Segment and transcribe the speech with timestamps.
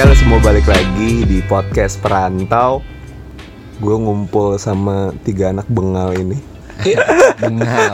[0.00, 2.80] Ya lo semua balik lagi di podcast perantau.
[3.84, 6.40] Gue ngumpul sama tiga anak bengal ini.
[7.36, 7.92] Bengal.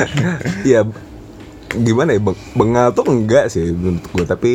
[0.64, 0.88] Iya
[1.76, 4.52] Gimana ya beng- Bengal tuh enggak sih menurut gue Tapi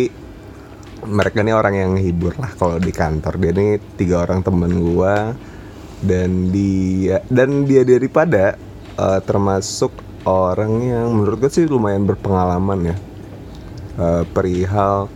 [1.05, 3.37] mereka ini orang yang hibur lah kalau di kantor.
[3.37, 5.37] Dia ini tiga orang temen gue
[6.01, 8.57] Dan dia Dan dia daripada
[8.97, 9.93] eh, Termasuk
[10.25, 12.97] orang yang menurut gue sih lumayan berpengalaman ya.
[14.01, 15.13] Eh, Perihal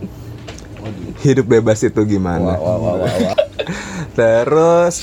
[1.26, 3.36] hidup bebas itu gimana Wah, wah, wah, wah, wah.
[4.18, 4.96] Terus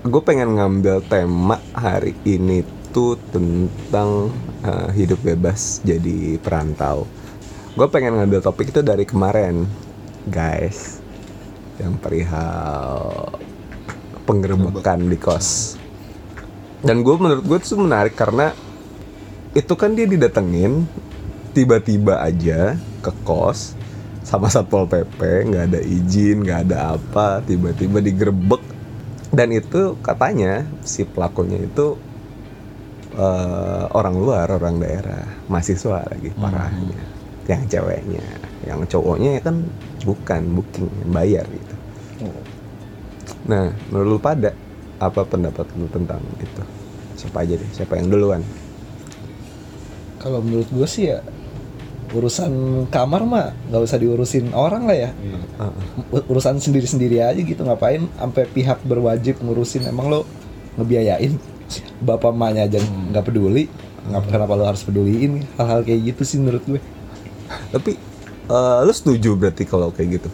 [0.00, 4.32] gue pengen ngambil tema hari ini tuh tentang
[4.64, 7.06] eh, hidup bebas jadi perantau.
[7.76, 9.68] Gue pengen ngambil topik itu dari kemarin,
[10.26, 10.98] guys,
[11.78, 13.30] yang perihal
[14.26, 15.78] penggerebekan di kos.
[16.82, 18.56] Dan gue menurut gue tuh menarik karena
[19.54, 20.88] itu kan dia didatengin
[21.52, 23.79] tiba-tiba aja ke kos
[24.30, 25.18] sama satpol pp
[25.50, 28.62] nggak ada izin nggak ada apa tiba-tiba digerebek.
[29.34, 31.98] Dan itu katanya si pelakunya itu
[33.14, 37.02] eh, orang luar orang daerah mahasiswa lagi parahnya
[37.50, 38.22] yang ceweknya
[38.62, 39.66] yang cowoknya ya kan
[40.06, 41.74] bukan booking bayar gitu.
[43.50, 44.54] Nah menurut lu pada
[45.02, 46.62] apa pendapat lu tentang itu?
[47.18, 48.42] Siapa aja deh siapa yang duluan?
[50.22, 51.18] Kalau menurut gue sih ya
[52.10, 52.52] urusan
[52.90, 55.10] kamar mah nggak usah diurusin orang lah ya.
[55.14, 55.72] Heeh.
[56.10, 57.62] U- Urusan sendiri-sendiri aja gitu.
[57.62, 59.86] Ngapain sampai pihak berwajib ngurusin?
[59.86, 60.20] Emang lo
[60.74, 61.38] ngebiayain?
[62.02, 63.70] Bapak mamanya aja nggak peduli.
[64.10, 65.46] Ngapa kenapa lo harus peduliin?
[65.54, 66.80] Hal-hal kayak gitu sih menurut gue.
[67.70, 67.94] Tapi
[68.50, 70.28] eh, lu setuju berarti kalau kayak gitu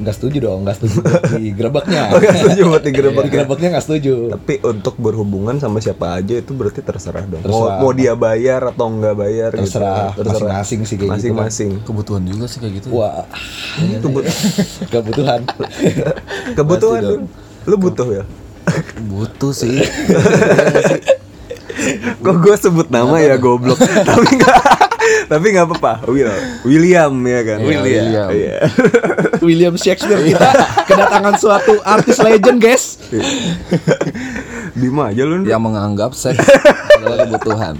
[0.00, 3.24] nggak setuju dong nggak setuju buat digerebeknya Oh, nggak setuju buat digerebek.
[3.24, 7.40] digerebeknya nggak setuju Tapi untuk berhubungan sama siapa aja itu berarti terserah dong.
[7.40, 7.78] Mau, Terserah.
[7.78, 10.26] mau dia bayar atau enggak bayar Terserah, gitu.
[10.26, 11.16] masing-masing sih kayak gitu kan.
[11.16, 11.70] Masing-masing.
[11.82, 13.24] kebutuhan juga sih kayak gitu wah
[14.00, 14.26] Kebut-
[14.92, 15.40] kebutuhan
[16.58, 17.16] kebutuhan lu.
[17.62, 18.24] Lu butuh ya?
[19.02, 19.82] butuh sih
[22.20, 23.78] Kok gue sebut nama ya goblok.
[23.80, 24.60] tapi enggak
[25.30, 26.10] tapi nggak apa-apa.
[26.10, 26.26] Will.
[26.66, 27.58] William ya kan.
[27.62, 28.28] Iya, William.
[28.34, 28.58] Iya.
[29.46, 30.48] William Shakespeare kita
[30.84, 33.00] kedatangan suatu artis legend guys
[34.76, 35.42] Bima aja lu.
[35.48, 36.38] yang menganggap seks
[37.00, 37.74] adalah kebutuhan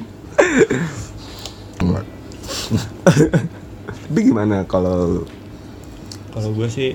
[4.10, 5.24] Tapi gimana kalau
[6.32, 6.90] Kalau gue sih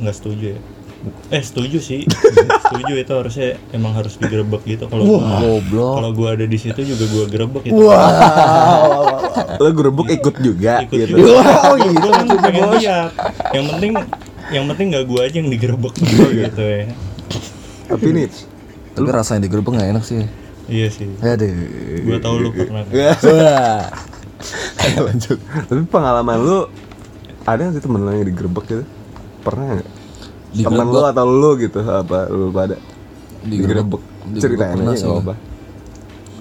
[0.00, 0.60] nggak setuju ya.
[1.28, 2.04] Eh setuju sih,
[2.62, 4.84] setuju itu harusnya emang harus digerebek gitu.
[4.84, 7.80] Kalau gua- goblok kalau gue ada di situ juga gue gerebek itu.
[9.56, 11.10] lu gerebek ikut juga Ikut gitu.
[11.16, 11.24] juga.
[11.32, 11.40] Wow,
[11.72, 12.74] Gua- gitu gua kan pengen Bos.
[12.78, 13.10] lihat.
[13.50, 13.90] Yang penting
[14.50, 16.84] yang penting nggak gue aja yang digerebek Oh, gitu ya.
[17.86, 18.26] Tapi nih
[18.90, 20.22] tapi rasanya digerebek nggak enak sih
[20.66, 21.08] Iya sih.
[21.18, 21.50] aduh
[22.04, 22.82] Gue tahu lu pernah.
[22.82, 23.16] kan.
[23.24, 23.82] Wah.
[24.80, 26.58] Ayo lanjut Tapi pengalaman lu
[27.42, 28.84] ada nggak sih temen lu yang digerebek gitu?
[29.40, 29.90] Pernah nggak?
[30.54, 31.12] Temen lu Digerebek.
[31.14, 32.76] atau lu gitu apa lu pada
[33.46, 34.02] digerebek?
[34.36, 35.06] Ceritain pernah aja sih.
[35.06, 35.34] nggak apa?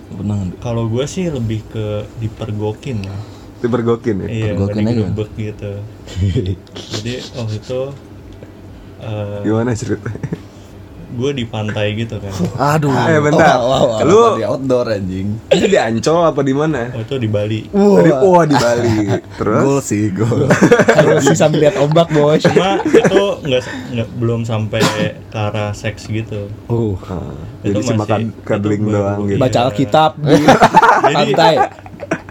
[0.10, 1.86] pernah Kalau gue sih lebih ke
[2.20, 3.18] dipergokin ya.
[3.62, 4.28] Dipergokin ya?
[4.28, 5.72] Iya, Pergokin aja digerebek gitu.
[6.98, 7.82] Jadi oh itu
[9.04, 10.39] eh, Gimana ceritanya?
[11.12, 12.30] Gue di pantai gitu kan.
[12.56, 14.00] aduh Eh bentar, Wah, wah, wah.
[14.02, 16.90] lu di outdoor anjing itu di Ancol apa di mana?
[16.92, 17.66] Oh itu di Bali.
[17.66, 18.98] Di, wah di Bali.
[19.34, 19.60] Terus?
[19.60, 20.46] gol sih gol
[20.88, 22.40] Harus bisa melihat ombak bos.
[22.40, 23.62] Cuma itu nggak
[23.92, 24.82] nggak belum sampai
[25.26, 26.46] ke arah seks gitu.
[26.68, 26.94] Uh,
[27.60, 29.40] Itu jadi cuma masih- cuddling itu baru- doang gitu.
[29.40, 29.60] baca.
[29.66, 30.36] Alkitab di
[31.10, 31.54] pantai.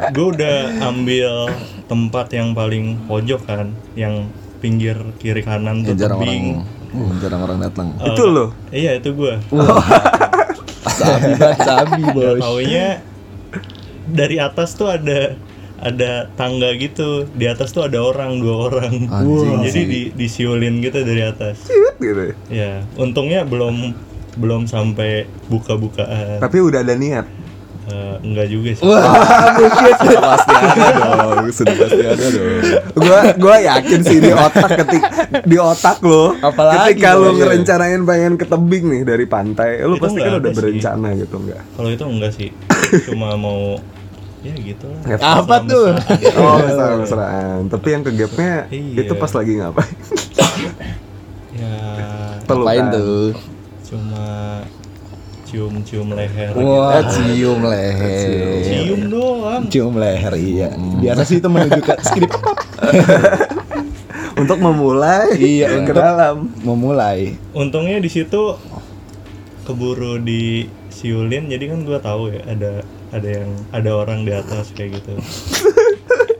[0.08, 1.50] Gue udah ambil
[1.84, 6.46] tempat yang paling pojok kan, yang pinggir kiri kanan tuh jarang orang tebing.
[6.90, 8.46] Uh, jarang orang datang Eh, Itu lo?
[8.70, 9.34] Iya itu gue.
[10.98, 12.40] Sabi banget sabi bos.
[12.40, 12.86] taunya
[14.08, 15.36] dari atas tuh ada
[15.78, 17.28] ada tangga gitu.
[17.30, 19.06] Di atas tuh ada orang dua orang.
[19.06, 19.84] Anjing Jadi sih.
[19.86, 21.68] di disiulin gitu dari atas.
[21.68, 22.22] Ciut gitu.
[22.24, 22.34] ya.
[22.50, 23.94] Ya, untungnya belum
[24.34, 26.38] belum sampai buka-bukaan.
[26.38, 27.26] Tapi udah ada niat.
[27.88, 28.84] Eh, enggak juga sih.
[28.84, 29.00] Wah,
[29.54, 29.96] bullshit.
[30.18, 32.48] pasti ada dong sudah pasti ada dong
[32.94, 35.04] gua gua yakin sih di otak ketik
[35.42, 37.36] di otak lo Apalagi ketika lo lo, iya.
[37.38, 40.54] ngerencanain pengen ke tebing nih dari pantai lo Itu pasti kan udah ada sih.
[40.54, 42.48] berencana gitu enggak Kalau itu enggak sih.
[43.06, 43.80] Cuma mau
[44.38, 45.18] ya gitu lah.
[45.40, 45.96] Apa tuh?
[46.36, 49.02] oh mesra-mesraan tapi yang ke gapnya Iya.
[49.02, 49.96] itu pas lagi ngapain
[51.50, 51.74] Ya
[52.38, 52.86] ngapain Pelukan.
[52.92, 53.26] tuh
[53.82, 54.26] cuma
[55.48, 56.94] cium-cium leher Wah.
[56.94, 59.62] Eh, cium leher Cium doang.
[59.66, 60.68] Cium leher iya.
[60.76, 62.28] Biasa sih itu menuju ke skrip
[64.38, 67.32] untuk memulai Iya, ke untuk- dalam memulai.
[67.50, 68.54] Untungnya di situ
[69.64, 72.70] keburu di siulin jadi kan gua tahu ya ada
[73.08, 75.12] ada yang ada orang di atas kayak gitu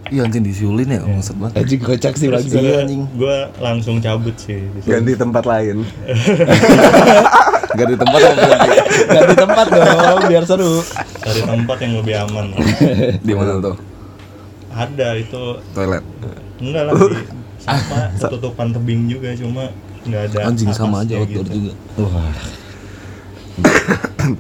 [0.09, 1.53] Iya anjing disiulin ya, maksud banget.
[1.61, 3.03] Anjing kocak sih bang gue anjing.
[3.13, 5.85] gue langsung cabut sih ganti tempat lain
[7.69, 8.71] Gak di tempat apa berhenti?
[9.09, 10.81] Ganti tempat dong biar seru.
[11.19, 12.45] cari tempat yang lebih aman
[13.27, 13.77] Di mana tuh?
[14.69, 15.43] ada itu
[15.75, 16.05] Toilet.
[16.63, 17.19] enggak lah di
[17.59, 17.99] sama
[18.31, 19.75] tutupan tebing juga cuma
[20.07, 21.51] nggak ada Anjing sama aja outdoor gitu.
[21.51, 21.73] juga.
[21.99, 22.31] Wah.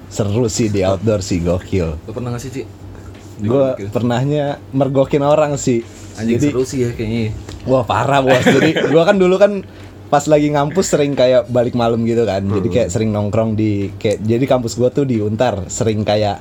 [0.08, 1.98] seru sih di outdoor sih gokil.
[1.98, 2.62] Lo pernah gak sih, Ci?
[3.38, 5.82] Gue pernahnya mergokin orang sih.
[6.14, 7.34] Anjing Jadi seru sih ya kayaknya.
[7.66, 8.42] Wah parah bos.
[8.42, 9.62] Jadi gua kan dulu kan
[10.08, 12.40] pas lagi ngampus sering kayak balik malam gitu kan.
[12.40, 16.40] Jadi kayak sering nongkrong di kayak jadi kampus gua tuh di Untar sering kayak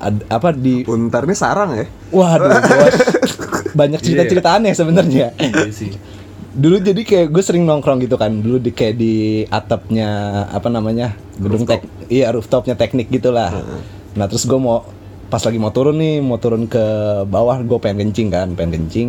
[0.00, 2.48] ad- apa di untar nih sarang ya waduh
[2.80, 2.96] bos
[3.76, 5.36] banyak cerita-cerita aneh sebenarnya.
[5.36, 5.92] Iya sih.
[6.50, 8.34] Dulu jadi kayak gue sering nongkrong gitu kan.
[8.34, 13.62] Dulu di kayak di atapnya apa namanya gedung tek iya rooftopnya teknik gitulah.
[14.18, 14.82] Nah terus gue mau
[15.30, 16.82] pas lagi mau turun nih mau turun ke
[17.30, 19.08] bawah gue pengen kencing kan pengen kencing.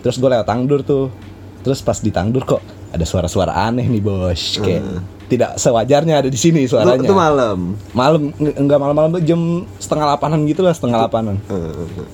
[0.00, 1.12] Terus gue lewat tangdur tuh.
[1.60, 4.82] Terus pas di tangdur kok ada suara-suara aneh nih bos kayak
[5.28, 7.04] tidak sewajarnya ada di sini suaranya.
[7.04, 7.58] itu malam
[7.92, 9.40] malam enggak malam-malam tuh jam
[9.76, 11.36] setengah delapanan gitu lah setengah delapanan.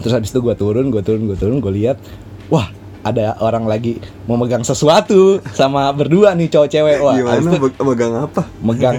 [0.02, 2.02] Terus habis itu gue turun, gue turun, gue turun, gue lihat,
[2.50, 2.66] wah
[3.06, 6.98] ada orang lagi mau megang sesuatu sama berdua nih cowok cewek.
[7.06, 8.96] Wah, gimana itu megang apa megang,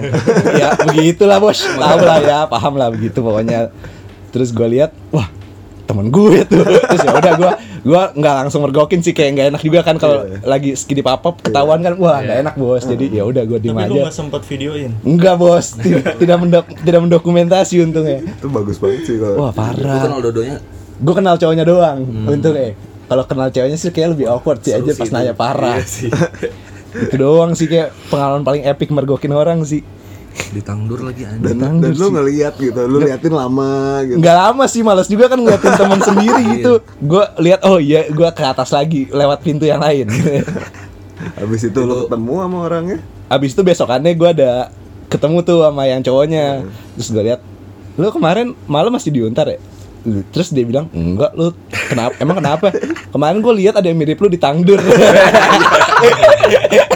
[0.56, 3.68] ya begitulah bos, tahu lah ya, paham lah begitu pokoknya.
[4.32, 5.28] Terus gue lihat, wah
[5.86, 6.60] temen gue tuh.
[6.66, 7.52] Terus ya udah gue
[7.86, 11.80] gue nggak langsung mergokin sih kayak nggak enak juga kan kalau lagi skidi papap ketahuan
[11.80, 12.82] kan, wah nggak enak bos.
[12.82, 14.02] Jadi ya udah gue diem tapi lu aja.
[14.10, 18.18] nggak sempat videoin Enggak bos, tidak tidak, mendok, tidak mendokumentasi untungnya.
[18.20, 20.02] itu bagus banget sih kalau Wah parah.
[20.02, 20.58] kenal dodonya?
[20.96, 22.74] Gue kenal cowoknya doang, untungnya.
[23.06, 25.38] Kalau kenal ceweknya sih kayak lebih awkward sih aja Seru pas sih nanya itu.
[25.38, 25.78] parah.
[25.78, 26.10] Iya sih.
[26.96, 29.86] Itu doang sih kayak pengalaman paling epic mergokin orang sih.
[30.36, 31.42] Di tangdur lagi anjing.
[31.42, 35.32] dan, Tangdur dan lu ngeliat gitu lu liatin lama gitu Nggak lama sih, males juga
[35.32, 36.72] kan ngeliatin teman sendiri gitu.
[37.00, 40.08] Gue lihat oh iya, gue ke atas lagi lewat pintu yang lain.
[41.40, 44.70] habis itu lu ketemu sama orangnya Abis itu besokannya gue ada
[45.10, 46.62] ketemu tuh sama yang cowoknya.
[46.94, 47.40] Terus gue lihat,
[47.98, 49.58] lu kemarin malam masih diuntar ya?
[50.30, 51.50] Terus dia bilang, enggak lu
[51.90, 52.14] kenapa?
[52.22, 52.70] Emang kenapa?
[53.16, 54.78] Kemarin gue lihat ada yang mirip lu di tangdur.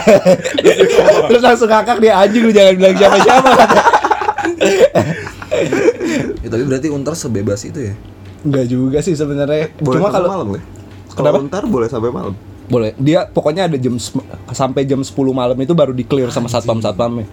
[1.29, 3.51] Terus langsung ngakak dia anjing lu jangan bilang siapa-siapa.
[6.41, 7.93] Ya, tapi berarti untar sebebas itu ya?
[8.41, 9.69] Enggak juga sih sebenarnya.
[9.77, 10.61] boleh Cuma kalau malam ya?
[11.11, 11.37] Kenapa?
[11.37, 12.33] kalau ntar boleh sampai malam.
[12.71, 12.95] Boleh.
[12.97, 13.99] Dia pokoknya ada jam
[14.55, 17.27] sampai jam 10 malam itu baru di clear sama satpam satpamnya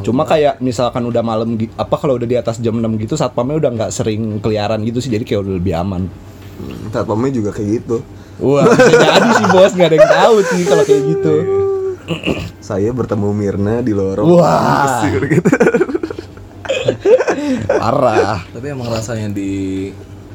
[0.00, 3.70] cuma kayak misalkan udah malam apa kalau udah di atas jam 6 gitu satpamnya udah
[3.74, 6.08] nggak sering keliaran gitu sih jadi kayak udah lebih aman.
[6.56, 7.96] Hmm, satpamnya juga kayak gitu.
[8.40, 9.72] Wah bisa jadi sih bos.
[9.76, 11.34] Nggak ada yang tahu sih kalau kayak gitu
[12.60, 15.02] saya bertemu Mirna di lorong Wah.
[15.02, 15.50] Mesir gitu.
[17.66, 18.44] Parah.
[18.50, 19.50] Tapi emang rasanya di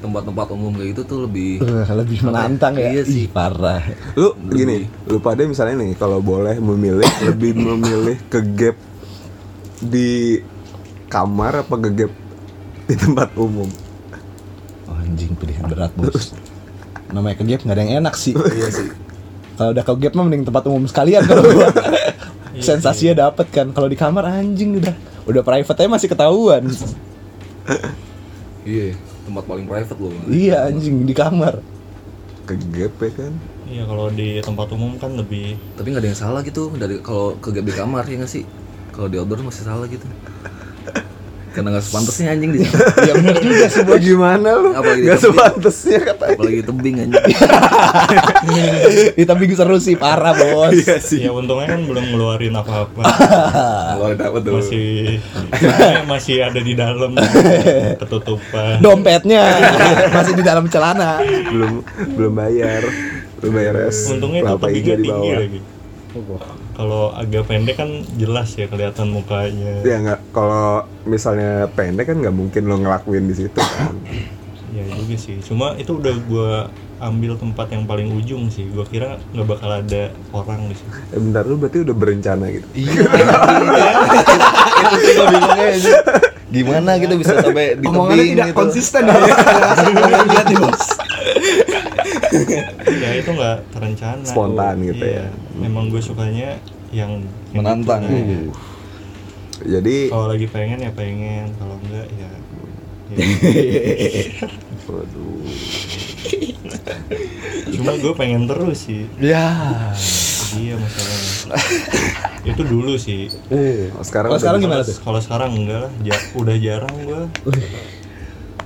[0.03, 2.93] tempat-tempat umum kayak gitu tuh lebih Uh, lebih menantang ya?
[2.93, 3.25] Iya sih.
[3.25, 3.81] Ih, parah.
[4.13, 8.77] Lu gini lu pada misalnya nih kalau boleh memilih lebih memilih ke gap
[9.81, 10.39] di
[11.09, 12.11] kamar apa ke gap
[12.85, 13.69] di tempat umum?
[14.85, 16.37] Oh, anjing pilihan berat bos.
[17.09, 18.35] Namanya ke gap nggak ada yang enak sih.
[18.35, 19.04] Iya sih.
[19.55, 21.71] Kalau udah ke gap mah mending tempat umum sekalian kalau gua.
[22.55, 23.67] Sensasinya dapet kan.
[23.71, 24.95] Kalau di kamar anjing udah.
[25.27, 26.63] Udah private aja masih ketahuan.
[28.65, 28.95] Iya,
[29.25, 30.13] tempat paling private loh.
[30.29, 31.59] iya anjing di kamar.
[32.45, 33.33] Ke gap ya kan?
[33.65, 36.69] Iya kalau di tempat umum kan lebih Tapi nggak ada yang salah gitu.
[36.75, 38.45] Dari kalau ke gap di kamar ya nggak sih?
[38.93, 40.05] Kalau di outdoor masih salah gitu.
[41.55, 42.83] Karena nggak sepantasnya anjing di sana.
[43.07, 43.99] ya bener juga sih bos.
[44.03, 44.69] Gimana lu?
[44.75, 45.31] Apalagi di nggak tebing.
[45.31, 46.35] sepantasnya katanya.
[46.35, 47.25] Apalagi tebing anjing.
[49.19, 50.75] Ih, tapi seru sih parah bos.
[50.75, 51.23] Iya sih.
[51.23, 53.03] Ya untungnya kan belum ngeluarin apa-apa.
[53.95, 54.53] Kalau dapat tuh.
[54.59, 54.87] masih
[56.03, 57.15] masih ada di dalam
[58.03, 58.83] ketutupan.
[58.83, 59.55] Dompetnya.
[60.11, 61.23] Masih di dalam celana.
[61.23, 61.79] Belum
[62.19, 62.83] belum bayar.
[63.39, 64.11] Belum bayar es.
[64.11, 65.59] Untungnya itu tebingnya di tinggi lagi
[66.75, 67.89] kalau agak pendek kan
[68.19, 69.79] jelas ya kelihatan mukanya.
[69.81, 73.95] Ya nggak kalau misalnya pendek kan nggak mungkin lo ngelakuin di situ kan.
[74.75, 76.51] Ya juga sih cuma itu udah gua
[76.99, 78.67] ambil tempat yang paling ujung sih.
[78.75, 80.91] Gua kira nggak bakal ada orang di situ.
[81.15, 82.67] Eh, bentar lu berarti udah berencana gitu?
[82.75, 83.07] Iya.
[84.75, 85.99] itu sih gue bingungnya anjing.
[86.51, 88.59] Gimana gitu bisa sampai di omongannya tidak gitu.
[88.59, 89.15] konsisten ya.
[90.27, 90.83] Lihat nih bos
[92.85, 95.23] ya itu nggak terencana Spontan gitu Iya.
[95.23, 95.27] ya.
[95.57, 98.03] memang gue sukanya yang Menantang.
[98.03, 98.13] gitu.
[98.13, 98.51] Nah, Uh.
[99.63, 102.29] jadi kalau lagi pengen ya pengen kalau enggak ya,
[103.07, 103.15] ya.
[104.85, 105.39] waduh
[107.71, 109.47] cuma gue pengen terus sih ya
[110.53, 111.55] iya masalahnya
[112.43, 114.95] itu dulu sih oh, sekarang sekarang gimana tuh?
[114.99, 117.21] kalau sekarang enggak lah ja- udah jarang gue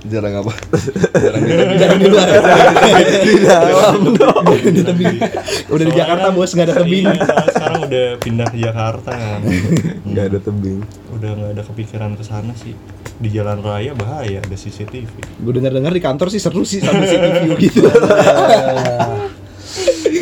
[0.00, 0.52] Jarang apa?
[1.80, 2.28] Jarang di luar.
[3.20, 4.44] Di dalam dong.
[4.56, 5.16] di tebing.
[5.68, 7.04] Udah di Jakarta kan- bos nggak ada tebing.
[7.04, 9.40] Iya, soalnya sekarang udah pindah ke Jakarta kan.
[10.10, 10.80] Nggak ada tebing.
[11.12, 12.72] Udah nggak ada kepikiran ke sana sih.
[13.20, 15.12] Di jalan raya bahaya ada CCTV.
[15.36, 17.84] Gue dengar-dengar di kantor sih seru sih sambil CCTV gitu.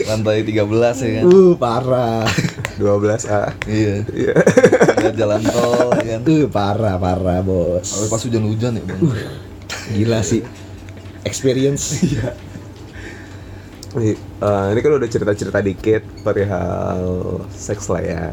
[0.04, 0.58] Lantai 13
[0.98, 1.22] ya kan?
[1.24, 2.26] Uh parah.
[2.76, 3.54] 12A.
[3.64, 3.94] Iya.
[4.08, 4.32] Iya.
[4.98, 6.20] Lihat jalan tol ya kan?
[6.26, 7.86] Uh parah parah bos.
[7.86, 9.00] Tapi pas hujan-hujan ya bang.
[9.94, 10.44] Gila sih.
[11.24, 11.92] Experience.
[13.98, 18.24] Nih, eh, ini kan udah cerita-cerita dikit perihal seks lah ya.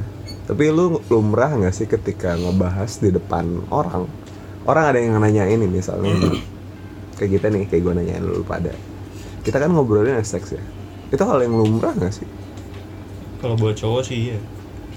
[0.46, 4.06] Tapi lu lumrah nggak sih ketika ngebahas di depan orang?
[4.68, 6.12] Orang ada yang nanyain nih misalnya
[7.18, 8.76] kayak kita nih, kayak gue nanyain lu pada.
[9.48, 10.64] Kita kan ngobrolin seks ya.
[11.10, 12.28] Itu hal yang lumrah nggak sih?
[13.40, 14.38] Kalau buat cowok sih iya.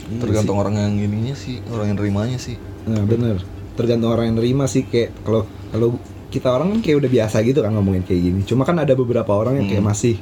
[0.08, 2.56] Tergantung orang yang ininya sih, orang yang nerimanya sih.
[2.88, 3.44] Nah bener.
[3.76, 7.60] Tergantung orang yang nerima sih kayak kalau kalau kita orang kan kayak udah biasa gitu
[7.60, 8.40] kan ngomongin kayak gini.
[8.44, 10.16] Cuma kan ada beberapa orang yang kayak masih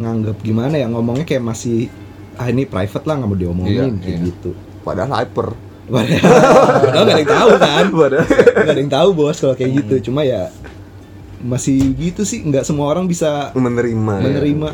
[0.00, 1.92] nganggap gimana ya ngomongnya kayak masih
[2.40, 4.28] ah ini private lah nggak mau diomongin Iya, kayak iya.
[4.32, 4.50] gitu.
[4.80, 5.48] Padahal hyper.
[5.90, 6.22] Padahal
[6.80, 7.84] padahal nggak ada yang tahu kan.
[8.00, 9.94] Padahal Nggak ada yang tahu bos kalau kayak gitu.
[10.08, 10.48] Cuma ya
[11.40, 14.14] masih gitu sih nggak semua orang bisa menerima.
[14.20, 14.24] ya.
[14.24, 14.68] menerima.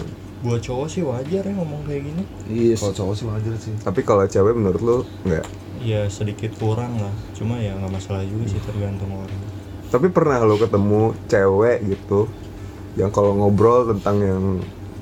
[0.44, 2.22] Buat cowok sih wajar ya ngomong kayak gini.
[2.46, 3.74] Iya Kalau cowok sih wajar sih.
[3.82, 5.42] Tapi kalau cewek menurut lu nggak?
[5.82, 7.10] Ya sedikit kurang lah.
[7.34, 9.40] Cuma ya nggak masalah juga sih tergantung orang.
[9.96, 12.28] Tapi pernah lo ketemu cewek gitu
[13.00, 14.44] yang kalau ngobrol tentang yang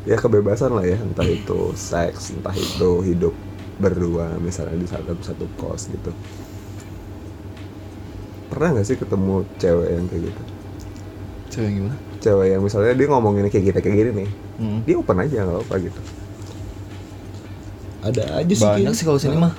[0.07, 3.35] ya kebebasan lah ya, entah itu seks, entah itu hidup
[3.75, 6.15] berdua misalnya di satu satu kos gitu.
[8.47, 10.43] Pernah nggak sih ketemu cewek yang kayak gitu?
[11.51, 11.97] Cewek yang gimana?
[12.23, 14.79] Cewek yang misalnya dia ngomongin kayak kita kayak gini nih, Hmm.
[14.87, 16.01] dia open aja nggak apa gitu.
[18.05, 18.63] Ada aja sih.
[18.63, 19.55] Banyak sih kalau sini mah.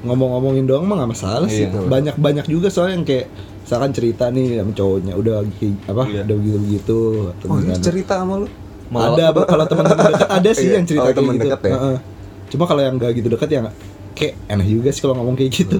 [0.00, 1.84] ngomong-ngomongin doang mah nggak masalah sih Iya.
[1.84, 3.26] banyak banyak juga soalnya yang kayak
[3.70, 6.20] misalkan cerita nih sama cowoknya udah kayak apa Iya.
[6.26, 6.98] udah begitu begitu
[7.30, 8.46] atau Oh, ini misalkan- cerita sama lu?
[8.90, 9.46] Malah- ada Bang.
[9.46, 10.74] kalau teman-teman dekat ada sih Iya.
[10.74, 11.70] yang cerita Oh, kayak teman gitu dekat ya?
[11.72, 11.96] Heeh.
[12.50, 13.60] cuma kalau yang nggak gitu dekat ya
[14.12, 15.78] kayak aneh juga sih kalau ngomong kayak gitu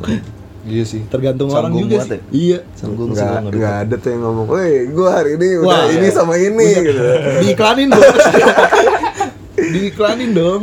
[0.63, 1.03] Iya sih.
[1.05, 2.19] tergantung orang juga sih ya?
[2.31, 3.75] iya Canggung sih Nggak, dekat.
[3.83, 6.13] ada tuh yang ngomong, woi gue hari ini udah Wah, ini iya.
[6.13, 7.03] sama ini gitu.
[7.41, 8.07] diiklanin bos
[9.75, 10.63] diiklanin dong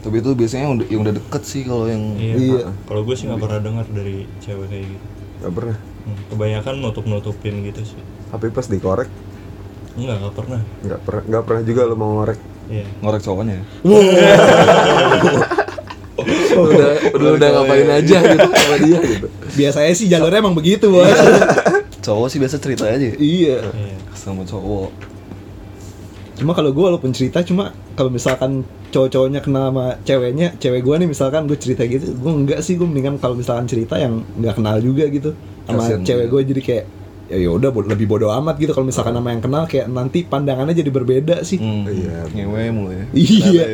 [0.00, 2.34] Tapi itu biasanya yang udah, yang udah deket sih kalau yang Iya.
[2.34, 2.62] Iya.
[2.82, 5.04] Kalau gue sih nggak pernah dengar dari cewek kayak gitu.
[5.38, 5.76] Gak pernah.
[6.02, 8.00] Hmm, Kebanyakan nutup-nutupin gitu sih.
[8.28, 9.06] Tapi pas dikorek
[9.92, 10.60] Enggak, nggak pernah.
[10.80, 12.40] nggak pernah nggak pernah juga lo mau ngorek.
[12.64, 12.86] Iya.
[12.98, 13.64] ngorek cowoknya ya.
[16.54, 19.26] udah udah udah ngapain aja gitu sama dia gitu.
[19.52, 21.08] biasanya sih jalurnya emang begitu bos
[22.00, 23.14] Cowok sih biasa cerita aja ya.
[23.14, 23.96] iya Iya.
[24.12, 24.90] sama cowok.
[26.34, 31.08] Cuma kalau gue walaupun cerita cuma kalau misalkan cowok-cowoknya kenal sama ceweknya, cewek gue nih
[31.08, 34.76] misalkan gue cerita gitu, gue enggak sih gue mendingan kalau misalkan cerita yang nggak kenal
[34.78, 35.30] juga gitu
[35.64, 36.84] sama Kasian cewek gue jadi kayak
[37.24, 40.72] ya yaudah bo- lebih bodoh amat gitu kalau misalkan sama yang kenal kayak nanti pandangannya
[40.72, 41.56] jadi berbeda sih.
[41.56, 41.86] Hmm.
[41.86, 42.28] Iya.
[42.28, 43.04] Ngewe mulu ya.
[43.14, 43.64] Iya.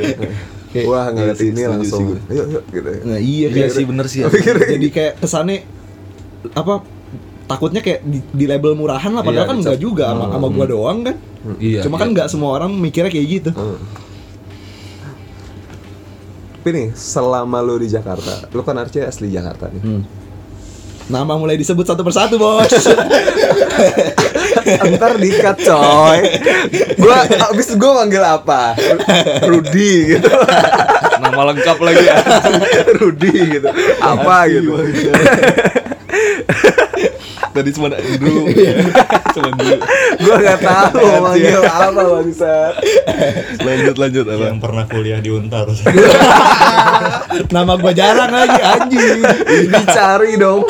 [0.69, 3.01] Kayak, Wah ngeliat Iya ini langsung yuk yuk gitu ya.
[3.03, 4.21] nah iya Iya kayak sih bener sih.
[4.23, 4.29] ya.
[4.69, 5.65] jadi kayak kesannya
[6.51, 6.85] apa
[7.47, 10.67] takutnya kayak di, di label murahan lah padahal Iya, kan enggak juga sama, sama gue
[10.69, 11.17] doang kan.
[11.57, 11.81] Iya.
[11.83, 13.51] Cuma kan nggak semua orang mikirnya kayak gitu.
[13.51, 13.81] Hmm.
[16.55, 19.81] Tapi nih selama lu di Jakarta, lu kan Arce asli Jakarta nih.
[19.81, 20.03] Hmm.
[21.09, 22.69] Nama mulai disebut satu persatu bos.
[24.93, 26.21] Ntar dikat coy.
[27.01, 28.77] Gua abis gua manggil apa?
[29.49, 30.29] Rudy gitu.
[31.19, 32.17] Nama lengkap lagi ya.
[33.01, 33.69] Rudy gitu.
[34.05, 34.77] Apa gitu.
[37.57, 38.53] Tadi cuma dulu.
[40.19, 42.75] Gua nggak tahu mau manggil apa bangsat.
[43.63, 44.45] Lanjut lanjut apa?
[44.51, 45.67] Yang pernah kuliah di Untar.
[47.55, 49.21] Nama gue jarang lagi anjing.
[49.71, 50.63] Dicari dong.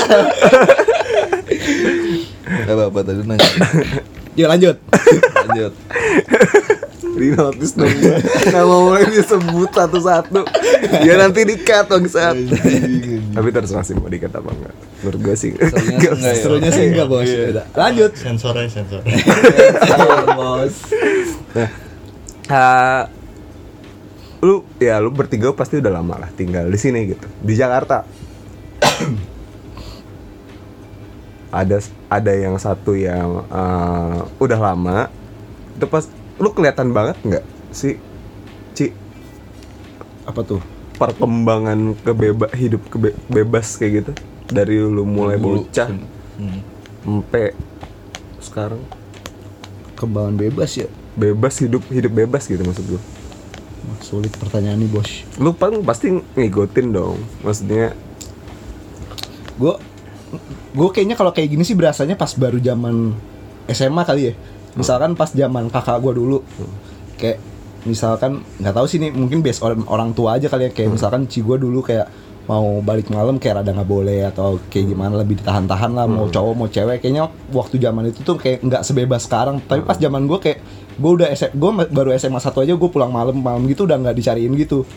[2.69, 3.49] Apa apa tadi nanya.
[4.39, 4.77] Yuk lanjut.
[5.49, 5.73] Lanjut.
[7.19, 8.17] Di dong gua.
[8.55, 10.41] Nama mulai disebut satu-satu.
[11.03, 12.39] Ya nanti dikat bangsat.
[13.35, 14.75] Tapi terserah sih mau dikat apa enggak.
[15.03, 15.51] Menurut gua sih.
[15.59, 16.35] Serunya sih enggak ya.
[16.39, 17.27] Serunya sih enggak bos.
[17.27, 17.67] Udah.
[17.75, 18.11] Lanjut.
[18.15, 19.03] Sensornya sensor.
[20.39, 20.75] bos.
[22.49, 23.11] Ah,
[24.39, 28.07] lu ya lu bertiga pasti udah lama lah tinggal di sini gitu di Jakarta
[31.51, 35.11] ada ada yang satu yang eh, udah lama
[35.75, 36.07] itu pas
[36.39, 37.99] lu kelihatan banget nggak sih
[38.73, 38.95] Ci
[40.23, 40.61] Apa tuh?
[40.95, 44.13] perkembangan kebeba hidup kebe- bebas kayak gitu
[44.49, 45.63] dari lu mulai Dulu.
[45.63, 45.89] bocah
[46.35, 46.63] Hmm.
[47.01, 47.51] sampai
[48.39, 48.79] sekarang
[49.95, 50.87] Kembangan bebas ya.
[51.13, 53.03] bebas hidup hidup bebas gitu maksud gue
[53.99, 55.11] Sulit pertanyaan nih bos.
[55.35, 57.95] lu kan pasti ngikutin dong maksudnya
[59.57, 59.75] Gue
[60.71, 63.17] gue kayaknya kalau kayak gini sih berasanya pas baru zaman
[63.67, 64.35] SMA kali ya
[64.77, 66.39] misalkan pas zaman kakak gue dulu
[67.17, 67.39] kayak
[67.87, 71.31] misalkan nggak tahu sih nih mungkin bias orang orang tua aja kali ya kayak misalkan
[71.31, 72.11] ci gue dulu kayak
[72.49, 76.55] mau balik malam kayak rada nggak boleh atau kayak gimana lebih ditahan-tahan lah mau cowok
[76.57, 79.61] mau cewek kayaknya waktu zaman itu tuh kayak nggak sebebas sekarang.
[79.61, 80.59] Tapi pas zaman gue kayak
[80.97, 84.17] gue udah SM, gue baru SMA satu aja gue pulang malam malam gitu udah nggak
[84.17, 84.89] dicariin gitu.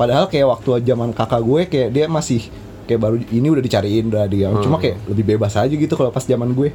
[0.00, 2.48] Padahal kayak waktu zaman kakak gue kayak dia masih
[2.88, 6.24] kayak baru ini udah dicariin udah dia cuma kayak lebih bebas aja gitu kalau pas
[6.24, 6.72] zaman gue.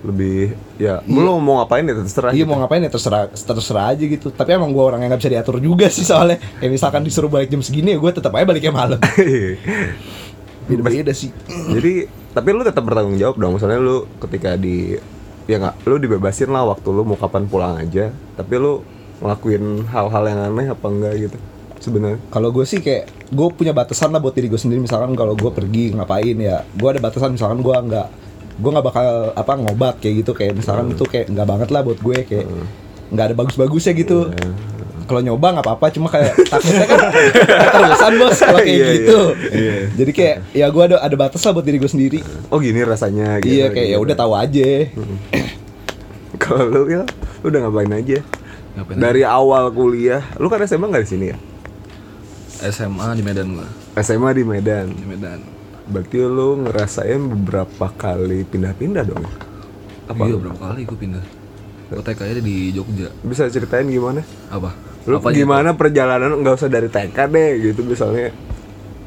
[0.00, 2.48] Lebih ya lu mau ngapain ya terserah Iya gitu.
[2.48, 4.32] mau ngapain ya terserah terserah aja gitu.
[4.32, 6.40] Tapi emang gue orang yang nggak bisa diatur juga sih soalnya.
[6.56, 9.00] Kayak misalkan disuruh balik jam segini ya gue tetap aja baliknya malam.
[10.68, 11.30] Beda-beda sih.
[11.48, 13.52] Jadi tapi lu tetap bertanggung jawab dong.
[13.58, 14.96] Misalnya lu ketika di
[15.50, 18.08] ya nggak lu dibebasin lah waktu lu mau kapan pulang aja.
[18.38, 18.80] Tapi lu
[19.20, 21.36] ngelakuin hal-hal yang aneh apa enggak gitu
[21.76, 22.20] sebenarnya.
[22.32, 24.80] Kalau gue sih kayak gue punya batasan lah buat diri gue sendiri.
[24.80, 27.34] Misalkan kalau gue pergi ngapain ya, gue ada batasan.
[27.36, 28.08] Misalkan gue nggak
[28.60, 31.98] gue nggak bakal apa ngobat kayak gitu kayak misalkan itu kayak nggak banget lah buat
[31.98, 32.46] gue kayak
[33.10, 34.30] nggak ada bagus-bagusnya gitu.
[35.02, 36.98] Kalau nyoba nggak apa-apa, cuma kayak takutnya kan
[37.74, 38.94] keterusan bos kalau kayak Iya, iya.
[38.94, 39.20] gitu.
[39.98, 42.18] Jadi kayak ya gue ada ada batas lah buat diri gue sendiri.
[42.46, 43.50] Oh gini rasanya gitu.
[43.50, 44.70] iya kayak ya udah tahu aja.
[46.42, 47.02] Kalau lu ya
[47.42, 48.18] lu udah ngapain aja?
[48.70, 51.36] Ngapain Dari awal kuliah, lu kan SMA nggak di sini ya?
[52.70, 53.66] SMA di Medan gua
[53.98, 54.94] SMA di Medan.
[54.94, 55.40] di Medan
[55.90, 59.20] Berarti lu ngerasain beberapa kali pindah-pindah dong.
[59.20, 59.32] ya?
[60.10, 60.22] Apa?
[60.26, 61.22] iya berapa kali gua pindah
[61.86, 64.26] gua TK nya di Jogja Bisa ceritain gimana?
[64.50, 64.74] apa
[65.06, 68.34] Lu Apa gimana perjalanan nggak usah dari TK deh gitu misalnya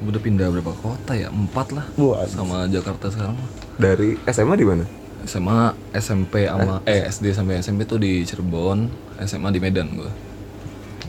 [0.03, 2.27] udah pindah berapa kota ya empat lah Wah.
[2.27, 3.39] sama Jakarta sekarang
[3.75, 4.83] dari SMA di mana?
[5.23, 5.59] SMA
[5.95, 8.91] SMP sama eh SD sampai SMP tuh di Cirebon
[9.23, 10.11] SMA di Medan gua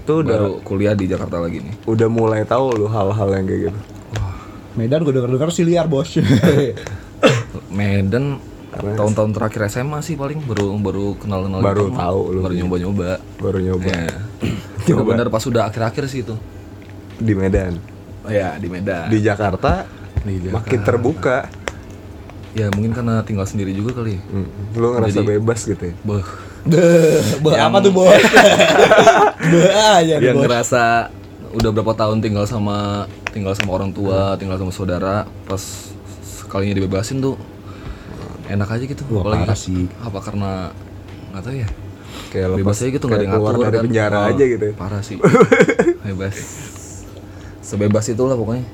[0.05, 3.61] Tuh udah baru kuliah di Jakarta lagi nih udah mulai tahu lu hal-hal yang kayak
[3.67, 3.81] gitu.
[4.75, 6.19] Medan gue denger-denger sih liar bos.
[7.71, 8.39] Medan
[8.75, 12.41] tahun-tahun terakhir SMA sih paling baru baru kenal kenal Baru tahu lu.
[12.43, 13.09] baru nyoba nyoba
[13.39, 14.11] Baru nyoba ya
[14.91, 16.35] benar-benar pas udah akhir-akhir sih itu
[17.15, 17.79] di Medan.
[18.21, 19.87] oh ya di Medan Di Jakarta
[20.21, 20.59] Di Jakarta.
[20.59, 21.39] makin terbuka.
[22.51, 25.95] ya mungkin karena tinggal sendiri juga kali Hmm, Lu ngerasa Jadi- bebas gitu ya.
[26.03, 26.27] Beuh.
[26.65, 28.11] Be, apa tuh bos?
[29.53, 30.43] Be aja yang bos.
[30.43, 30.83] ngerasa
[31.55, 35.63] udah berapa tahun tinggal sama tinggal sama orang tua tinggal sama saudara pas
[36.21, 37.39] sekalinya dibebasin tuh
[38.47, 39.87] enak aja gitu Wah, apalagi sih.
[39.99, 40.75] apa karena
[41.31, 41.69] nggak tahu ya
[42.31, 43.85] Kayak lepas bebas aja gitu nggak ada keluar ngatur dari kan.
[43.85, 44.75] penjara Oh, aja gitu ya.
[44.75, 45.17] parah sih
[46.07, 46.35] bebas
[47.61, 48.67] sebebas itulah pokoknya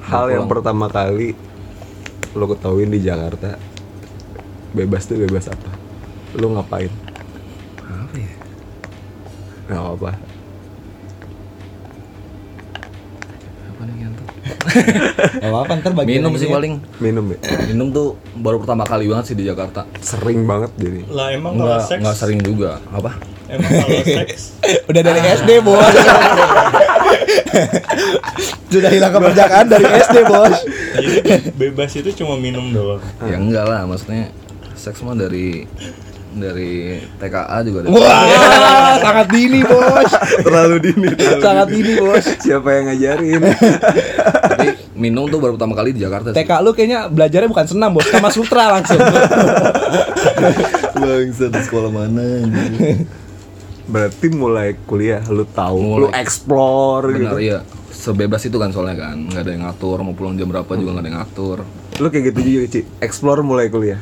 [0.00, 1.34] Hal yang pertama kali
[2.32, 3.58] lu ketahuin di Jakarta
[4.70, 5.72] bebas tuh bebas apa?
[6.34, 6.92] Lu ngapain?
[7.82, 8.32] apa ya
[9.66, 10.10] Nggak apa.
[13.94, 14.26] Yang tuh
[15.42, 16.54] Gak apa-apa ntar bagian minum sih ya.
[16.54, 17.38] paling Minum ya.
[17.66, 21.02] minum tuh baru pertama kali banget sih di Jakarta Sering banget jadi.
[21.08, 23.10] Lah emang kalau nggak seks nggak sering juga apa
[23.46, 24.40] Emang kalau seks
[24.86, 25.82] Udah dari SD bos.
[28.66, 30.56] Sudah hilang keperjakaan dari SD bos.
[30.94, 31.18] Jadi
[31.54, 34.30] bebas itu cuma minum doang ya enggak lah maksudnya
[34.76, 35.64] seks mah dari
[36.36, 38.22] dari TKA juga ada Wah,
[39.00, 40.10] sangat dini bos.
[40.46, 41.08] Terlalu dini.
[41.10, 41.80] terlalu Sangat dini.
[41.82, 42.24] dini bos.
[42.38, 43.40] Siapa yang ngajarin?
[44.46, 46.36] tapi minum tuh baru pertama kali di Jakarta sih.
[46.36, 49.00] TK lu kayaknya belajarnya bukan senam bos, sama sutra langsung.
[50.96, 52.22] Bangsa di sekolah mana
[53.86, 56.00] Berarti mulai kuliah lu tahu, Mulai.
[56.00, 57.36] lu explore Benar gitu.
[57.38, 60.90] iya Sebebas itu kan soalnya kan nggak ada yang ngatur Mau pulang jam berapa juga
[60.90, 61.58] nggak ada yang ngatur
[61.96, 62.80] Lu kayak gitu juga, Ci.
[62.98, 63.96] Explore mulai kuliah.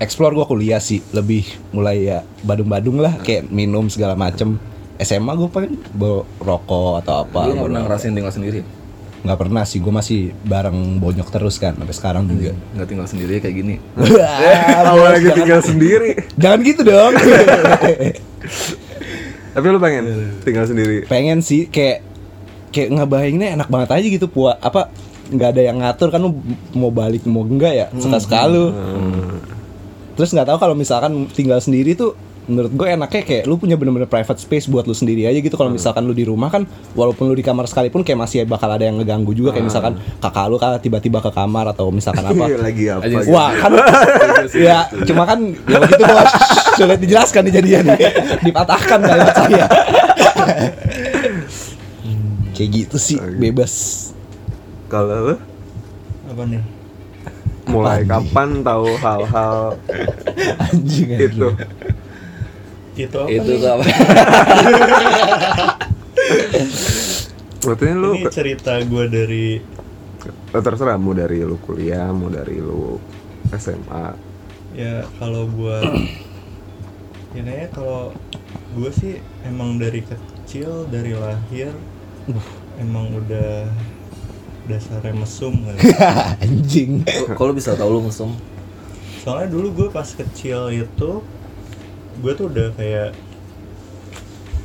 [0.00, 4.56] Explore gua kuliah sih, lebih mulai ya badung-badung lah, kayak minum segala macem.
[4.98, 7.48] SMA gue pengen bawa rokok atau apa.
[7.48, 8.60] Lu pernah ngerasain tinggal sendiri
[9.20, 12.52] Nggak pernah sih, gue masih bareng bonyok terus kan sampai sekarang juga.
[12.72, 13.74] Nggak tinggal sendiri kayak gini
[14.80, 16.10] Awal bos, lagi jangan- tinggal sendiri.
[16.36, 17.12] Jangan gitu dong.
[19.50, 20.04] Tapi lu pengen
[20.40, 21.04] tinggal sendiri.
[21.04, 22.06] pengen sih kayak
[22.70, 24.88] kayak ngebayanginnya enak banget aja gitu puas apa
[25.26, 26.38] nggak ada yang ngatur kan lu
[26.72, 28.70] mau balik mau enggak ya suka suka lu
[30.20, 32.12] terus nggak tahu kalau misalkan tinggal sendiri tuh
[32.50, 35.54] menurut gue enaknya kayak lu punya bener-bener private space buat lu sendiri aja gitu.
[35.54, 36.66] Kalau misalkan lu di rumah kan
[36.98, 39.54] walaupun lu di kamar sekalipun kayak masih bakal ada yang ngeganggu juga.
[39.54, 42.44] Kayak misalkan kakak lu kan tiba-tiba ke kamar atau misalkan apa.
[42.66, 43.06] Lagi apa?
[43.06, 43.30] Aja gitu.
[43.30, 43.72] Wah kan
[44.68, 46.30] ya cuma kan ya begitu bos
[46.78, 47.98] sulit dijelaskan nih jadinya nih.
[48.42, 49.66] Dipatahkan kalimat saya.
[52.58, 53.72] Kayak gitu sih bebas.
[54.90, 55.36] Kalau lu?
[56.26, 56.79] Apa nih?
[57.74, 58.10] Mulai nih?
[58.10, 59.56] kapan tahu hal-hal
[60.66, 61.48] anjing itu?
[62.94, 63.60] Itu apa Itu nih?
[63.62, 63.84] tuh apa
[67.64, 69.46] Berarti lu Ini cerita gue dari
[70.54, 72.98] Oh, terserah mau dari lu kuliah, mau dari lu
[73.62, 74.04] SMA.
[74.72, 75.90] ya kalau buat
[77.34, 78.00] ya kayaknya kalau
[78.74, 81.74] gue sih emang dari kecil dari lahir
[82.78, 83.70] emang udah
[84.70, 85.74] dasarnya mesum kan
[86.44, 87.02] Anjing.
[87.30, 88.32] Kalau bisa tahu lu mesum.
[89.20, 91.10] soalnya dulu gue pas kecil itu
[92.16, 93.10] gue tuh udah kayak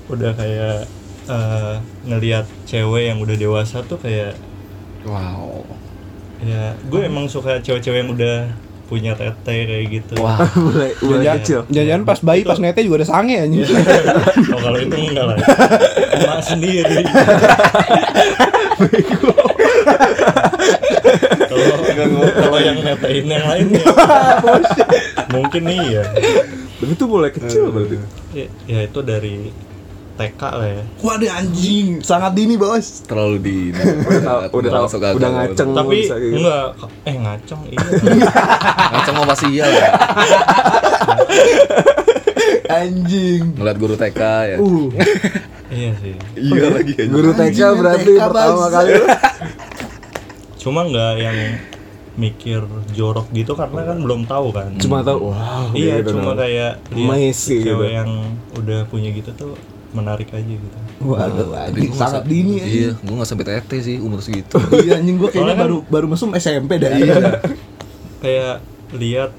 [0.05, 0.87] udah kayak
[1.25, 4.37] eh, ngelihat cewek yang udah dewasa tuh kayak
[5.03, 5.61] Wow.
[6.39, 8.37] ya gue emang suka cewek-cewek yang udah
[8.85, 10.37] punya tete kayak gitu Wah.
[10.55, 11.59] mulai mulai Jangan- kecil.
[11.67, 13.65] Jangan pas bayi pas nete juga ada sange anjing.
[13.65, 15.37] oh, kalau itu enggak lah
[16.15, 17.01] emak sendiri
[21.85, 23.83] kalau kalau yang netain yang lainnya
[25.33, 26.03] mungkin iya
[26.75, 27.95] Tapi itu mulai kecil berarti.
[28.31, 29.49] ya, ya itu dari
[30.15, 33.03] TK lah ya Waduh anjing, sangat dini bos.
[33.03, 35.11] Terlalu di Udah udah udah akal.
[35.19, 36.15] ngaceng tapi gitu.
[36.35, 36.65] enggak
[37.03, 37.83] eh ngaceng iya
[38.91, 39.91] Ngaceng mau pasti iya lah.
[42.67, 43.41] Anjing.
[43.55, 44.57] Ngeliat guru TK ya.
[44.57, 44.87] Uh,
[45.67, 48.91] iya sih Iya lagi Guru TK Anjing, berarti TK pertama kali
[50.65, 51.37] cuma nggak yang
[52.15, 56.41] mikir jorok gitu karena kan belum tahu kan cuma tahu wow iya gitu cuma dong.
[56.41, 57.75] kayak lihat Messi gitu.
[57.75, 58.09] cewek yang
[58.55, 59.53] udah punya gitu tuh
[59.91, 62.95] menarik aja gitu waduh gua sangat nggak- dini Iya, anjing.
[63.03, 64.55] gua nggak sampai tete sih umur segitu.
[64.81, 66.91] Iya anjing gua kayaknya Soalnya kan- baru baru mesum SMP dah.
[68.17, 68.55] kayak
[68.93, 69.31] lihat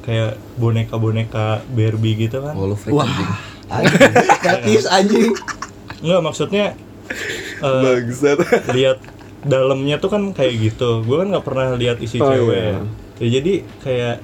[0.00, 3.06] kayak boneka-boneka Barbie gitu kan Wah, freak Wah.
[3.06, 3.30] anjing.
[4.88, 5.30] Anjing.
[5.98, 6.66] Enggak maksudnya
[7.58, 8.38] eh, bangsat
[8.70, 8.98] lihat
[9.40, 11.02] dalamnya tuh kan kayak gitu.
[11.02, 12.54] Gue kan nggak pernah lihat isi Oh, cewek.
[12.54, 12.78] iya.
[13.18, 14.16] Ya, jadi kayak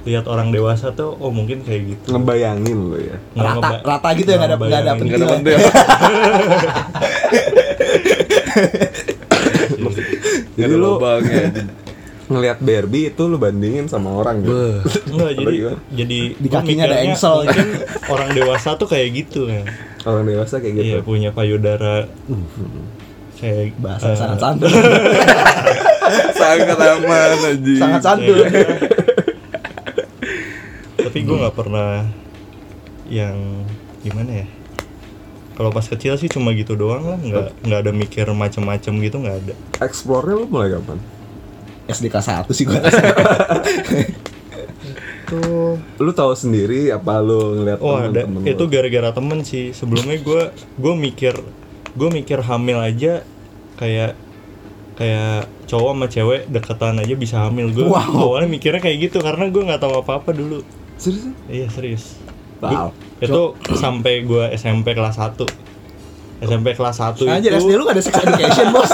[0.00, 2.06] lihat orang dewasa tuh, oh mungkin kayak gitu.
[2.10, 5.20] ngebayangin lu ya Nggak Rata ngeba- rata gitu ya nggak ada nggak ada pentil.
[10.56, 11.68] jadi Ada lu anjing.
[12.30, 14.54] ngelihat Barbie itu lu bandingin sama orang gitu.
[15.10, 15.56] Enggak, jadi
[15.90, 17.42] jadi Di kakinya ada engsel.
[17.42, 17.68] Mungkin
[18.06, 19.66] orang dewasa tuh kayak gitu kan.
[20.00, 22.06] orang dewasa kayak gitu Iya, punya payudara
[23.40, 24.70] kayak Bahasa eh, sangat santun.
[26.40, 27.78] Sangat aman anjing.
[27.78, 28.42] sangat santun.
[30.98, 32.06] tapi gue nggak pernah
[33.10, 33.66] yang
[34.02, 34.46] gimana ya
[35.58, 39.36] kalau pas kecil sih cuma gitu doang lah nggak nggak ada mikir macem-macem gitu nggak
[39.42, 40.98] ada explore-nya lu mulai kapan
[41.90, 42.78] SD kelas 1 sih gua.
[45.30, 50.16] tuh lu tahu sendiri apa lu ngeliat oh ada temen-temen itu gara-gara temen sih sebelumnya
[50.22, 50.42] gue
[50.78, 51.34] gue mikir
[51.92, 53.22] gue mikir hamil aja
[53.74, 54.14] kayak
[54.94, 57.70] kayak cowok sama cewek deketan aja bisa hamil.
[57.70, 58.30] Gue Wow.
[58.30, 60.60] awalnya mikirnya kayak gitu karena gue nggak tahu apa-apa dulu.
[60.94, 61.24] Serius?
[61.46, 62.20] Iya serius.
[62.60, 62.92] Wow.
[62.92, 63.42] Gua- itu
[63.74, 65.44] sampai gue SMP kelas 1
[66.40, 68.92] SMP kelas 1 Anjir itu SD lu gak ada sex education bos.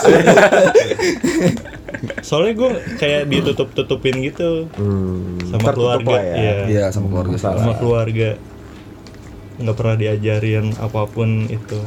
[2.20, 4.66] soalnya gue kayak ditutup-tutupin gitu.
[4.72, 6.16] Hmm, sama tertutup keluarga.
[6.16, 6.34] ya.
[6.34, 6.54] iya.
[6.66, 7.36] Iya, sama keluarga.
[7.36, 8.30] Sama keluarga.
[9.56, 11.78] Nggak pernah diajarin apa pun itu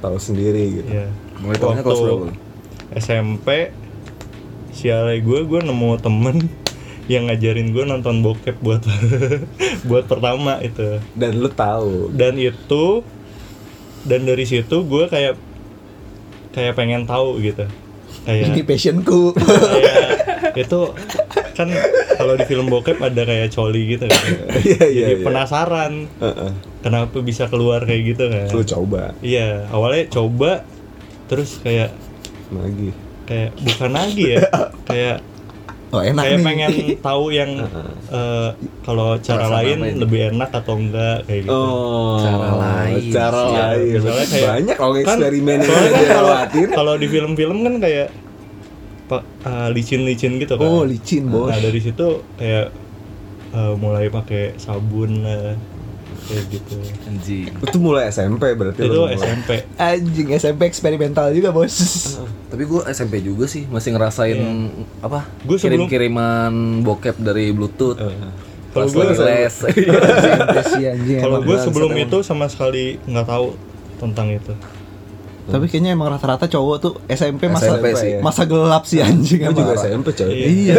[0.00, 0.90] tahu sendiri gitu.
[0.90, 1.08] Ya
[1.40, 2.26] Mulai tahunnya kelas berapa?
[2.96, 3.48] SMP
[4.76, 6.36] sialnya gue gue nemu temen
[7.06, 8.82] yang ngajarin gue nonton bokep buat
[9.88, 11.00] buat pertama itu.
[11.14, 12.12] Dan lu tahu?
[12.12, 13.02] Dan itu
[14.06, 15.34] dan dari situ gue kayak
[16.54, 17.66] kayak pengen tahu gitu.
[18.26, 19.34] Ini kayak passionku.
[19.34, 20.80] kayak itu
[21.56, 21.68] kan
[22.14, 24.22] kalau di film bokep ada kayak coli gitu kan.
[24.62, 25.24] Iya iya jadi iya.
[25.24, 25.92] penasaran.
[26.20, 26.50] Heeh.
[26.80, 28.46] kenapa bisa keluar kayak gitu kan?
[28.52, 29.16] Lu coba.
[29.18, 30.62] Iya awalnya coba
[31.26, 31.90] terus kayak
[32.48, 32.94] lagi
[33.26, 34.44] kayak bukan lagi ya
[34.88, 35.18] kayak
[35.86, 36.44] Oh enak kayak nih.
[36.44, 37.50] pengen tahu yang
[38.18, 38.50] eh,
[38.82, 41.54] kalau cara lain lebih enak atau enggak kayak gitu.
[41.54, 42.18] Oh.
[42.18, 43.02] Cara lain.
[43.08, 43.94] cara lain.
[43.94, 46.34] Misalnya kayak- banyak kalau kan- eksperimen yang soalnya kan dia kalau
[46.74, 48.06] kalau di film-film kan kayak
[49.06, 51.46] pak eh, licin-licin gitu kan Oh licin bos.
[51.46, 52.74] nah dari situ kayak
[53.48, 55.54] eh, mulai pakai sabun lah
[56.26, 57.54] kayak gitu Anjing.
[57.54, 59.14] itu mulai SMP berarti itu mulai.
[59.14, 61.70] SMP Anjing SMP eksperimental juga bos.
[62.46, 64.34] Tapi gua SMP juga sih masih ngerasain
[64.98, 65.22] apa?
[65.40, 66.50] Gua sebelum- kirim-kiriman
[66.82, 67.94] bokep dari Bluetooth.
[68.74, 69.54] kalau Pas gue les.
[71.22, 73.56] Kalau gue sebelum itu sama sekali nggak tahu
[73.96, 74.52] tentang itu
[75.46, 78.18] Tapi kayaknya emang rata-rata cowok tuh SMP masa SMP sih.
[78.18, 79.72] masa gelap sih anjing Gue juga.
[79.76, 80.74] SMP coy Iya.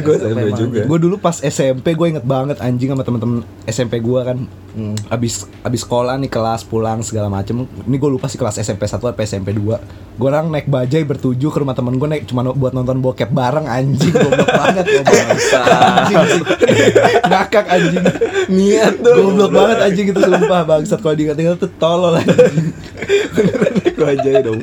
[0.00, 4.20] gue SMP juga Gue dulu pas SMP gue inget banget anjing sama temen-temen SMP gue
[4.20, 4.38] kan
[4.74, 4.98] Hmm.
[5.06, 7.62] abis abis sekolah nih kelas pulang segala macem.
[7.62, 11.50] Ini gue lupa sih kelas SMP 1 atau SMP 2 gue orang naik bajai bertujuh
[11.50, 14.14] ke rumah temen gue naik cuma buat nonton bokep bareng anjing.
[14.14, 16.18] Goblok banget anjing
[17.30, 18.04] ngakak anjing.
[18.50, 19.14] Niat tuh.
[19.14, 20.98] Goblok banget anjing itu sumpah bangsat.
[21.02, 22.70] Kalau diingat-ingat tuh tolol anjing.
[24.04, 24.60] Aja dong.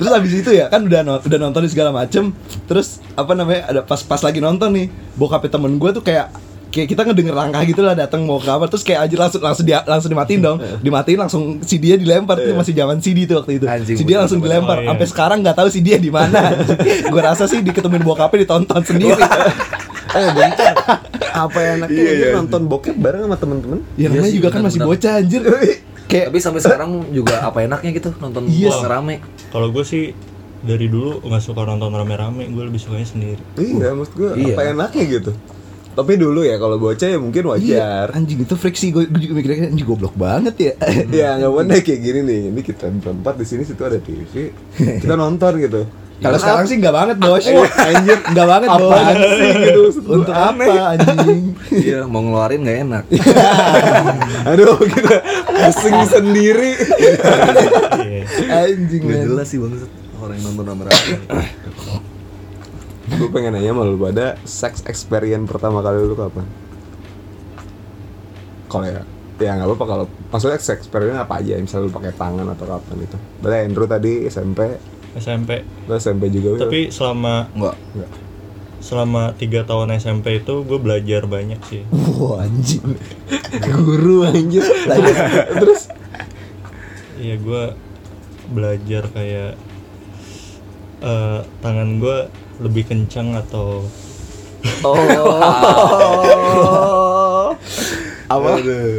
[0.00, 2.32] Terus abis itu ya kan udah no- udah nonton segala macem.
[2.64, 6.32] Terus apa namanya ada pas pas lagi nonton nih bokapnya temen gue tuh kayak
[6.68, 9.64] kayak kita ngedenger langkah gitu lah datang mau ke kamar terus kayak aja langsung langsung
[9.64, 13.56] dia langsung dimatiin dong dimatiin langsung si dia dilempar itu masih zaman CD tuh waktu
[13.56, 14.88] itu Anjing, si dia langsung dilempar Oh, iya.
[14.90, 16.52] sampai sekarang nggak tahu si dia di mana
[17.12, 19.16] gue rasa sih diketemuin bokapnya ditonton sendiri
[20.08, 20.72] Eh bentar.
[21.30, 22.28] Apa enaknya Iya, iya.
[22.32, 23.78] nonton bokep bareng sama temen-temen?
[23.92, 25.42] ya Iya namanya juga kan masih bocah anjir
[26.06, 28.72] kayak Tapi sampai sekarang juga apa enaknya gitu nonton Iya.
[28.72, 29.20] bola rame.
[29.46, 30.16] Kalau gue sih
[30.58, 33.36] dari dulu nggak suka nonton rame-rame, gue lebih sukanya sendiri.
[33.54, 34.54] Iya, maksud gue Iya.
[34.54, 35.30] apa enaknya gitu.
[35.98, 38.06] Tapi dulu ya kalau bocah ya mungkin Iya, wajar.
[38.14, 40.72] anjing itu friksi gue, gue juga mikirnya anjing goblok banget ya.
[41.26, 42.40] ya nggak bener kayak gini nih.
[42.54, 44.54] Ini kita berempat di sini situ ada TV.
[44.78, 45.82] Kita nonton gitu.
[46.22, 47.46] Kalau sekarang sih enggak banget, Bos.
[47.78, 49.14] Anjir, enggak banget, Bos.
[49.38, 50.66] Sih gitu, Untuk aneh.
[50.70, 51.42] apa anjing?
[51.88, 53.04] Iya, mau ngeluarin nggak enak.
[54.50, 55.14] Aduh, kita
[55.46, 56.74] pusing sendiri.
[56.78, 58.66] Iya.
[58.66, 59.02] anjing.
[59.02, 59.74] Gak jelas sih bang
[60.18, 61.14] orang yang nonton rame-rame.
[63.08, 66.44] Gue pengen nanya sama lu pada sex experience pertama kali lu kapan?
[68.68, 69.00] Kalau ya,
[69.40, 72.94] ya nggak apa-apa kalau maksudnya sex experience apa aja, misalnya lu pakai tangan atau kapan
[73.08, 73.16] gitu.
[73.40, 74.60] Berarti Andrew tadi SMP,
[75.16, 75.50] SMP.
[75.88, 76.68] lu SMP juga.
[76.68, 77.76] Tapi selama Enggak.
[77.96, 78.12] Nggak.
[78.78, 81.82] selama tiga tahun SMP itu gue belajar banyak sih.
[82.20, 82.94] Wah, anjing.
[83.74, 84.62] Guru anjir.
[84.86, 85.12] Lagi.
[85.58, 85.82] Terus
[87.18, 87.62] Iya gue
[88.54, 89.58] belajar kayak
[91.02, 92.18] eh, tangan gue
[92.58, 93.84] lebih kencang atau
[94.82, 94.98] Oh.
[98.28, 98.48] apa?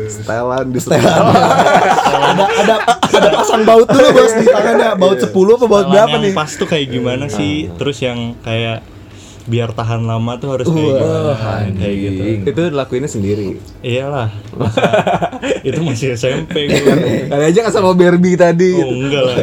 [0.09, 1.23] Setelan di setelan.
[1.29, 4.95] ada ada ada pasang baut dulu, Bos, di tangannya.
[4.95, 6.33] Baut 10 apa baut berapa nih?
[6.33, 7.69] pas tuh kayak gimana sih?
[7.75, 8.81] Terus yang kayak
[9.45, 11.33] biar tahan lama tuh harus kayak Wah, gimana?
[11.75, 12.21] kayak gitu.
[12.47, 13.47] Itu lakuinnya sendiri.
[13.81, 14.29] Iyalah.
[15.67, 16.93] Itu masih SMP gue.
[17.31, 18.73] Kali aja kan sama Barbie tadi.
[18.73, 19.35] Oh enggak lah.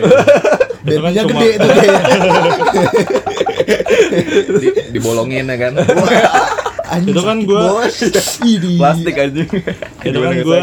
[0.87, 1.71] Itu kan cuma gede tuh.
[4.63, 5.73] Di, dibolongin ya kan.
[6.87, 7.37] Anjing, Itu kan.
[8.47, 8.79] Idih.
[8.81, 9.43] Plastik aja.
[10.07, 10.59] itu kan gue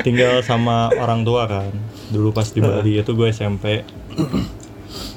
[0.00, 1.72] tinggal sama orang tua kan
[2.10, 3.84] dulu pas di Bali itu gue SMP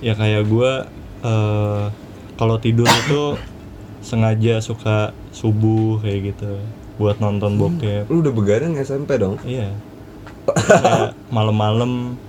[0.03, 0.71] ya kayak gue
[1.23, 1.85] eh,
[2.35, 3.39] kalau tidur itu
[4.03, 6.59] sengaja suka subuh kayak gitu
[6.99, 9.39] buat nonton bokep Lu udah begadang SMP dong?
[9.47, 9.71] iya
[11.35, 12.19] malam-malam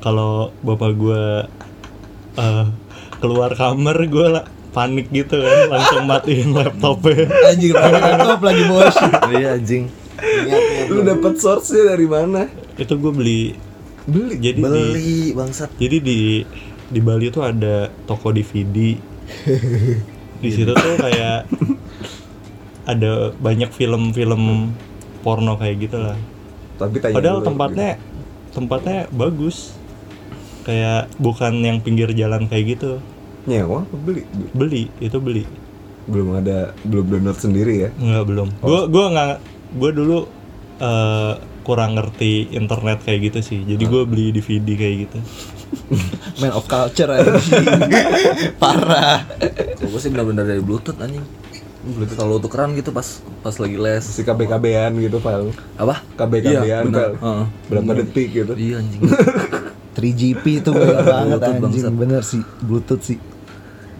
[0.00, 1.24] kalau bapak gue
[2.38, 2.66] eh,
[3.24, 4.44] keluar kamar gue lah
[4.76, 8.96] panik gitu kan langsung matiin laptopnya Anjing, laptop lagi, Bos.
[9.32, 9.88] Iya anjing.
[10.90, 12.44] Lu dapet source-nya dari mana?
[12.74, 13.40] itu gue beli
[14.04, 14.34] Beli.
[14.36, 15.70] jadi di Beli bangsat.
[15.78, 16.18] Jadi di
[16.90, 18.98] di Bali tuh ada toko DVD.
[20.44, 21.48] di situ tuh kayak
[22.84, 24.74] ada banyak film-film
[25.24, 26.18] porno kayak gitu lah.
[26.76, 27.46] Tapi tanya Padahal dulu.
[27.48, 27.90] tempatnya
[28.52, 29.72] tempatnya bagus.
[30.66, 32.98] Kayak bukan yang pinggir jalan kayak gitu.
[33.44, 34.22] Nyewa apa beli?
[34.52, 35.44] Beli, itu beli.
[36.04, 37.90] Belum ada belum download sendiri ya.
[37.96, 38.48] Enggak belum.
[38.60, 39.34] Gua gua nggak
[39.76, 40.18] gua dulu
[40.78, 41.32] eh,
[41.64, 43.60] kurang ngerti internet kayak gitu sih.
[43.64, 45.18] Jadi gua beli DVD kayak gitu.
[46.40, 47.66] Man of culture anjing.
[48.62, 49.26] Parah.
[49.80, 51.24] Gue sih benar-benar dari Bluetooth anjing.
[51.84, 53.04] Bluetooth kalau tukeran gitu pas
[53.42, 54.04] pas lagi les.
[54.04, 55.50] Si KB-KB-an gitu, Pal.
[55.76, 56.00] Apa?
[56.16, 56.94] KB-KB-an, Iya, benar.
[56.94, 57.12] Pal.
[57.18, 57.44] Heeh.
[57.68, 58.52] Berapa detik gitu.
[58.54, 59.00] Iya anjing.
[59.98, 61.94] 3GP itu banget anjing.
[61.94, 63.18] Bener sih, Bluetooth sih.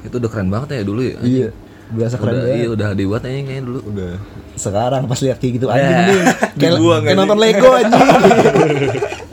[0.04, 1.14] Itu udah keren banget ya dulu ya.
[1.18, 1.34] anjing.
[1.34, 1.48] Iya.
[1.84, 2.56] Berasa keren Udah, banget.
[2.56, 3.80] iya udah dibuat anjing kayaknya dulu.
[3.92, 4.12] Udah.
[4.54, 6.20] Sekarang pas lihat kayak gitu anjing nih.
[6.60, 8.08] Kayak, kayak nonton Lego anjing.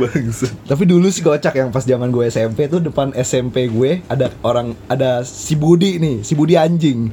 [0.00, 0.48] Bagus.
[0.64, 4.72] Tapi dulu sih kocak yang pas zaman gue SMP tuh depan SMP gue ada orang
[4.88, 7.12] ada si Budi nih, si Budi anjing.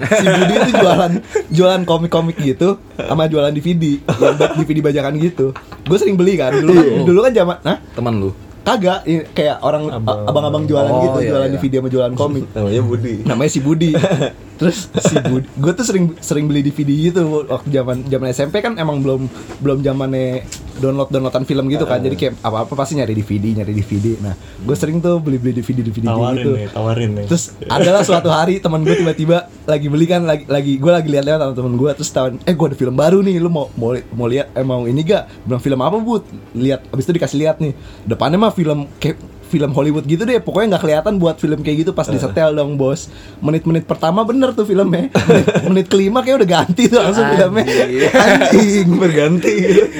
[0.00, 1.12] Si Budi itu jualan
[1.52, 5.52] jualan komik-komik gitu sama jualan DVD, yang buat DVD bajakan gitu.
[5.84, 8.30] Gue sering beli kan dulu kan, dulu kan zaman nah Teman lu.
[8.64, 10.24] Kagak i- kayak orang Abang.
[10.24, 11.54] abang-abang jualan Oh, gitu, iya, jualan iya.
[11.54, 12.44] DVD sama jualan komik.
[12.50, 13.14] Namanya Budi.
[13.22, 13.90] namanya si Budi
[14.54, 18.74] terus si Budi gue tuh sering sering beli DVD gitu waktu zaman zaman SMP kan
[18.74, 19.26] emang belum
[19.58, 20.46] belum zamannya
[20.78, 22.02] download downloadan film gitu kan.
[22.02, 25.60] Jadi kayak apa apa pasti nyari DVD nyari DVD nah gue sering tuh beli beli
[25.60, 26.50] DVD DVD Tawarin gitu.
[26.56, 27.26] nih, tawarin nih.
[27.28, 31.40] terus adalah suatu hari teman gue tiba-tiba lagi beli kan lagi lagi gue lagi lihat-lihat
[31.40, 34.26] sama temen gue terus tahun eh gue ada film baru nih lu mau mau mau
[34.28, 35.44] lihat eh mau ini gak?
[35.44, 36.22] Bilang film apa bud?
[36.56, 37.72] Lihat abis itu dikasih lihat nih.
[38.04, 39.16] Depannya mah film kayak
[39.54, 43.06] film Hollywood gitu deh pokoknya nggak kelihatan buat film kayak gitu pas disetel dong bos
[43.38, 47.64] menit-menit pertama bener tuh filmnya menit, menit kelima kayak udah ganti tuh langsung filmnya
[48.10, 49.54] anjing Berganti.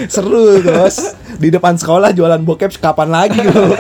[0.07, 0.97] seru bos
[1.35, 3.71] di depan sekolah jualan bokep kapan lagi lo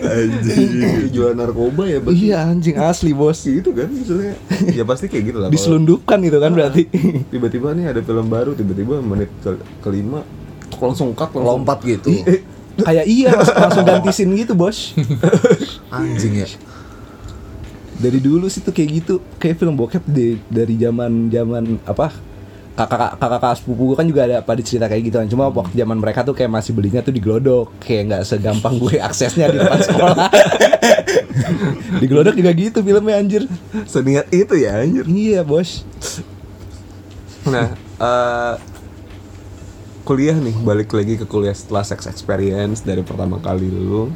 [0.00, 1.10] Anjing.
[1.10, 2.12] Jual narkoba ya, Bang.
[2.12, 4.34] iya anjing asli bos Gitu kan maksudnya.
[4.70, 5.48] Ya pasti kayak gitu lah.
[5.48, 6.88] diselundupkan gitu kan berarti
[7.28, 10.22] Tiba-tiba nih ada film baru, tiba-tiba menit ke kelima
[10.72, 12.40] langsung cut langsung lompat gitu Eh,
[12.84, 14.94] kayak iya langsung, ganti scene gitu bos.
[15.94, 16.48] Anjing ya.
[18.00, 19.14] Dari dulu sih tuh kayak gitu.
[19.36, 22.12] Kayak film bokep di, dari zaman zaman apa
[22.70, 25.28] kakak kakak kakak sepupu gue kan juga ada pada cerita kayak gitu kan.
[25.28, 27.76] Cuma waktu zaman mereka tuh kayak masih belinya tuh di glodok.
[27.82, 30.28] Kayak nggak segampang gue aksesnya di depan sekolah.
[32.00, 33.44] Di glodok juga gitu filmnya anjir.
[33.84, 35.04] Seniat itu ya anjir.
[35.04, 35.84] Iya bos.
[37.44, 38.54] Nah, eh,
[40.10, 44.10] kuliah nih, balik lagi ke kuliah setelah sex experience dari pertama kali lu.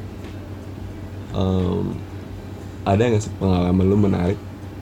[1.31, 1.95] em,
[2.83, 4.39] ada nggak sih pengalaman lu menarik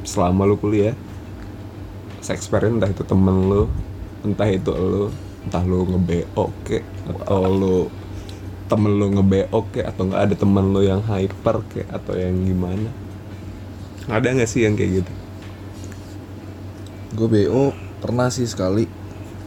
[0.08, 0.96] selama lu kuliah?
[2.24, 3.68] Sex experience entah itu temen lu,
[4.24, 5.12] entah itu lu,
[5.44, 7.78] entah lu nge-BO kek, atau lu
[8.72, 12.88] temen lu nge-BO kek, atau nggak ada temen lu yang hyper kek, atau yang gimana?
[14.08, 15.12] Ada nggak sih yang kayak gitu?
[17.12, 18.88] gue BO pernah sih sekali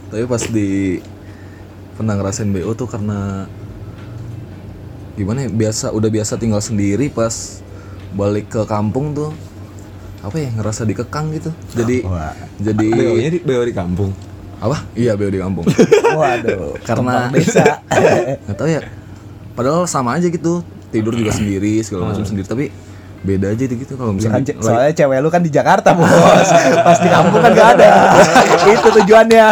[0.06, 1.02] tapi pas di
[1.96, 3.48] pernah ngerasain BO tuh karena
[5.16, 7.64] gimana ya biasa udah biasa tinggal sendiri pas
[8.12, 9.32] balik ke kampung tuh
[10.20, 11.50] apa ya ngerasa dikekang gitu.
[11.72, 12.04] Jadi
[12.58, 14.10] jadi BO-nya di, BO di kampung.
[14.56, 14.88] apa?
[14.92, 15.64] Iya BO di kampung.
[16.20, 17.80] Waduh karena desa.
[18.44, 18.80] Nggak tahu ya.
[19.56, 22.44] Padahal sama aja gitu tidur juga sendiri segala macam sendiri.
[22.44, 22.66] Tapi
[23.26, 26.08] beda aja gitu kalau Ya kan, misalnya ce- soalnya cewek lu kan di Jakarta bos.
[26.84, 27.90] Pas di kampung kan gak ada.
[28.76, 29.46] Itu tujuannya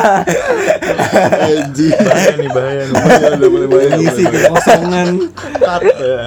[0.85, 2.95] bahaya nih bahaya nih.
[3.35, 5.09] Udah mulai mulai ngisi kekosongan.
[5.35, 6.21] Cut, ya.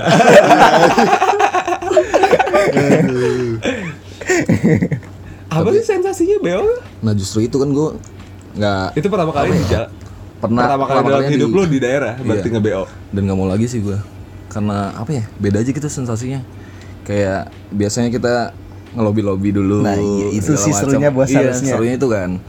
[5.48, 6.64] apa sih sensasinya beo?
[7.00, 7.90] Nah justru itu kan gue
[8.58, 9.90] nggak itu pertama kali di jalan
[10.38, 12.54] pernah pertama kali dalam hidup di- lu di daerah berarti Iya.
[12.54, 13.98] nge BO dan nggak mau lagi sih gue
[14.48, 15.24] karena apa ya?
[15.38, 16.42] Beda aja gitu sensasinya.
[17.04, 18.52] Kayak biasanya kita
[18.92, 22.40] ngelobi lobi dulu Nah, iya, itu sih serunya bos iya, serunya itu kan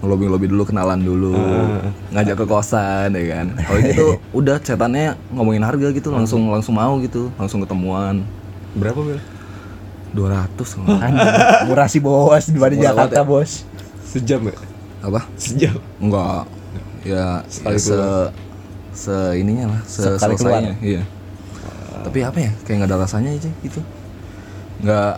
[0.00, 1.36] ngelobi lobi dulu kenalan dulu
[2.12, 3.46] ngajak ke kosan ya kan?
[3.52, 8.24] Kalau ini tuh udah cetannya ngomongin harga gitu langsung langsung mau gitu langsung ketemuan.
[8.76, 9.20] Berapa bel?
[10.16, 11.06] 200 kalau nggak.
[11.06, 11.30] Anjing,
[11.70, 13.52] Murah sih bos Dibanding Jakarta banget bos.
[14.08, 14.56] Sejam ya?
[15.04, 15.20] Apa?
[15.38, 15.76] Sejam.
[16.02, 16.48] Enggak.
[17.00, 18.28] Ya, Sekali ya se keluar.
[18.92, 21.02] se ininya lah se Sekali selesainya iya.
[22.00, 23.80] Tapi apa ya kayak nggak ada rasanya aja gitu.
[24.80, 25.14] Nggak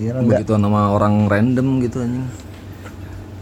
[0.00, 2.24] Iya begitu nama orang random gitu anjing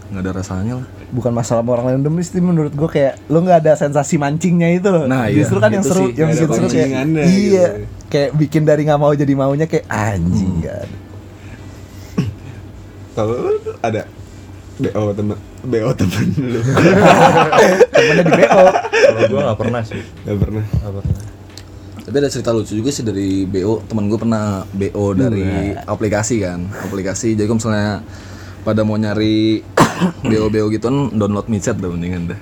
[0.09, 0.87] nggak ada rasanya lah.
[1.09, 5.05] Bukan masalah orang random sih menurut gue kayak Lu gak ada sensasi mancingnya itu loh.
[5.05, 7.25] Nah, iya, Justru kan yang seru sih, Yang nggak bikin seru kayak Iya.
[7.29, 7.63] gitu.
[8.09, 10.87] Kayak bikin dari gak mau jadi maunya kayak anjing kan
[13.17, 13.35] kalau
[13.81, 14.01] ada
[14.79, 16.61] BO temen BO temen lu.
[17.93, 20.01] Temennya di BO kalau gue nggak pernah sih.
[20.23, 20.63] Gak pernah.
[20.63, 21.17] Nggak pernah.
[21.99, 26.63] Tapi ada cerita lucu juga sih dari BO teman gue pernah BO dari aplikasi kan
[26.81, 27.35] aplikasi.
[27.35, 28.01] Jadi kalau misalnya
[28.59, 29.61] pada mau nyari
[30.21, 32.39] BO BO gitu kan download micet dah mendingan dah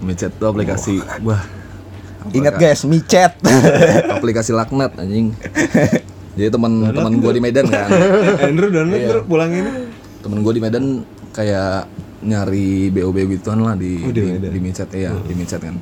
[0.00, 1.02] micet tuh aplikasi.
[1.20, 1.42] Wah.
[2.28, 3.32] Ingat guys, micet.
[4.16, 5.32] Aplikasi laknat anjing.
[6.34, 7.88] Jadi teman teman gue di Medan kan.
[8.44, 9.16] Andrew download Iya.
[9.22, 9.70] pulang ini.
[10.20, 10.84] Temen gue di Medan
[11.30, 11.88] kayak
[12.20, 14.50] nyari BO BO gituan lah di Oh, di di, Medan.
[14.50, 15.74] di micet ya di micet kan.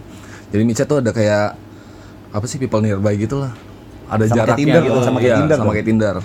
[0.48, 1.56] Jadi micet tuh ada kayak
[2.30, 3.52] apa sih people nearby gitu lah
[4.06, 4.98] ada Sama kayak jaraknya Tinder gitu.
[5.00, 6.16] sama kayak Iya, Tinder sama kayak Tinder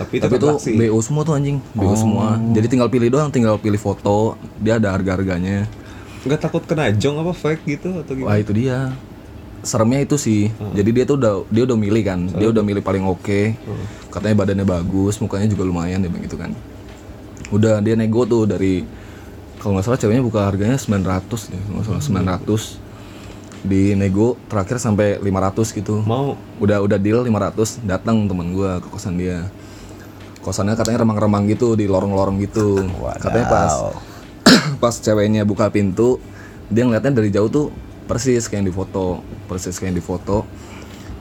[0.00, 0.48] Tapi tapi itu.
[0.80, 1.60] BO semua tuh anjing.
[1.76, 2.40] BO semua.
[2.56, 4.40] Jadi tinggal pilih doang tinggal pilih foto.
[4.56, 5.68] Dia ada harga harganya
[6.20, 8.92] nggak takut kena jong apa fake gitu atau wah gimana itu dia.
[9.60, 10.48] Seremnya itu sih.
[10.72, 12.20] Jadi dia tuh udah dia udah milih kan.
[12.32, 13.56] Dia udah milih paling oke.
[14.12, 16.52] Katanya badannya bagus mukanya juga lumayan dia begitu kan.
[17.52, 18.84] Udah dia nego tuh dari
[19.60, 22.02] kalau nggak salah ceweknya buka harganya 900 deh kalau nggak salah
[22.40, 22.80] 900
[23.60, 26.00] di nego terakhir sampai 500 gitu.
[26.04, 26.36] Mau.
[26.56, 29.48] Udah udah deal 500 datang teman gua ke kosan dia
[30.40, 32.84] kosannya katanya remang-remang gitu di lorong-lorong gitu.
[33.20, 33.72] Katanya pas
[34.82, 36.20] pas ceweknya buka pintu
[36.70, 37.66] dia ngeliatnya dari jauh tuh
[38.06, 40.46] persis kayak yang di foto persis kayak yang di foto.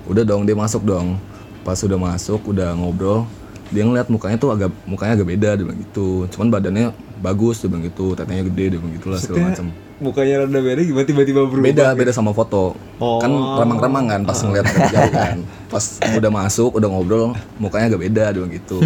[0.09, 1.19] Udah dong dia masuk dong.
[1.63, 3.27] Pas udah masuk udah ngobrol
[3.69, 6.25] dia ngeliat mukanya tuh agak mukanya agak beda dia bilang gitu.
[6.33, 8.17] Cuman badannya bagus dia bilang gitu.
[8.17, 9.67] Tetenya gede dia bilang gitu lah segala macam
[9.99, 11.05] mukanya rada beda gimana?
[11.05, 12.73] Tiba-tiba berubah beda beda sama foto.
[12.99, 13.19] Oh.
[13.19, 15.37] kan remang-remang kan pas ngeliat dari jauh kan.
[15.67, 15.83] Pas
[16.15, 18.77] udah masuk udah ngobrol mukanya agak beda dia bilang gitu.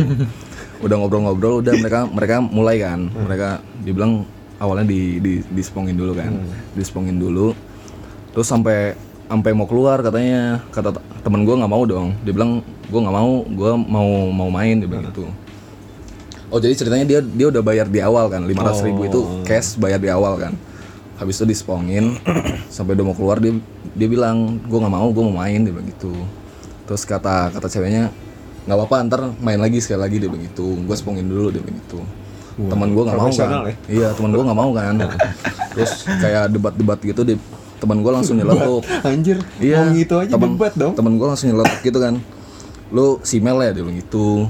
[0.82, 3.00] Udah ngobrol-ngobrol udah mereka mereka mulai kan.
[3.08, 3.50] Mereka
[3.86, 4.26] dibilang
[4.58, 6.34] awalnya di di dispongin dulu kan.
[6.74, 7.54] Dispongin dulu.
[8.34, 8.98] Terus sampai
[9.28, 10.62] sampai mau keluar katanya.
[10.70, 12.14] Kata t- temen gue nggak mau dong.
[12.22, 15.26] Dia bilang gue nggak mau gue mau mau main dia bilang gitu.
[16.54, 18.46] Oh jadi ceritanya dia dia udah bayar di awal kan?
[18.46, 20.54] 500 ribu itu cash bayar di awal kan?
[21.18, 22.14] Habis itu dispongin
[22.76, 23.58] sampai udah mau keluar dia
[23.94, 26.14] dia bilang gue nggak mau gue mau main dia bilang gitu.
[26.86, 28.14] Terus kata kata ceweknya
[28.64, 30.78] nggak apa-apa ntar main lagi sekali lagi dia bilang gitu.
[30.84, 32.00] Gue spongin dulu dia bilang gitu.
[32.54, 33.50] Teman gue nggak mau kan?
[33.50, 33.76] ya?
[33.90, 34.94] iya teman gue nggak mau kan?
[35.74, 37.38] Terus kayak debat-debat gitu dia
[37.84, 40.94] teman gue langsung nyeletuk Anjir, Iya, mau gitu aja temen, debat dong.
[40.96, 42.16] Temen gue langsung nyeletuk gitu kan.
[42.96, 44.48] Lu si Mel ya dia bilang gitu.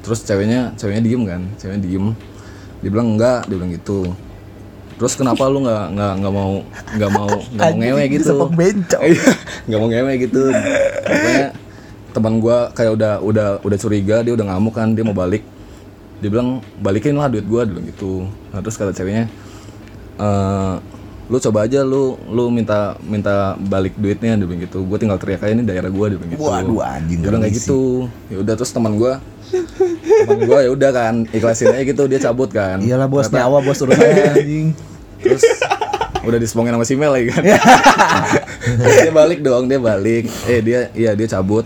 [0.00, 2.06] Terus ceweknya, ceweknya diem kan, ceweknya diem.
[2.80, 4.08] Dia bilang enggak, dia bilang gitu.
[4.96, 6.52] Terus kenapa lu nggak nggak nggak mau
[6.96, 8.32] nggak mau nggak mau ngewe gitu?
[9.12, 9.28] Iya,
[9.68, 10.42] nggak mau ngewe gitu.
[11.04, 11.46] Pokoknya
[12.16, 15.44] teman gue kayak udah udah udah curiga, dia udah ngamuk kan, dia mau balik.
[16.24, 18.24] Dia bilang balikin lah duit gue, bilang gitu.
[18.48, 19.28] Nah terus kata ceweknya,
[20.16, 20.74] eh
[21.26, 24.82] lu coba aja lu lu minta minta balik duitnya dia bilang gitu.
[24.82, 26.42] Gue tinggal teriak aja ini daerah gue dia bilang gitu.
[26.42, 27.66] Waduh, anjing, dia bilang kayak permisi.
[27.66, 27.82] gitu.
[28.28, 29.12] ya udah terus teman gue
[30.22, 32.78] teman gue ya udah kan ikhlasin aja gitu dia cabut kan.
[32.78, 34.66] Iyalah bos Ternyata- nyawa bos urusannya anjing.
[35.16, 35.42] terus
[36.22, 37.42] udah dispongin sama si Mel lagi kan.
[38.98, 40.26] Dia balik dong dia balik.
[40.44, 41.62] Eh dia iya dia cabut.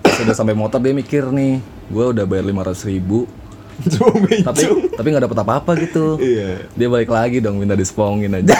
[0.00, 3.28] Terus udah sampai motor dia mikir nih gue udah bayar lima ratus ribu
[4.42, 6.68] tapi tapi nggak dapet apa apa gitu Iya.
[6.70, 8.52] dia balik lagi dong minta dispongin aja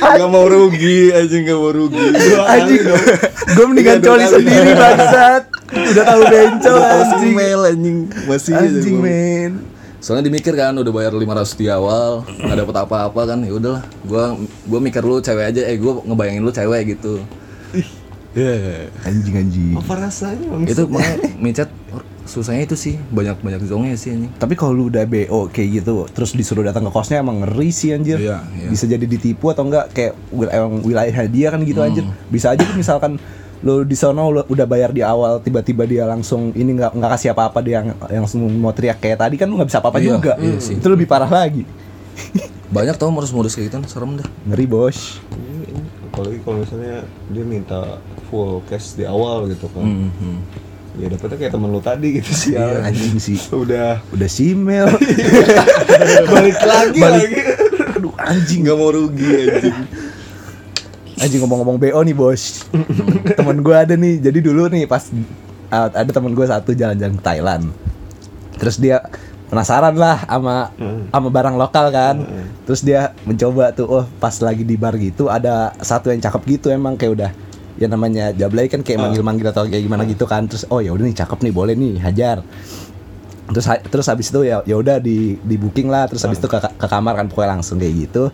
[0.00, 2.00] Gak mau rugi aja gak mau rugi.
[2.40, 2.80] Anjing.
[2.82, 3.02] dong.
[3.52, 5.42] Gue mendingan coli sendiri bangsat.
[5.70, 7.32] Udah tahu si anjing.
[7.32, 9.52] Mel anjing masih aja Anjing men.
[10.00, 14.32] soalnya dimikir kan udah bayar 500 di awal nggak dapet apa-apa kan ya udahlah gua
[14.64, 17.20] gua mikir lu cewek aja eh gua ngebayangin lu cewek gitu
[18.30, 18.88] Iya.
[19.02, 19.74] Anjing anjing.
[19.76, 21.68] Apa rasanya itu makanya micet
[22.22, 26.04] susahnya itu sih banyak banyak zongnya sih anjing Tapi kalau lu udah BO kayak gitu,
[26.06, 28.16] terus disuruh datang ke kosnya emang ngeri sih anjir.
[28.16, 28.68] Iya, iya.
[28.68, 32.02] Bisa jadi ditipu atau enggak kayak wil- emang wilayah dia kan gitu anjir.
[32.26, 33.16] Bisa aja tuh misalkan
[33.60, 37.28] lu di sana lu udah bayar di awal tiba-tiba dia langsung ini nggak nggak kasih
[37.30, 40.06] apa-apa dia yang, yang langsung mau teriak kayak tadi kan lu nggak bisa apa-apa Iya,
[40.10, 40.76] juga iya sih.
[40.76, 41.68] itu lebih parah lagi
[42.72, 45.20] banyak tau modus-modus kayak gitu serem dah ngeri bos
[46.10, 47.80] Apalagi kalau misalnya dia minta
[48.26, 49.84] full cash di awal gitu kan.
[49.84, 50.38] Hmm, hmm.
[51.00, 52.52] Ya dapetnya kayak temen lu tadi gitu sih.
[52.52, 53.40] Iya, anjing sih.
[53.50, 54.04] Udah.
[54.12, 54.84] Udah simel
[56.32, 57.30] balik lagi Balik.
[57.30, 57.40] lagi.
[57.96, 59.78] aduh anjing Gak mau rugi anjing.
[61.16, 62.68] Anjing ngomong-ngomong BO nih bos.
[63.32, 64.20] Temen gue ada nih.
[64.20, 65.08] Jadi dulu nih pas
[65.68, 67.64] uh, Ada temen gue satu jalan-jalan ke Thailand.
[68.56, 69.00] Terus dia
[69.48, 70.68] penasaran lah sama
[71.08, 72.16] sama barang lokal kan.
[72.64, 76.68] Terus dia mencoba tuh Oh pas lagi di bar gitu Ada satu yang cakep gitu
[76.68, 77.30] emang kayak udah
[77.80, 80.44] Ya namanya Jablay kan kayak manggil-manggil atau kayak gimana gitu kan.
[80.44, 82.44] Terus oh ya udah nih cakep nih boleh nih hajar.
[83.50, 86.04] Terus ha- terus habis itu ya ya udah di di booking lah.
[86.06, 88.28] Terus habis itu ke, ke kamar kan pokoknya langsung kayak gitu.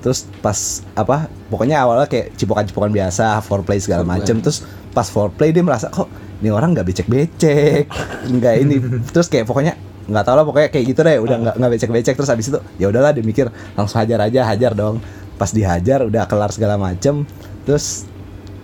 [0.00, 0.58] Terus pas
[0.96, 4.40] apa pokoknya awalnya kayak cipokan-cipokan biasa foreplay segala macem.
[4.40, 6.08] Terus pas foreplay dia merasa kok
[6.40, 7.84] ini orang nggak becek-becek?
[8.32, 8.76] Nggak ini.
[9.14, 9.76] Terus kayak pokoknya
[10.06, 12.14] nggak tahu lah pokoknya kayak gitu deh udah nggak nggak becek-becek.
[12.16, 15.04] Terus habis itu ya udahlah dia mikir langsung hajar aja hajar dong.
[15.36, 17.22] Pas dihajar udah kelar segala macem.
[17.68, 18.08] Terus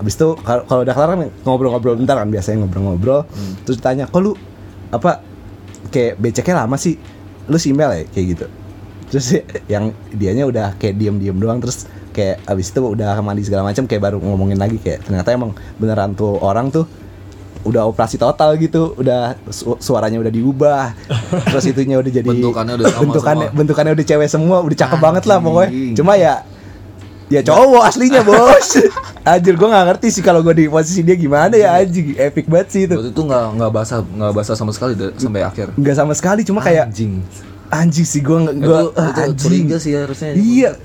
[0.02, 3.22] habis itu kalau udah kelar kan ngobrol-ngobrol bentar kan biasanya ngobrol-ngobrol.
[3.62, 4.34] Terus ditanya kok lu
[4.90, 5.22] apa
[5.88, 6.98] kayak beceknya lama sih?
[7.46, 8.04] Lu si email ya?
[8.08, 8.46] Kayak gitu.
[9.08, 9.26] Terus
[9.72, 11.58] yang dianya udah kayak diem-diem doang.
[11.58, 15.50] Terus kayak abis itu udah mandi segala macam kayak baru ngomongin lagi kayak ternyata emang
[15.76, 16.84] beneran tuh orang tuh
[17.62, 20.84] udah operasi total gitu udah su- suaranya udah diubah.
[21.54, 23.56] Terus itunya udah jadi Bentukannya udah sama bentukannya semua.
[23.56, 25.70] bentukannya udah cewek semua udah cakep banget lah pokoknya.
[25.70, 25.94] Anjing.
[25.94, 26.34] cuma ya
[27.32, 28.76] ya cowok aslinya bos.
[29.22, 32.12] Anjir gue nggak ngerti sih kalau gue di posisi dia gimana ya anjing.
[32.14, 32.92] Epic banget sih itu.
[32.92, 35.72] Waktu itu nggak nggak basah nggak basah sama sekali da- sampai akhir.
[35.72, 37.24] nggak sama sekali cuma kayak anjing.
[37.68, 38.80] anjing sih gue nggak itu, gue
[39.24, 40.76] itu curiga sih harusnya iya.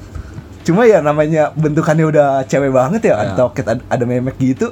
[0.63, 3.37] Cuma ya namanya bentukannya udah cewek banget ya ada Iya.
[3.37, 4.71] toket ada, ada memek gitu.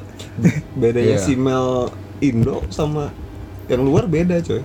[0.74, 1.20] Bedanya Iya.
[1.20, 3.12] si Mel Indo sama
[3.66, 4.60] yang luar beda coy.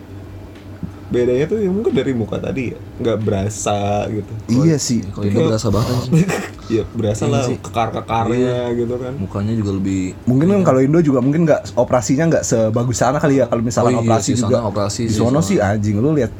[1.10, 4.30] Bedanya tuh ya mungkin dari muka tadi ya, nggak berasa gitu.
[4.62, 6.30] iya sih kalau itu berasa banget anjing.
[6.70, 7.58] Iya berasa Iya lah sih.
[7.58, 9.12] kekar-kekarnya gitu kan.
[9.18, 13.42] mukanya juga lebih mungkin kan kalau Indo juga mungkin nggak operasinya nggak sebagus sana kali
[13.42, 15.98] ya kalau misalnya Oh iya operasi sih, juga sana operasi di sih, sono sih anjing
[15.98, 16.30] lu lihat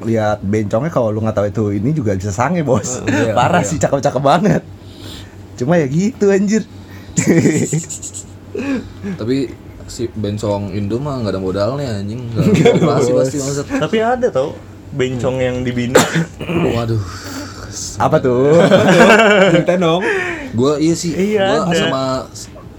[0.00, 3.68] lihat bencongnya kalau lu nggak tahu itu ini juga bisa sange bos Iya, parah iya.
[3.68, 4.62] sih cakep-cakep banget
[5.54, 6.64] cuma ya gitu anjir
[9.14, 9.52] tapi
[9.86, 12.46] si bencong Indo mah nggak ada modalnya anjing nggak
[12.78, 14.56] operasi pasti maksud Tapi ada tau
[14.90, 15.98] bencong yang dibina.
[16.74, 17.02] waduh
[17.96, 18.54] apa tuh
[19.50, 20.02] Cerita dong.
[20.50, 21.76] gue iya sih Iya, gue ada.
[21.76, 22.02] sama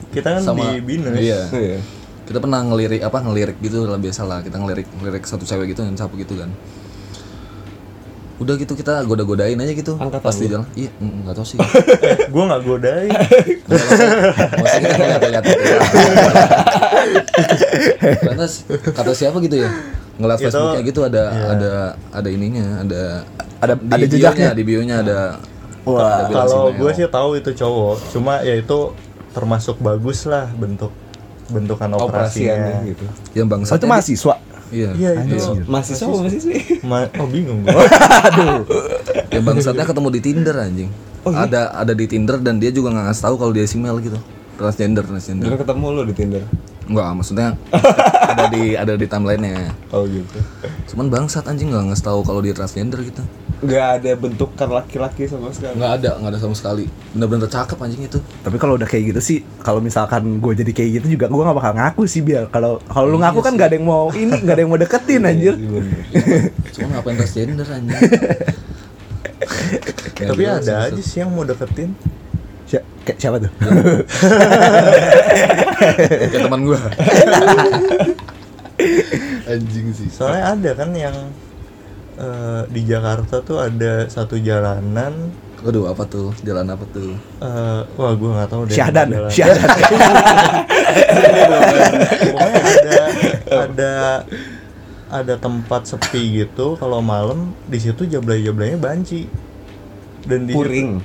[0.10, 1.12] Kita kan sama dibina.
[1.14, 1.80] iya Iya.
[2.24, 5.84] kita pernah ngelirik apa ngelirik gitu lah biasa lah kita ngelirik ngelirik satu cewek gitu
[5.84, 6.50] yang sapu gitu kan
[8.36, 10.52] udah gitu kita goda-godain aja gitu Angkatan pas di lu?
[10.52, 11.58] jalan iya mm, nggak tahu sih
[12.34, 13.12] gue nggak godain.
[13.66, 15.44] Maksudnya kita ngeliat-ngeliat
[18.16, 18.46] Ternyata
[18.92, 19.70] kata siapa gitu ya
[20.16, 21.46] Ngeliat Itu- Facebooknya gitu ada iya.
[21.50, 21.72] ada
[22.12, 23.02] ada ininya ada
[23.58, 24.50] Ada- di ada jejaknya?
[24.52, 25.20] di bionya ada
[25.84, 28.10] Wah, Kalau gue sih tahu itu cowok.
[28.10, 28.90] Cuma ya itu
[29.32, 30.90] termasuk bagus lah bentuk
[31.46, 32.90] bentukan Operasiannya operasinya.
[32.90, 33.06] gitu.
[33.38, 34.34] yang oh, bangsat itu mahasiswa
[34.68, 35.66] iya Iya itu.
[35.66, 36.58] Masih sama masih sih.
[36.82, 37.72] Ma- oh bingung gue.
[38.28, 38.66] aduh
[39.30, 40.90] yang bangsatnya ketemu di Tinder anjing
[41.26, 44.18] ada ada di Tinder dan dia juga nggak ngasih tahu kalau dia female gitu
[44.56, 46.44] transgender transgender Udah ketemu lu di Tinder.
[46.86, 47.48] Enggak, maksudnya
[48.32, 50.38] ada di ada di timelinenya Oh gitu.
[50.88, 53.26] cuman bangsat anjing nggak ngasih tahu kalau dia transgender gitu
[53.64, 55.80] Nggak ada bentukan laki-laki sama sekali.
[55.80, 56.86] nggak ada nggak ada sama sekali.
[57.16, 58.20] Bener-bener cakep anjing itu.
[58.44, 61.56] Tapi kalau udah kayak gitu sih, kalau misalkan gue jadi kayak gitu juga gue gak
[61.56, 64.54] bakal ngaku sih biar kalau kalau lu ngaku kan gak ada yang mau ini, gak
[64.60, 65.54] ada yang mau deketin anjir.
[65.56, 65.82] Iya,
[66.76, 67.96] cuma ngapain transgender anjing?
[70.20, 71.96] Ya, Tapi ada aja sih yang mau deketin.
[72.66, 73.52] Si- kayak siapa tuh?
[76.30, 76.80] kayak teman gua.
[79.46, 80.10] Anjing sih.
[80.12, 81.16] Soalnya ada kan yang
[82.16, 85.32] eh, di Jakarta tuh ada satu jalanan.
[85.66, 86.30] Waduh apa tuh?
[86.46, 87.18] Jalan apa tuh?
[87.42, 88.76] Eh, wah gue nggak tahu deh.
[88.76, 89.32] Syahdan, jalan.
[89.34, 89.70] Syahdan.
[92.32, 92.96] pokoknya ada
[93.50, 93.94] ada
[95.10, 96.78] ada tempat sepi gitu.
[96.78, 99.26] Kalau malam di situ jablay-jablaynya banci.
[100.26, 101.02] Dan di Puring.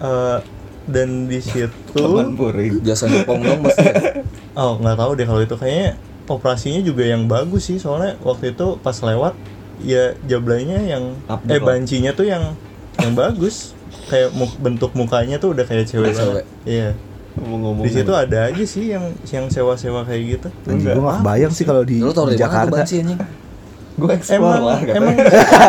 [0.00, 0.38] eh,
[0.90, 2.02] dan di situ
[2.34, 2.82] puring.
[2.82, 3.76] jasa nyepong dong mas.
[4.56, 5.54] Oh nggak tahu deh kalau itu.
[5.54, 5.94] Kayaknya
[6.26, 7.78] operasinya juga yang bagus sih.
[7.78, 9.34] Soalnya waktu itu pas lewat
[9.80, 12.56] ya jablaynya yang Update eh bancinya tuh yang
[12.96, 13.76] yang bagus.
[14.06, 16.42] Kayak mu- bentuk mukanya tuh udah kayak cewek Cewek.
[16.42, 16.46] banget.
[16.64, 16.88] iya.
[17.30, 17.84] Ngomong-ngomong.
[17.86, 20.48] di situ ada aja sih yang yang sewa-sewa kayak gitu.
[20.66, 22.72] Anjing gue gak kebayang sih kalau di, di Jakarta.
[22.72, 23.18] banci anjing?
[23.94, 24.98] Gue explore emang lah katanya.
[24.98, 25.14] emang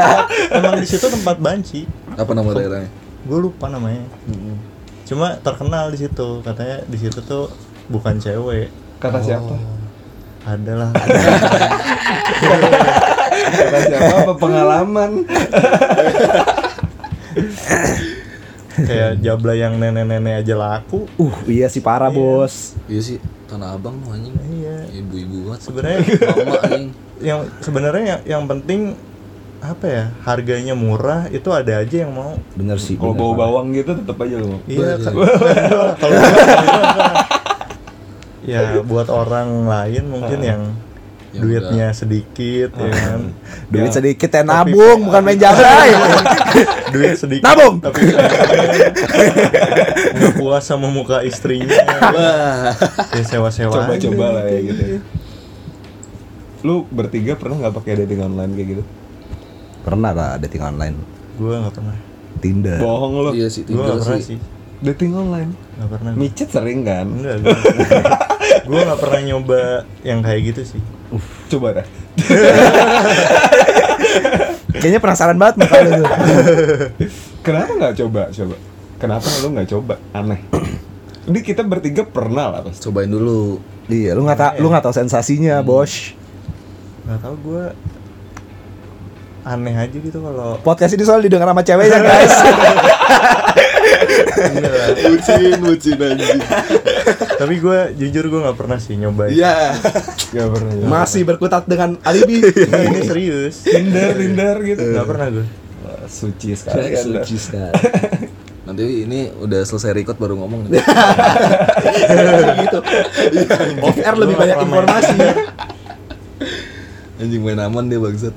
[0.58, 1.80] emang di situ tempat banci.
[2.18, 2.90] Apa nama daerahnya?
[3.22, 4.02] Gue lupa namanya.
[5.06, 6.28] Cuma terkenal di situ.
[6.42, 7.46] Katanya di situ tuh
[7.88, 8.70] bukan cewek.
[8.98, 9.56] Kata siapa?
[10.42, 10.90] adalah
[13.52, 15.12] siapa apa pengalaman?
[18.74, 22.74] kayak jabla yang nenek-nenek aja laku Uh, iya sih parah, Bos.
[22.88, 26.86] iya sih tanah abang tuh anjing iya ibu-ibu banget sebenarnya mama anjing
[27.20, 28.82] yang sebenarnya yang, yang penting
[29.62, 32.98] apa ya harganya murah itu ada aja yang mau Bener sih.
[32.98, 34.58] Kalau bau bawang gitu tetep aja mau.
[34.66, 35.06] iya Iya.
[35.06, 35.14] kan
[36.02, 36.18] kalau
[38.42, 40.62] ya buat orang lain mungkin yang
[41.32, 43.22] Yang duitnya sedikit ya kan
[43.68, 43.94] Duit Ya.
[43.94, 45.90] sedikit ya nabung, bukan main jablay.
[46.94, 47.80] duit sedikit Nabung.
[47.80, 48.04] tapi
[50.12, 51.72] nggak puas sama muka istrinya
[53.10, 53.80] ya sewa-sewa aja.
[53.88, 54.82] Coba-coba lah ya gitu.
[54.82, 55.00] ya.
[56.62, 58.84] Lu bertiga pernah nggak pakai dating online kayak gitu?
[59.82, 60.98] Pernah lah dating online.
[61.34, 61.96] gue nggak pernah
[62.38, 62.78] Tinder.
[62.78, 63.32] Bohong lu.
[63.32, 64.40] iya sih gue Tinder nggak pernah sih sih
[64.82, 65.52] Dating online.
[65.74, 67.06] nggak pernah Micet sering kan?
[67.08, 67.36] enggak
[68.62, 69.62] gue nggak pernah nyoba
[70.02, 70.82] yang kayak gitu sih
[71.52, 71.86] Coba dah.
[74.82, 76.08] Kayaknya penasaran banget muka lu tuh.
[77.44, 78.22] Kenapa nggak coba?
[78.32, 78.56] Coba.
[78.98, 79.94] Kenapa lu nggak coba?
[80.14, 80.40] Aneh.
[81.28, 82.90] Ini kita bertiga pernah lah pasti.
[82.90, 86.16] cobain dulu Iya, lu nggak tahu lu nggak tahu sensasinya, Bos.
[87.02, 87.64] nggak tahu gue
[89.42, 92.30] aneh aja gitu kalau Podcast ini soal didengar sama ceweknya, guys.
[95.02, 96.40] bucin bucin anjing
[97.34, 99.74] tapi gue jujur gue nggak pernah sih nyobain iya
[100.30, 100.72] Gak pernah.
[100.72, 100.86] ya.
[100.86, 102.40] Masih berkutat dengan alibi.
[102.40, 104.80] Nah, ini serius Tinder, Tinder gitu.
[104.90, 105.46] nggak pernah gue
[106.04, 106.88] Suci sekali.
[106.90, 107.24] Anda.
[107.24, 107.76] suci sekali
[108.62, 110.80] nanti ini udah selesai record baru ngomong nih
[112.64, 112.80] gitu.
[113.82, 115.16] Off air lebih banyak informasi.
[117.18, 118.34] anjing main aman dia bangsat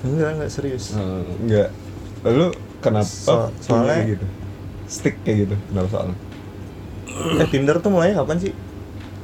[0.00, 1.68] enggak enggak serius Hmm, enggak.
[2.22, 2.46] Lalu
[2.78, 4.26] kenapa So- soalnya- gitu?
[4.86, 5.54] Stick kayak gitu.
[5.66, 6.16] Kenapa soalnya?
[7.14, 8.52] eh Tinder tuh mulainya kapan sih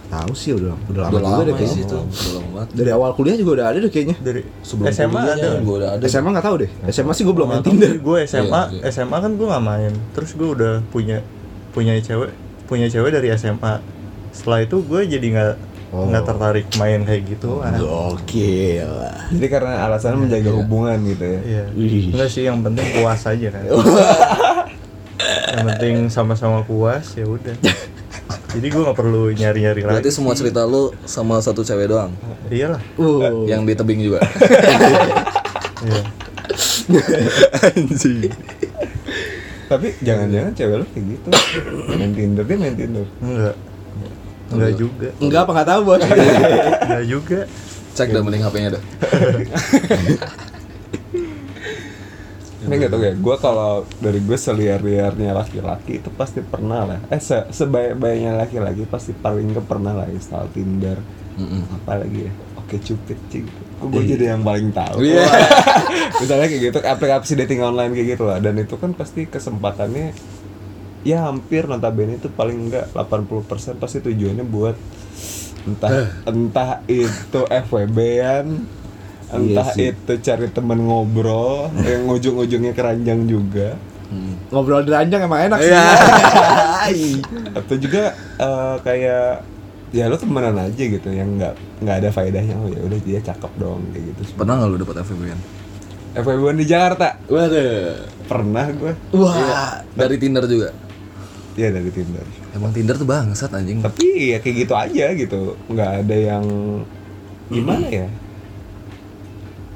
[0.07, 1.83] Tahu sih udah udah lama udah juga lama deh ya kayaknya.
[1.83, 4.17] itu udah lama banget Dari awal kuliah juga udah ada deh kayaknya.
[4.21, 6.71] dari sebelum SMA ada gue udah ada SMA nggak tahu deh.
[6.89, 7.93] SMA sih gue belum main Nggak Tinder.
[7.97, 8.91] gue SMA Iya, iya.
[8.91, 11.19] SMA kan gue nggak main terus gue udah punya
[11.71, 12.31] punya cewek
[12.65, 13.75] punya cewek dari SMA
[14.31, 15.55] setelah itu gue jadi nggak
[15.91, 16.07] Oh.
[16.07, 18.79] nggak tertarik main kayak gitu Oke
[19.27, 21.41] Jadi karena alasannya menjaga hubungan gitu ya.
[21.43, 21.65] Iya.
[21.75, 22.15] Wih.
[22.15, 23.63] Enggak sih, yang penting puas aja kan.
[25.51, 27.55] yang penting sama-sama puas ya udah.
[28.51, 29.93] Jadi gue nggak perlu nyari-nyari lagi.
[29.93, 32.11] berarti semua cerita lu sama satu cewek doang
[32.49, 32.83] Iyalah.
[32.97, 33.47] Uh.
[33.47, 34.19] yang di tebing juga
[35.81, 36.03] Iya.
[37.65, 38.27] anjing
[39.71, 41.29] Tapi jangan-jangan cewek lu kayak gitu.
[41.89, 43.07] main Tinder dia main Tinder.
[43.23, 43.55] Enggak.
[44.51, 45.09] Enggak juga.
[45.23, 46.03] Enggak apa nggak tahu bos.
[46.03, 47.41] Enggak juga.
[47.91, 48.83] cek dah mending HP-nya dah
[52.71, 57.01] Ini gak tau ya, gue kalau dari gue seliar-liarnya laki-laki itu pasti pernah lah.
[57.11, 61.03] Eh se sebaik-baiknya laki-laki pasti paling ke pernah lah install Tinder.
[61.35, 61.83] Mm-mm.
[61.83, 65.03] Apa lagi ya, oke cupid gitu Kok gue jadi yang paling tahu?
[65.03, 65.25] Iya.
[66.21, 68.39] Misalnya kayak gitu, aplikasi dating online kayak gitu lah.
[68.39, 70.15] Dan itu kan pasti kesempatannya
[71.01, 74.77] Ya hampir notabene itu paling enggak 80% pasti tujuannya buat
[75.61, 78.47] Entah entah itu FWB-an
[79.31, 79.87] Entah Iya sih.
[79.93, 84.35] itu cari temen ngobrol Yang ujung-ujungnya keranjang juga Hmm.
[84.51, 85.71] Ngobrol di ranjang emang enak sih.
[87.55, 89.47] atau juga eh, kayak
[89.91, 93.53] ya lo temenan aja gitu yang nggak nggak ada faedahnya oh ya udah dia cakep
[93.55, 95.41] dong kayak gitu Pernah nggak lu dapat FWB-an?
[96.17, 98.03] FWB di Jakarta Waduh.
[98.27, 100.75] pernah gue Wah, Dari Tinder juga.
[101.55, 103.79] ya dari Tinder Emang Tinder tuh bangsat anjing.
[103.79, 106.45] tapi ya kayak gitu aja gitu nggak ada yang
[107.47, 108.07] gimana ya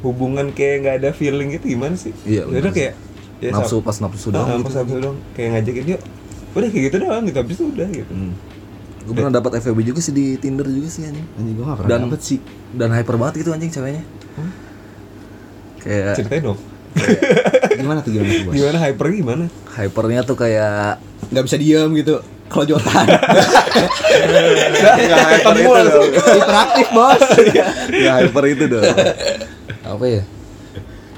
[0.04, 2.92] hubungan kayak nggak ada feeling gitu gimana sih Iya, udah kayak
[3.40, 4.60] ya, nafsu pas nafsu Ah, doang.
[4.60, 4.78] pas gitu.
[4.78, 6.00] nafsu doang kayak ngajakin yuk
[6.54, 8.32] udah kayak gitu doang gitu habis itu udah gitu Hmm.
[9.04, 11.28] Gue pernah dapat FWB juga sih di Tinder juga sih anjing.
[11.34, 12.38] anjing gua gak pernah Dan dapet sih.
[12.72, 14.00] dan hyper banget gitu anjing ceweknya.
[15.78, 16.58] Kayak ceritain dong
[17.74, 18.54] Gimana tuh gimana tuh, Bos?
[18.54, 19.44] gimana hyper gimana
[19.74, 22.16] hypernya tuh kayak Gak bisa diem gitu.
[22.46, 23.06] Kelojotan.
[25.04, 27.22] nggak hyper itu dong Hiperaktif, Bos.
[27.94, 28.84] ya hyper itu dong.
[29.84, 30.22] Apa ya?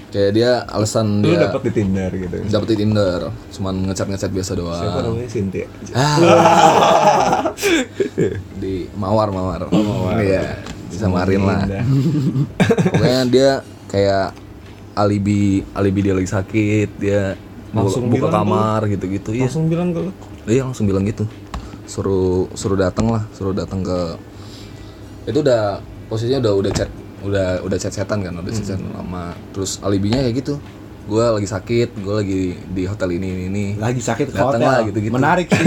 [0.06, 3.20] Kayak dia alasan lu dia dapet di Tinder gitu dapet di Tinder,
[3.52, 5.12] cuman ngechat ngechat biasa siapa doang.
[5.12, 5.66] namanya Cynthia
[8.62, 9.66] Di mawar mawar.
[10.22, 11.68] Iya, disamarin lah.
[11.68, 11.84] Indah.
[12.96, 13.50] Pokoknya dia
[13.90, 14.32] kayak
[14.96, 17.36] alibi alibi dia lagi sakit, dia
[17.74, 19.36] Langsung buka, kamar gitu-gitu.
[19.36, 19.50] Iya.
[19.50, 20.12] langsung bilang ke lu
[20.48, 21.28] Iya langsung bilang gitu.
[21.84, 24.16] Suruh suruh datang lah, suruh datang ke
[25.26, 26.88] itu udah posisinya udah udah chat
[27.18, 30.54] udah udah chat chatan kan udah chat chatan lama terus alibinya kayak gitu
[31.06, 34.58] gue lagi sakit gue lagi di hotel ini ini ini Lagi sakit ke hotel.
[34.58, 35.14] lah, gitu-gitu.
[35.14, 35.62] Menarik sih.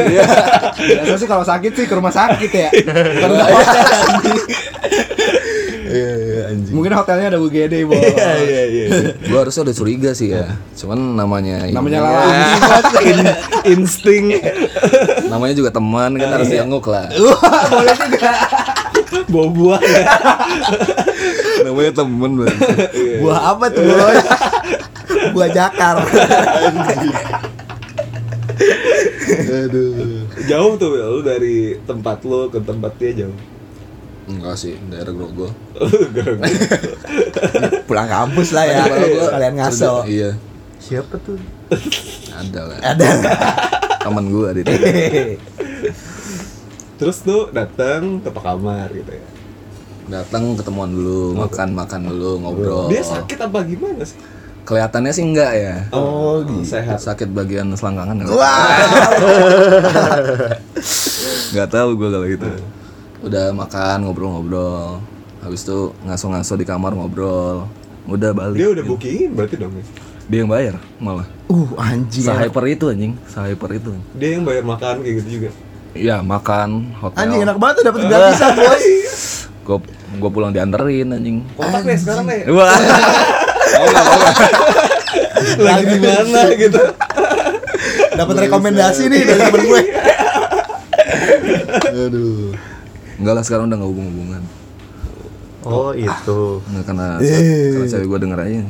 [1.00, 2.68] Biasa sih kalau sakit sih ke rumah sakit ya.
[2.68, 3.84] Bukan ke hotel.
[5.90, 7.98] iya iya anjing Mungkin hotelnya ada UGD, Bos.
[7.98, 8.86] iya iya
[9.16, 10.46] gue harusnya udah curiga sih ya
[10.76, 13.26] cuman namanya Namanya ya, Bos.
[13.74, 14.38] insting
[15.26, 17.08] namanya juga teman kan harus diangguk lah
[17.70, 18.32] boleh juga.
[19.26, 19.80] Bawa buah
[21.64, 22.58] namanya temen banget
[23.20, 24.26] Buah apa tuh, Bos?
[25.32, 25.96] Buah jakar.
[29.50, 33.36] aduh jauh tuh lu dari tempat lu ke tempat dia jauh
[34.28, 35.50] enggak sih daerah Grogol
[37.88, 38.86] Pulang kampus lah ya.
[38.86, 40.06] Gua Kalian ngaso.
[40.06, 40.36] iya
[40.78, 41.40] Siapa tuh?
[42.30, 43.08] ada lah Ada.
[44.00, 44.62] teman gue di
[47.00, 49.26] terus tuh datang ke kamar gitu ya?
[50.20, 52.92] Datang ketemuan dulu makan makan dulu ngobrol.
[52.92, 54.20] Dia sakit apa gimana sih?
[54.68, 55.76] Kelihatannya sih enggak ya.
[55.96, 57.00] Oh sehat.
[57.00, 58.84] Sakit bagian selangkangan enggak Wah.
[61.56, 62.50] nggak tahu gue kalau gitu.
[63.24, 65.00] Udah makan ngobrol-ngobrol.
[65.40, 67.72] Habis itu ngaso-ngaso di kamar ngobrol.
[68.12, 69.86] Udah balik dia udah bookingin berarti dong ya?
[70.30, 71.26] dia yang bayar malah.
[71.50, 72.28] Uh, anjing.
[72.28, 73.14] sehyper itu anjing.
[73.26, 73.96] Sehyper itu.
[74.20, 75.50] Dia yang bayar makan kayak gitu juga
[75.98, 77.18] Iya makan hotel.
[77.18, 78.84] Anjing enak banget tuh dapat gratisan, Bos.
[79.70, 79.78] gue
[80.18, 81.38] gue pulang dianterin anjing.
[81.54, 82.42] Kontak deh sekarang deh.
[82.50, 82.74] Wah.
[85.58, 86.82] Lagi di mana gitu.
[88.14, 89.82] Dapat rekomendasi nih dari temen gue.
[92.10, 92.54] aduh.
[93.20, 94.44] Enggak lah sekarang udah nggak hubung hubungan
[95.68, 96.64] oh itu.
[96.72, 97.76] Nggak, karena Eh.
[97.76, 98.62] karena cewek gue denger aja.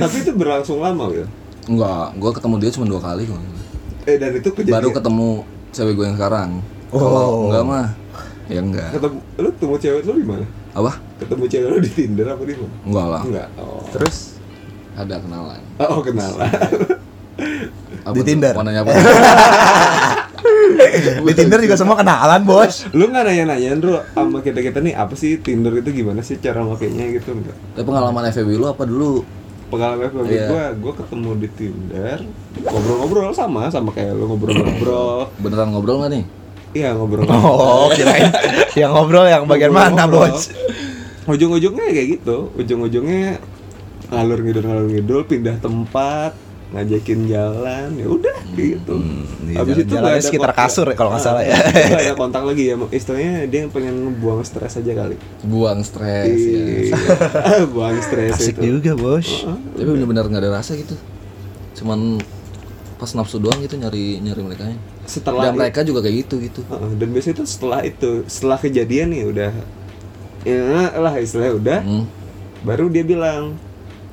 [0.00, 1.28] Tapi itu berlangsung lama Will
[1.68, 3.40] enggak gue ketemu dia cuma dua kali kok
[4.08, 4.74] eh dan itu kejadian?
[4.80, 5.28] Baru ketemu
[5.70, 6.50] cewek gue yang sekarang.
[6.90, 6.98] Oh.
[6.98, 7.86] kalau enggak mah
[8.50, 8.90] ya enggak.
[8.96, 10.46] Ketemu lu ketemu cewek lu di mana?
[10.74, 10.92] Apa?
[11.22, 12.74] Ketemu cewek lu di Tinder apa di mana?
[12.88, 13.22] Enggak lah.
[13.22, 13.82] Enggak oh.
[13.92, 14.16] Terus?
[14.98, 15.60] Ada kenalan.
[15.78, 16.50] Oh kenalan.
[18.00, 18.22] Apa Di?
[18.24, 18.52] Tinder?
[18.56, 18.90] mau nanya apa?
[21.20, 22.88] Di Tinder juga semua kenalan, Bos.
[22.96, 26.64] lu nggak nanya-nanya bro sama kita kita nih apa sih Tinder itu gimana sih cara
[26.64, 27.56] makainya gitu enggak?
[27.76, 29.22] Tapi pengalaman FWB lu apa dulu
[29.70, 30.46] pengalaman FWB Iya.
[30.46, 32.18] gua gua ketemu di Tinder
[32.60, 36.24] ngobrol-ngobrol sama sama kayak lu ngobrol-ngobrol beneran ngobrol nggak nih
[36.72, 37.54] iya ngobrol-ngobrol
[37.86, 38.28] Oh, kirain
[38.74, 40.34] yang ngobrol yang bagian mana, Ngobrol-ngobrol.
[40.34, 40.50] Bos?
[41.26, 43.38] ujung-ujungnya kayak gitu ujung-ujungnya
[44.08, 46.34] ngalur ngidul ngalur ngidul pindah tempat
[46.70, 48.94] ngajakin jalan ya udah kayak gitu
[49.44, 50.62] iya, Habis jalan- itu nggak ada sekitar kontak.
[50.64, 51.56] kasur ya, kalau nggak salah ya.
[51.58, 56.62] Nggak ada kontak lagi ya istilahnya dia pengen buang stres aja kali buang stres ya
[56.86, 56.94] Iya.
[57.74, 59.26] buang stres Asik itu juga, Bos.
[59.72, 60.94] tapi bener-bener nggak ada rasa gitu
[61.74, 62.22] cuman
[62.96, 64.64] pas nafsu doang gitu nyari nyari mereka
[65.04, 69.10] setelah dan mereka juga kayak gitu gitu Heeh, dan biasanya itu setelah itu setelah kejadian
[69.10, 69.50] nih udah
[70.40, 70.60] ya
[70.94, 72.04] lah istilahnya udah hmm.
[72.62, 73.56] baru dia bilang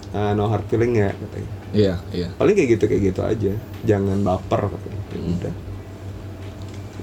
[0.10, 3.52] "Ah, no hard feeling ya katanya iya iya paling kayak gitu kayak gitu aja
[3.84, 5.34] jangan baper katanya Ya Hmm.
[5.34, 5.54] udah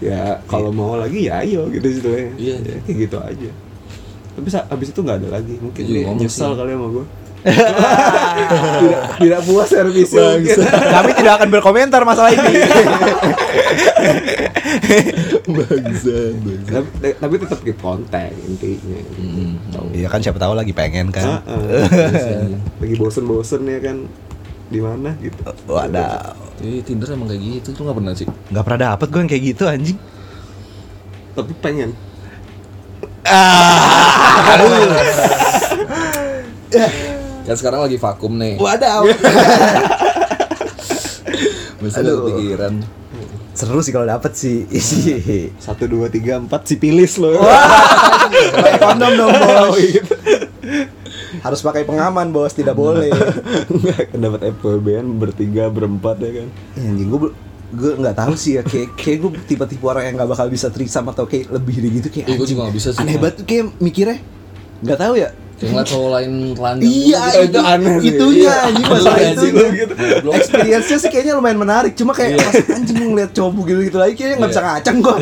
[0.01, 2.77] ya kalau mau lagi ya ayo gitu Iya, Ya, iya.
[2.81, 3.51] kayak gitu aja
[4.33, 6.59] tapi sa- abis itu nggak ada lagi mungkin Dia juga dia nyesal sih.
[6.59, 7.07] kali sama gue
[7.45, 10.59] tidak, tidak puas servisnya mungkin.
[10.97, 12.57] Kami tidak akan berkomentar masalah ini.
[16.65, 19.01] tapi, tapi tetap keep kontak intinya
[19.71, 19.87] Tahu.
[19.93, 21.45] Iya kan siapa tahu lagi pengen kan.
[21.45, 22.57] Heeh.
[22.81, 24.09] lagi bosen-bosen ya kan
[24.73, 26.33] di mana gitu Wadah.
[26.61, 28.27] Jadi Tinder emang kayak gitu, lu gak pernah sih?
[28.27, 29.99] Gak pernah dapet gue yang kayak gitu anjing.
[31.35, 31.91] tapi pengen
[37.45, 38.57] Kan sekarang lagi vakum nih.
[38.57, 39.05] Wadah.
[41.81, 42.25] Bisa Aduh.
[42.25, 42.81] kepikiran.
[43.55, 44.65] Seru sih kalau dapet sih.
[45.61, 49.79] Satu dua tiga empat si pilis loh Pakai kondom dong bos.
[51.45, 53.13] Harus pakai pengaman bos, tidak boleh.
[53.71, 57.21] nggak dapat FWB-an bertiga berempat ya kan Ya, anjing gue
[57.71, 61.05] gue nggak tahu sih ya kayak kayak gue tipe-tipe orang yang nggak bakal bisa trisam
[61.05, 62.49] atau kayak lebih dari gitu kayak anjing.
[62.49, 63.01] juga nggak bisa sih.
[63.01, 64.19] aneh banget kayak mikirnya
[64.81, 67.43] nggak tahu ya Kayak ngeliat cowok lain telanjang iya gitu.
[67.47, 68.09] itu, aneh sih.
[68.09, 68.55] itunya Iya.
[68.65, 69.95] anjing masalah itu gitu.
[70.35, 74.13] Experience-nya sih kayaknya lumayan menarik cuma kayak pas anjing gue ngeliat cowok gitu gitu lagi
[74.13, 75.15] kayaknya nggak bisa ngacang gue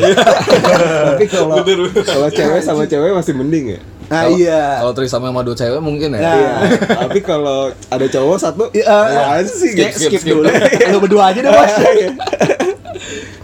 [1.05, 1.55] tapi kalau
[2.03, 3.79] kalau cewek sama cewek masih mending ya
[4.13, 6.19] nah Kalau- iya Kalau trisam sama dua cewek mungkin ya.
[6.19, 6.29] Nah.
[6.29, 6.53] Iya.
[7.01, 10.07] tapi kalau ada cowok satu Iya, apaan sih kayak gitu.
[10.07, 10.45] skip, dulu
[10.87, 11.73] lu berdua aja deh bos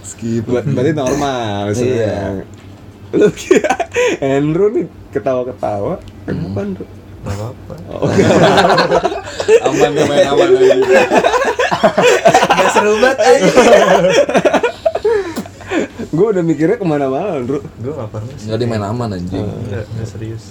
[0.06, 1.68] skip Ber- berarti normal Iya.
[1.68, 2.14] misalnya
[3.10, 3.74] lu kira
[4.20, 6.86] Andrew nih ketawa-ketawa kenapa Andrew
[7.20, 7.74] Gak apa-apa.
[9.62, 11.02] Aman ya main aman aja.
[12.48, 13.44] nggak seru banget aja
[16.10, 18.34] gue udah mikirnya ke mana-mana Andrew Gue gak pernah.
[18.34, 19.46] Enggak dia main aman anjing.
[19.46, 20.42] Enggak serius.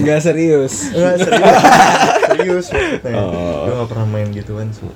[0.00, 1.52] nggak serius Enggak serius.
[2.32, 3.12] serius maksudnya.
[3.20, 3.62] Oh.
[3.68, 4.88] Gue gak pernah main gituan sih.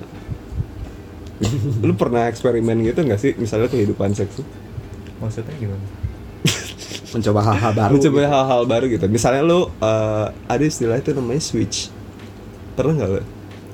[1.87, 4.45] lu pernah eksperimen gitu nggak sih misalnya kehidupan seks lu?
[5.21, 5.85] Maksudnya gimana?
[7.09, 11.41] mencoba hal-hal baru lu coba hal-hal baru gitu misalnya lu eh, ada istilah itu namanya
[11.41, 11.89] switch
[12.77, 13.21] pernah nggak lu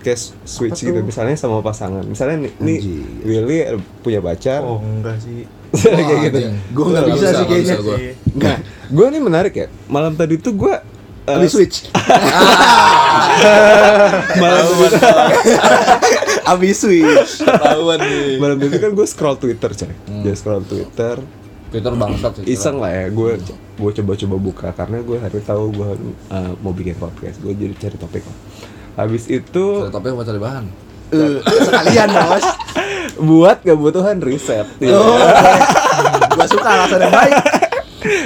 [0.05, 2.79] kayak switch gitu misalnya sama pasangan misalnya nih.
[3.25, 3.73] Willy
[4.05, 5.49] punya pacar Oh enggak sih.
[5.77, 6.37] Kayak gitu
[6.71, 7.75] Gua nggak bisa sih kayaknya.
[7.79, 7.95] gua.
[7.95, 8.13] Sih.
[8.31, 8.57] Nggak,
[8.87, 9.67] gue nih menarik ya.
[9.85, 10.73] Malam tadi tuh gue
[11.25, 11.87] uh, switch
[14.35, 14.97] malam tadi,
[16.51, 18.37] Abis switch Ketahuan nih.
[18.37, 19.93] malam tadi kan gue scroll Twitter coy.
[20.21, 21.15] Jadi scroll Twitter,
[21.67, 22.45] Twitter bangsat sih.
[22.47, 23.05] iseng lah ya.
[23.09, 23.39] Gue
[23.75, 25.89] gue coba-coba buka karena gue hari tahu gue
[26.29, 27.39] uh, mau bikin podcast.
[27.39, 28.37] Gue jadi cari topik lah.
[28.95, 30.65] Habis itu Cari topik apa cari bahan?
[31.05, 32.45] Eh, sekalian bos
[33.19, 34.67] buat kebutuhan riset.
[34.91, 35.17] Oh,
[36.35, 37.33] gua suka alasan yang baik.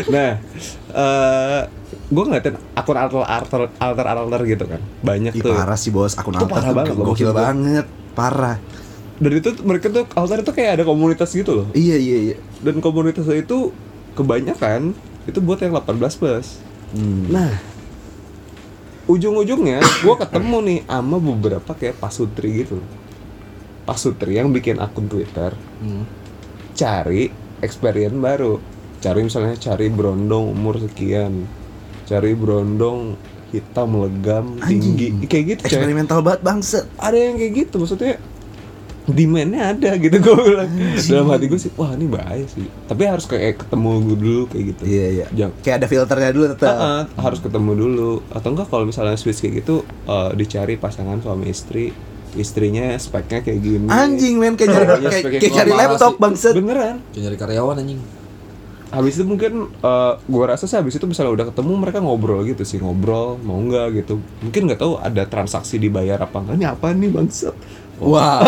[0.10, 0.32] Nah,
[0.96, 1.62] eh
[2.10, 4.82] gue ngeliatin akun alter alter alter alter gitu kan.
[5.06, 5.54] Banyak Ih, tuh.
[5.54, 7.86] parah sih bos, akun alter parah banget gokil banget,
[8.18, 8.58] parah.
[9.20, 11.68] Dan itu mereka tuh alter itu kayak ada komunitas gitu loh.
[11.78, 12.38] Iya iya iya.
[12.60, 13.72] dan komunitas itu
[14.18, 14.92] kebanyakan
[15.30, 16.60] itu buat yang 18 plus.
[16.92, 17.30] Hmm.
[17.30, 17.54] Nah,
[19.06, 22.82] ujung-ujungnya gue ketemu nih sama beberapa kayak pasutri gitu.
[23.90, 26.06] Pasutri yang bikin akun Twitter Hmm.
[26.72, 28.62] cari experience baru.
[29.00, 31.50] Cari misalnya cari berondong umur sekian.
[32.04, 33.18] Cari berondong
[33.50, 35.26] hitam legam tinggi Anjing.
[35.26, 35.70] kayak gitu coy.
[35.72, 36.86] Eksperimental banget bangset.
[36.96, 38.22] ada yang kayak gitu maksudnya
[39.08, 40.70] demandnya ada gitu gue bilang
[41.02, 44.66] dalam hati gue sih wah ini bahaya sih tapi harus kayak ketemu gue dulu kayak
[44.70, 45.26] gitu Iya iya.
[45.34, 46.70] Jangan- Kayak ada filternya dulu tetap.
[46.72, 51.18] Ah, ah, harus ketemu dulu atau enggak kalau misalnya switch kayak gitu eh, dicari pasangan
[51.18, 51.90] suami istri
[52.40, 53.86] istrinya speknya kayak gini.
[53.86, 56.20] Anjing men kayak cari Iya, kayak, kayak cari laptop sih.
[56.20, 56.54] bangset.
[56.56, 56.96] beneran.
[57.12, 58.02] Kayak nyari karyawan anjing.
[58.90, 62.64] habis itu mungkin eh, gua rasa sih habis itu misalnya udah ketemu mereka ngobrol gitu
[62.64, 62.80] sih.
[62.80, 64.18] Ngobrol mau enggak gitu.
[64.40, 67.54] Mungkin nggak tahu ada transaksi dibayar apa enggak ini apa nih bangsat?
[68.00, 68.40] Wah,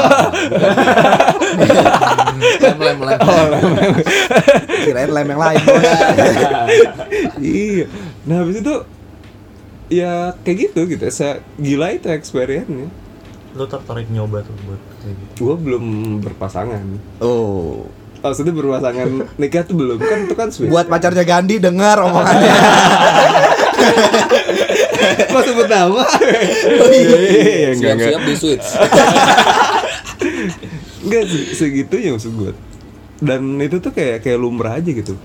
[2.57, 3.19] Lem lem lem.
[4.81, 5.59] kirain lem yang lain
[7.37, 7.85] iya.
[8.23, 8.75] Nah habis itu
[9.91, 11.03] ya kayak gitu gitu.
[11.11, 12.87] Saya gila itu experience-nya
[13.55, 15.33] Lo tertarik nyoba tuh buat kayak gitu.
[15.43, 15.83] gue belum
[16.23, 16.85] berpasangan.
[17.19, 17.83] Oh,
[18.23, 19.07] maksudnya berpasangan
[19.41, 19.97] nikah tuh belum.
[19.99, 22.51] Kan itu kan switch buat pacarnya Gandhi dengar omongannya.
[25.51, 26.03] sebut nama.
[26.05, 28.67] Oh iya iya enggak Siap-siap di switch.
[31.05, 32.53] enggak sih segitunya maksud gue
[33.21, 35.17] dan itu tuh kayak kayak lumrah aja gitu.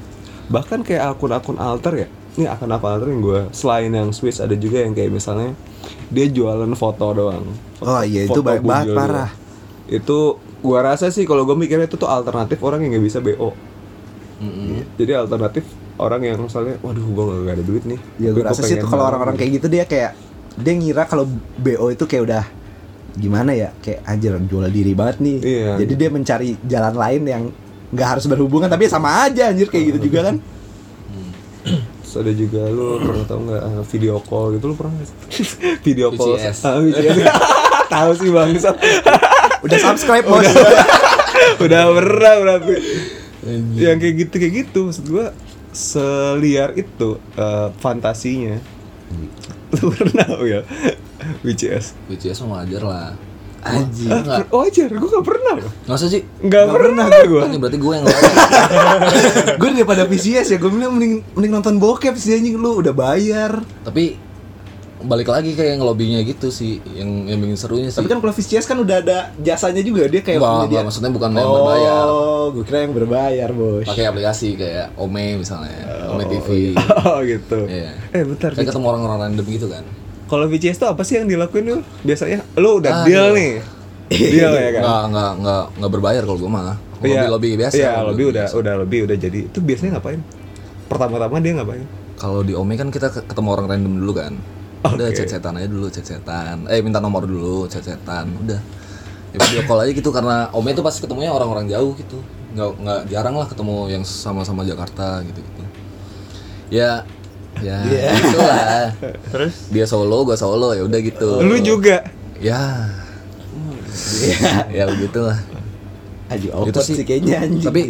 [0.52, 4.80] Bahkan kayak akun-akun alter ya ini akun-akun alter yang gue selain yang switch ada juga
[4.80, 5.57] yang kayak misalnya
[6.09, 7.45] dia jualan foto doang
[7.78, 9.30] Oh iya itu banyak banget parah.
[9.32, 9.43] doang.
[9.89, 10.18] itu
[10.59, 13.55] gua rasa sih kalau gue mikirnya itu tuh alternatif orang yang nggak bisa bo
[14.37, 14.84] Mm-mm.
[14.95, 15.64] jadi alternatif
[15.97, 19.32] orang yang misalnya waduh gua nggak ada duit nih Ya gue rasa sih kalau orang-orang
[19.32, 19.41] gitu.
[19.41, 20.12] kayak gitu dia kayak
[20.57, 21.24] dia ngira kalau
[21.57, 22.45] BO itu kayak udah
[23.14, 25.37] gimana ya kayak anjir jual diri banget nih.
[25.41, 25.70] Iya.
[25.80, 27.43] Jadi dia mencari jalan lain yang
[27.89, 30.37] nggak harus berhubungan tapi sama aja anjir kayak gitu juga kan.
[32.16, 34.96] Terus ada juga lu pernah tau nggak uh, video call gitu lu pernah
[35.86, 36.58] video call VCS.
[36.64, 36.80] Ah,
[37.92, 38.76] tahu sih bangsat
[39.60, 40.48] Udah subscribe bos.
[41.64, 42.76] udah pernah berarti
[43.76, 45.36] yang kayak gitu kayak gitu maksud gua
[45.76, 48.56] seliar itu uh, fantasinya.
[49.76, 50.64] Lu pernah ya?
[51.44, 53.12] VCS BCS mah wajar lah
[53.59, 54.09] Anjing.
[54.09, 54.46] Ah, Enggak.
[54.48, 58.04] wajar gua gak pernah loh Nggak usah sih nggak pernah gua Kan berarti gue yang
[59.61, 63.59] gue daripada VCS ya gue bilang mending mending nonton bokep sih anjing lu udah bayar.
[63.82, 64.22] Tapi
[64.98, 68.64] balik lagi kayak ngelobinya gitu sih yang yang bikin serunya sih Tapi kan kalau VCS
[68.64, 70.80] kan udah ada jasanya juga dia kayak enggak, dia.
[70.82, 72.04] maksudnya bukan yang berbayar.
[72.07, 73.84] Oh, gue kira yang berbayar, Bos.
[73.84, 75.74] pakai aplikasi kayak Ome misalnya
[76.09, 77.92] Ome TV oh gitu Iya.
[78.09, 79.84] eh bentar kayak ketemu orang-orang random gitu kan
[80.26, 83.36] kalau VCS tuh apa sih yang dilakuin lu biasanya lu udah Ah, deal iya.
[83.36, 83.50] nih
[84.32, 86.64] deal ya kan nggak nggak nggak nggak berbayar kalau gue mah
[86.96, 87.28] lobby Iya.
[87.28, 88.54] lobby biasa Iya, lobby udah biasa.
[88.56, 89.38] udah lobby udah jadi.
[89.44, 90.20] Itu biasanya ngapain?
[90.86, 91.84] Pertama-tama dia ngapain?
[92.16, 94.32] kalau di Ome kan kita ke- ketemu orang random dulu kan
[94.86, 95.14] udah Oke.
[95.14, 98.56] chat-chatan aja dulu chat-chatan eh minta nomor dulu chat-chatan udah
[99.28, 102.16] ya video call aja gitu karena Ome itu pasti ketemunya orang-orang jauh gitu
[102.50, 105.62] nggak nggak jarang lah ketemu yang sama-sama Jakarta gitu gitu
[106.72, 107.04] ya
[107.59, 107.78] ya
[108.12, 108.92] gitu lah
[109.28, 109.54] Terus?
[109.68, 111.40] Dia solo gua solo ya udah gitu.
[111.40, 112.04] Lu juga.
[112.36, 112.88] ya.
[114.68, 115.40] Ya begitulah.
[116.26, 116.94] Aji Itu sih.
[116.94, 117.64] sih kayaknya anjing.
[117.64, 117.82] tapi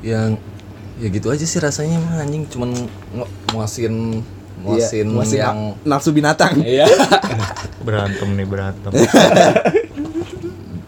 [0.00, 0.38] yang
[0.96, 2.46] ya gitu aja sih rasanya mah anjing.
[2.46, 2.70] Cuman
[3.50, 4.24] muasin
[4.58, 6.54] muasin Iya, muasin yang na- nafsu binatang.
[6.62, 6.86] iya.
[7.84, 8.92] Berantem nih berantem.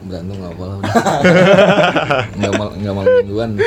[0.04, 0.78] berantem nggak apa lah.
[0.78, 0.94] Udah
[2.32, 3.50] nggak mal nggak malam mingguan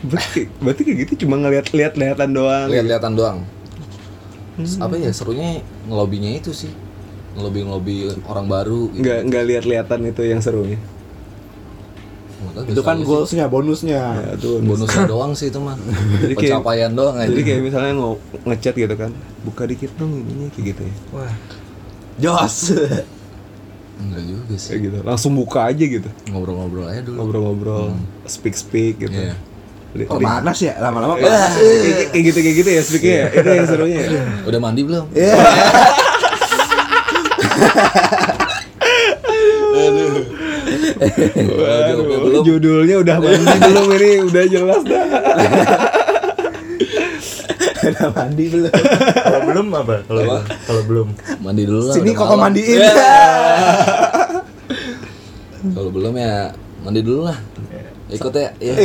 [0.00, 2.68] Berarti, berarti kayak gitu cuma ngeliat-liat lihatan doang.
[2.68, 3.38] lihat-lihatan doang
[4.58, 6.70] apa ya serunya ngelobinya itu sih
[7.34, 7.94] ngelobi ngelobi
[8.26, 9.06] orang baru gitu.
[9.06, 10.78] Nggak nggak lihat-lihatan itu yang serunya.
[12.66, 14.02] Itu kan goalsnya, bonusnya.
[14.16, 14.58] Ya, tuh.
[14.58, 15.78] bonusnya doang sih itu mah
[16.22, 19.10] Jadi kayak- pencapaian doang aja Jadi kayak misalnya ngo- ngechat gitu kan,
[19.42, 20.94] buka dikit dong ininya kayak gitu ya.
[21.14, 21.32] Wah,
[22.18, 22.56] Jos.
[23.98, 24.96] enggak juga sih Kayak gitu.
[25.02, 26.10] Langsung buka aja gitu.
[26.28, 27.94] ngobrol-ngobrol aja dulu Ngobrol-ngobrol,
[28.24, 29.14] speak-speak gitu.
[29.14, 29.38] Iya.
[29.88, 30.76] Kok panas ya?
[30.78, 31.52] Lama-lama Kayak panas.
[32.10, 33.26] kayak gitu kayak gitu ya speaknya ya.
[33.32, 34.22] Itu yang serunya ya.
[34.44, 35.04] udah mandi belum
[41.48, 42.42] Waduh, belum.
[42.44, 45.04] judulnya udah mandi belum ini udah jelas dah.
[47.80, 48.72] Udah mandi belum?
[49.16, 49.94] kalau belum apa?
[50.04, 50.38] Kalau Apa?
[50.66, 51.08] kalau belum.
[51.40, 52.78] mandi dulu lah Sini kok mandiin.
[55.74, 57.38] kalau belum ya mandi dulu lah
[58.08, 58.74] ikut ya ya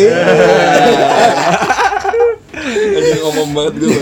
[2.93, 3.97] Anjing ngomong banget gue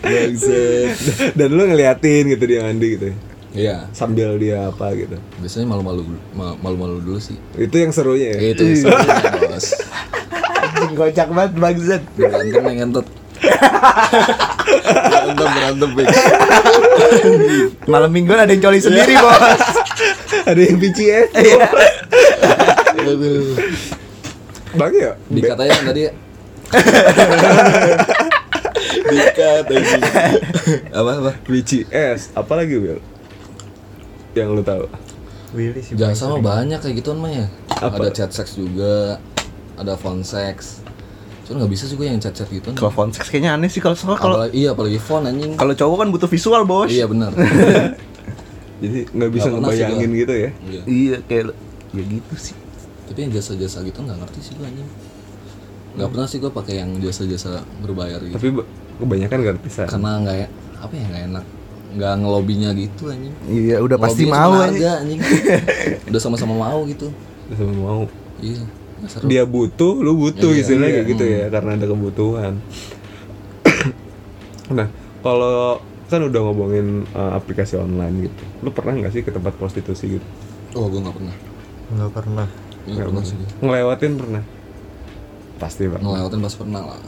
[0.00, 0.96] Bangsat.
[1.34, 3.16] Dan lu ngeliatin gitu dia mandi gitu ya.
[3.50, 5.16] Iya Sambil dia apa gitu.
[5.38, 8.52] biasanya malu-malu ma- malu-malu dulu sih Itu yang serunya ya.
[8.52, 9.66] itu sebenarnya bos
[10.58, 12.02] Anjing kocak banget bangsat.
[12.14, 13.06] berantem yang ngentut
[15.08, 16.08] berantem berantem Bik.
[17.86, 19.62] Malam mingguan ada yang coli sendiri, Bos.
[20.44, 21.28] Ada yang BCS.
[22.98, 23.54] Aduh.
[24.74, 25.12] Bang ya?
[25.28, 26.12] dikat aja yang tadi ya
[29.08, 30.02] dikat anjing.
[30.92, 32.20] apa apa BCS.
[32.34, 33.00] Apa lagi Will?
[34.34, 34.84] Yang lu tahu?
[35.48, 35.96] Willy sih.
[35.96, 37.48] jasa mah banyak kayak gituan mah ya
[37.80, 37.96] Apa?
[37.98, 39.16] ada chat seks juga
[39.80, 40.84] ada phone sex
[41.48, 43.80] Cuma nggak bisa sih gue yang chat chat gitu Kalau phone sex kayaknya aneh sih
[43.80, 46.92] kalau soalnya kalau apalagi iya apalagi phone anjing kalau cowok kan butuh visual, Bos.
[46.92, 47.32] iya benar
[48.84, 50.50] Jadi nggak bisa ngebayangin gitu ya?
[50.62, 51.44] iya Iya, kayak
[51.88, 52.54] ya gitu sih.
[53.08, 54.88] Tapi yang jasa-jasa gitu nggak ngerti sih gue anjing
[55.96, 57.50] nggak pernah sih gue pakai yang jasa-jasa
[57.80, 59.86] berbayar gitu Tapi ba- kebanyakan gratisan.
[59.86, 60.46] karena nggak ya
[60.78, 61.44] apa ya nggak enak
[61.88, 64.68] nggak ngelobinya gitu anjing Iya, udah pasti mau aja.
[64.68, 65.20] harga, anjing
[66.08, 67.08] udah sama-sama mau gitu
[67.48, 68.02] Udah sama mau.
[68.38, 68.60] iya
[68.98, 70.96] nggak seru Dia butuh, lu butuh Iya, istilahnya iya.
[70.98, 72.54] kayak gitu ya karena ada kebutuhan.
[74.76, 74.86] nah,
[75.20, 78.42] kalau kan udah ngomongin uh, aplikasi online gitu.
[78.60, 80.26] Lu pernah nggak sih ke tempat prostitusi gitu?
[80.74, 81.34] oh gue nggak pernah
[81.88, 82.46] Enggak pernah.
[82.96, 83.48] Pernah sih gue.
[83.60, 84.42] Ngelewatin pernah?
[85.58, 86.06] Pasti pernah.
[86.14, 86.98] ngelewatin pas pernah lah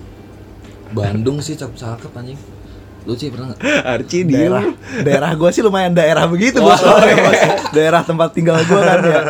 [0.91, 2.41] Bandung sih cakep-cakep anjing
[3.09, 3.61] lu sih pernah nggak
[3.97, 4.65] Arci dia Daerah
[5.01, 6.85] daerah gua sih lumayan daerah begitu, Bos.
[7.77, 9.21] daerah tempat tinggal gua kan ya.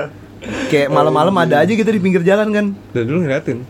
[0.72, 2.66] Kayak malam-malam ada aja gitu di pinggir jalan kan.
[2.90, 3.62] dan dulu ngeliatin.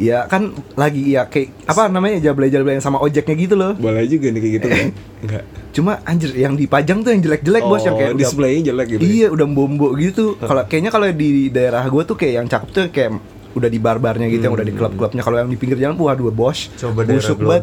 [0.00, 3.76] Ya kan lagi ya kayak apa namanya jablay-jablay yang sama ojeknya gitu loh.
[3.76, 4.86] Boleh juga nih kayak gitu kan?
[5.22, 5.44] Enggak.
[5.70, 9.00] Cuma anjir yang dipajang tuh yang jelek-jelek bos yang kayak udah- displaynya jelek gitu.
[9.04, 9.10] ya?
[9.12, 10.40] Iya udah bombo gitu.
[10.40, 13.10] Kalau kayaknya kalau di daerah gua tuh kayak yang cakep tuh kayak
[13.50, 15.20] udah di bar-barnya gitu yang udah di klub-klubnya.
[15.20, 16.72] Kalau yang di pinggir jalan waduh bos.
[16.74, 17.62] Coba busuk banget.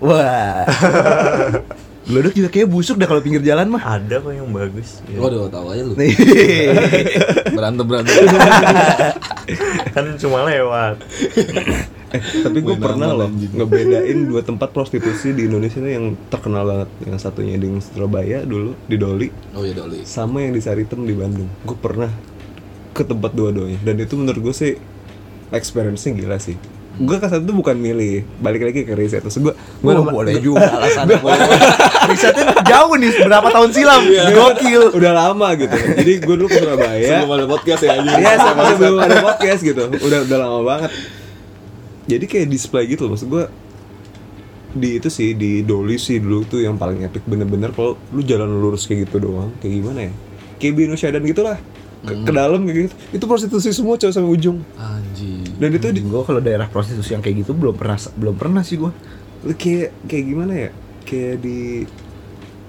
[0.00, 0.64] Wah.
[2.04, 3.80] Glodok juga kayak busuk dah kalau pinggir jalan mah.
[3.80, 5.00] Ada kok yang bagus.
[5.08, 5.16] Ya.
[5.16, 6.12] waduh tahu aja lu Nih.
[7.52, 8.12] berantem berantem
[9.90, 10.96] kan cuma lewat.
[12.10, 16.88] eh tapi gue pernah loh ngebedain dua tempat prostitusi di Indonesia tuh yang terkenal banget
[17.02, 20.06] yang satunya di Surabaya dulu di Doli Oh iya Doli.
[20.06, 22.06] sama yang di Saritem di Bandung gue pernah
[22.92, 24.72] ke tempat dua-duanya dan itu menurut gue sih
[25.50, 26.54] experience-nya gila sih
[26.94, 30.38] gue ke sana tuh bukan milih balik lagi ke riset terus gue gue Oh, boleh
[30.38, 31.18] juga alasannya.
[32.10, 34.02] Risetnya jauh nih, berapa tahun silam?
[34.08, 34.82] Gokil.
[34.94, 35.74] udah lama gitu.
[35.74, 37.24] Jadi gue dulu ke Surabaya.
[37.24, 37.94] Sebelum ada podcast ya.
[38.00, 39.82] Iya sama sebelum ada podcast gitu.
[40.02, 40.90] Udah udah lama banget.
[42.04, 43.16] Jadi kayak display gitu loh.
[43.16, 43.44] Maksud gue
[44.74, 47.70] Di itu sih Di Dolly sih dulu tuh yang paling epic Bener-bener.
[47.72, 50.12] Kalau lu jalan lurus kayak gitu doang Kayak gimana ya?
[50.58, 51.56] Kayak Bino Syadan gitu lah
[52.04, 52.94] ke, ke dalam kayak gitu.
[53.16, 54.60] Itu prostitusi semua cowok sampai ujung.
[54.76, 55.56] Anjing.
[55.56, 58.76] Dan itu di, Gue kalau daerah prostitusi yang kayak gitu belum pernah belum pernah sih
[58.76, 58.92] gue.
[59.44, 60.70] lu kayak kayak gimana ya
[61.04, 61.84] Kayak di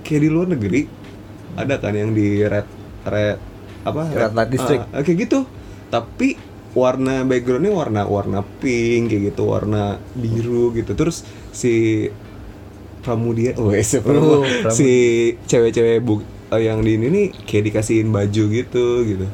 [0.02, 0.82] Kayak di luar negeri
[1.56, 2.68] Ada kan yang di red
[3.06, 3.38] Red
[3.86, 4.02] Apa?
[4.10, 4.86] Red light district.
[4.90, 5.46] Ah, kayak gitu.
[5.88, 6.36] Tapi
[6.74, 10.92] warna backgroundnya warna warna pink kayak gitu warna biru gitu.
[10.92, 11.22] Terus
[11.54, 12.06] si
[13.00, 14.90] Pramudia oh si, Pramu- Oh, si
[15.46, 16.20] cewek-cewek bu
[16.50, 19.26] eh, yang di ini nih kayak dikasihin baju gitu gitu.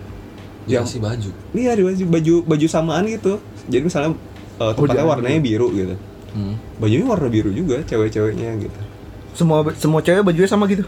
[0.68, 1.30] Yang si baju.
[1.56, 3.40] ini ada baju baju baju samaan gitu.
[3.72, 4.12] Jadi misalnya
[4.60, 5.96] eh, tempatnya jangan warnanya biru gitu.
[6.32, 6.56] Hmm.
[6.80, 8.80] bajunya warna biru juga cewek-ceweknya gitu
[9.32, 10.84] Semua semua cewek bajunya sama gitu.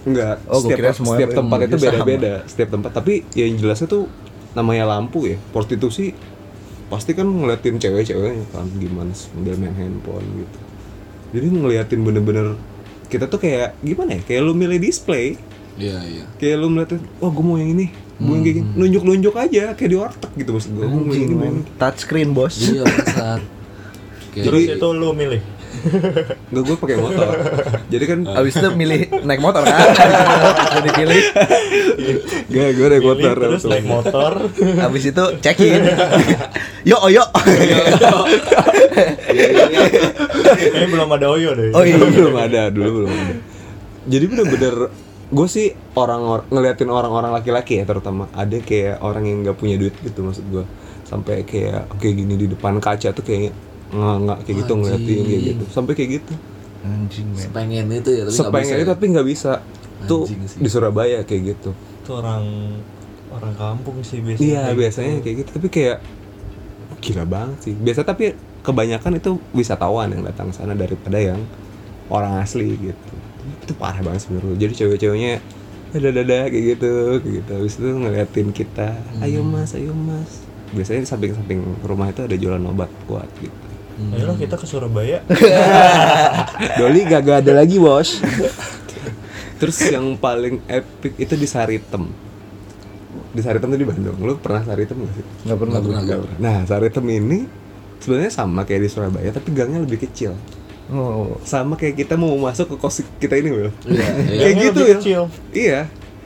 [0.00, 4.08] Enggak, Oh, setiap, kira semua setiap tempat itu beda-beda Setiap tempat, tapi yang jelasnya tuh
[4.52, 5.36] namanya lampu ya.
[5.52, 6.16] Prostitusi
[6.88, 10.58] pasti kan ngeliatin cewek-ceweknya kan Gimana sambil main handphone gitu.
[11.30, 12.56] Jadi ngeliatin bener-bener
[13.06, 15.36] Kita tuh kayak, gimana ya, kayak lu milih display.
[15.76, 16.24] Iya iya.
[16.40, 17.92] Kayak lu ngeliatin, wah gue mau yang ini.
[18.16, 21.24] Gue yang kayak gini, nunjuk-nunjuk aja Kayak di warteg gitu maksud gue Gue mau yang
[21.24, 21.62] ini, mau ini.
[21.76, 22.54] Touchscreen bos.
[22.56, 22.84] Iya
[24.32, 25.42] Jadi- itu lu milih.
[26.50, 27.26] Enggak, gue pakai motor
[27.88, 29.78] Jadi kan, Abis itu milih naik motor kan?
[30.76, 31.22] Udah dipilih.
[32.50, 34.32] gak, gue naik motor terus naik motor.
[34.60, 35.82] Abis itu check in.
[36.90, 37.22] Yo oh yo.
[40.60, 41.70] Ini belum ada Oyo deh.
[41.76, 41.96] Oh iya.
[41.96, 43.34] belum ada dulu belum ada
[44.08, 44.74] jadi bener-bener
[45.30, 49.76] gue sih orang or- ngeliatin orang-orang laki-laki ya terutama ada kayak orang yang nggak punya
[49.76, 50.64] duit gitu maksud gue
[51.06, 53.54] sampai kayak kayak gini di depan kaca tuh kayak
[53.90, 56.34] nggak nggak kayak gitu ngeliatin kayak gitu sampai kayak gitu.
[56.80, 57.42] Anjing men.
[57.42, 58.94] Sepengen itu ya tapi nggak sepengen bisa itu ya.
[58.94, 59.52] tapi nggak bisa.
[60.06, 60.58] Tuh Anjing sih.
[60.62, 61.70] di Surabaya kayak gitu.
[61.74, 62.44] Itu orang
[63.34, 64.46] orang kampung sih biasanya.
[64.46, 65.22] iya kayak biasanya gitu.
[65.22, 65.50] kayak gitu.
[65.58, 65.98] Tapi kayak
[67.02, 67.74] gila banget sih.
[67.74, 68.24] Biasa tapi
[68.62, 71.40] kebanyakan itu wisatawan yang datang sana daripada yang
[72.06, 73.14] orang asli gitu.
[73.66, 74.56] Itu parah banget sebenarnya.
[74.56, 75.34] Jadi cewek-ceweknya
[75.90, 77.50] ada dada kayak gitu kayak gitu.
[77.58, 78.88] Habis itu ngeliatin kita
[79.26, 80.46] ayo mas ayo mas.
[80.70, 83.69] Biasanya samping-samping rumah itu ada jualan obat kuat gitu
[84.16, 85.20] Ayolah kita ke Surabaya.
[86.80, 88.20] Doli gak ada lagi bos
[89.60, 92.08] terus yang paling epic itu di Saritem
[93.30, 95.72] di Saritem tuh di Bandung lu pernah Saritem gak sih Nggak pernah.
[95.76, 96.38] Nggak pernah, Nggak pernah.
[96.40, 97.38] Nah, Saritem ini
[98.00, 100.32] sebenarnya sama kayak di Surabaya, tapi gangnya lebih kecil.
[100.90, 101.38] Oh.
[101.46, 103.70] Sama kayak kita mau masuk ke kos kita ini, Will.
[103.86, 104.40] Iya, iya.
[104.42, 104.96] Kayak gitu ya.
[104.96, 105.20] kecil.
[105.54, 105.80] Iya.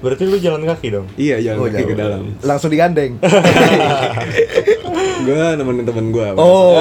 [0.05, 1.09] Berarti lu jalan kaki dong.
[1.17, 1.97] Iya, jalan Oh, kaki ke jauh.
[1.97, 2.21] dalam.
[2.39, 3.17] Langsung digandeng.
[5.25, 6.35] Gua nemenin temen gua.
[6.37, 6.77] Oh.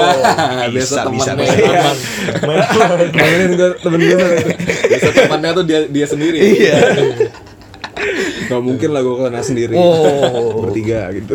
[0.68, 1.32] Biasa bisa, temannya.
[1.40, 1.64] bisa.
[1.64, 1.96] Aman.
[2.44, 2.60] Main.
[3.10, 4.26] Nemenin gua temen gua.
[4.84, 6.38] Biasa temannya tuh dia dia sendiri.
[6.44, 6.76] Iya.
[8.44, 9.72] Gak mungkin lah gua kena sendiri.
[9.72, 10.60] Oh.
[10.60, 11.32] Bertiga gitu.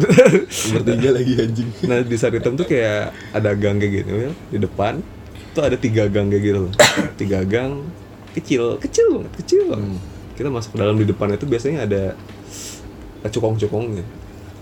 [0.77, 1.69] Bertiga lagi anjing.
[1.83, 4.11] Nah, di Saritem tuh kayak ada gang kayak gitu.
[4.45, 5.01] Di depan
[5.51, 6.63] tuh ada tiga gang kayak gitu.
[7.17, 7.89] Tiga gang
[8.29, 9.99] kecil, kecil banget, kecil banget.
[10.39, 12.15] Kita masuk ke dalam di depan itu biasanya ada
[13.27, 14.07] cukong-cukongnya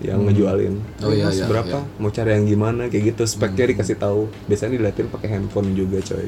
[0.02, 0.74] yang ngejualin.
[1.06, 1.78] Oh, iya, Mas, iya, berapa?
[1.86, 1.98] iya.
[2.02, 3.22] Mau cari yang gimana kayak gitu.
[3.26, 4.26] Speknya dikasih tahu.
[4.50, 6.26] Biasanya diliatin pakai handphone juga, coy.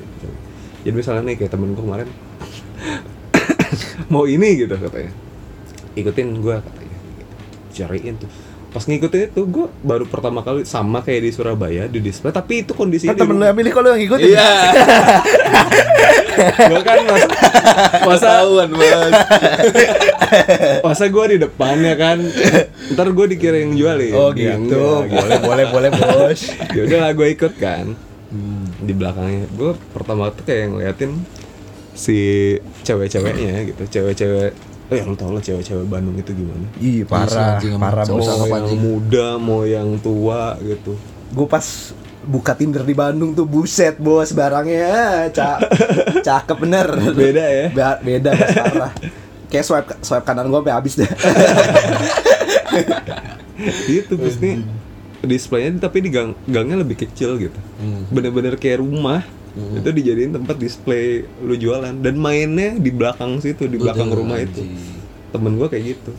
[0.86, 2.09] Jadi misalnya nih kayak temen gue kemarin
[4.12, 5.12] mau ini gitu katanya.
[5.98, 6.98] Ikutin gua katanya.
[7.74, 8.30] Cariin tuh.
[8.71, 12.71] Pas ngikutin itu gue baru pertama kali sama kayak di Surabaya di display tapi itu
[12.71, 14.31] kondisinya Kan temen lu yang milih kalau yang ngikutin.
[14.31, 14.51] Iya.
[16.71, 17.23] gue kan mas
[18.03, 18.31] masa
[18.64, 19.12] Mas.
[20.81, 22.18] masa gue di depan ya kan
[22.91, 24.79] ntar gue dikira yang jualin Oh Ya, gitu.
[25.05, 26.41] enggak, Boleh boleh boleh bos.
[26.77, 27.87] ya udah lah gue ikut kan
[28.81, 31.18] di belakangnya gue pertama tuh kayak ngeliatin
[31.93, 34.55] si cewek-ceweknya gitu cewek-cewek
[34.91, 37.78] ya lu tau lah cewek-cewek Bandung itu gimana Ih parah emang.
[37.78, 38.26] parah bos.
[38.26, 40.99] mau yang muda mau yang tua gitu
[41.30, 41.62] Gue pas
[42.20, 44.91] buka Tinder di Bandung tuh buset bos barangnya
[45.30, 45.62] ca
[46.26, 46.86] cakep bener.
[47.09, 48.93] beda ya Ba- beda bos parah.
[49.47, 51.07] Kayak swipe swipe kanan gue sampai habis deh.
[53.86, 54.64] gitu terus nih
[55.20, 58.05] displaynya tapi di gang gangnya lebih kecil gitu Hmm.
[58.09, 59.24] bener-bener kayak rumah
[59.57, 61.94] itu dijadiin tempat display lu jualan.
[61.98, 64.62] Dan mainnya di belakang situ di belakang Udah, rumah itu.
[65.30, 66.12] temen gua kayak gitu.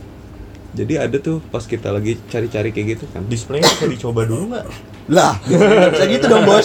[0.72, 3.20] Jadi ada tuh pas kita lagi cari-cari kayak gitu kan.
[3.28, 4.66] Displaynya bisa dicoba dulu nggak?
[5.12, 5.36] Lah,
[5.92, 6.64] bisa gitu dong bos.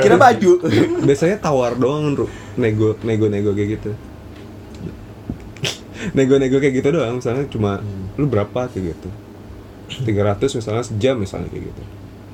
[0.00, 0.64] Kira baju.
[1.04, 2.26] biasanya tawar doang Ru.
[2.56, 3.90] nego nego nego kayak gitu.
[6.16, 7.20] Nego nego kayak gitu doang.
[7.20, 7.84] Misalnya cuma
[8.16, 8.64] lu berapa?
[8.72, 9.08] kayak gitu.
[10.08, 11.82] 300 misalnya sejam misalnya kayak gitu.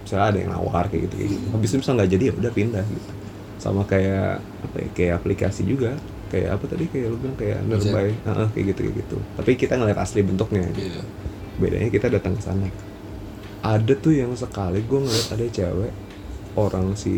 [0.06, 1.46] Misalnya ada yang nawar kayak gitu kayak gitu.
[1.58, 3.19] Habis itu misalnya nggak jadi ya udah pindah gitu
[3.60, 5.94] sama kayak apa ya, kayak aplikasi juga.
[6.32, 8.08] Kayak apa tadi kayak lu bilang kayak nearby.
[8.16, 9.16] Heeh, kayak gitu kayak gitu.
[9.36, 10.64] Tapi kita ngeliat asli bentuknya.
[10.72, 11.04] Iya.
[11.60, 12.72] bedanya kita datang ke sana.
[13.60, 15.92] Ada tuh yang sekali gue ngeliat ada cewek
[16.56, 17.12] orang si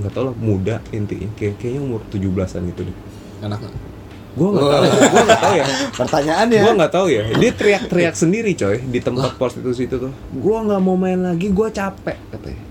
[0.00, 1.28] nggak tau lah muda intinya.
[1.36, 2.96] Kayak kayaknya umur 17-an gitu deh.
[3.44, 3.74] Enak nggak?
[4.36, 5.66] gue nggak tahu gue nggak tahu ya.
[6.04, 6.60] Pertanyaannya.
[6.60, 7.22] gue nggak tahu ya.
[7.40, 10.12] Dia teriak-teriak sendiri coy di tempat prostitusi itu tuh.
[10.36, 12.62] Gue nggak mau main lagi gue capek katanya.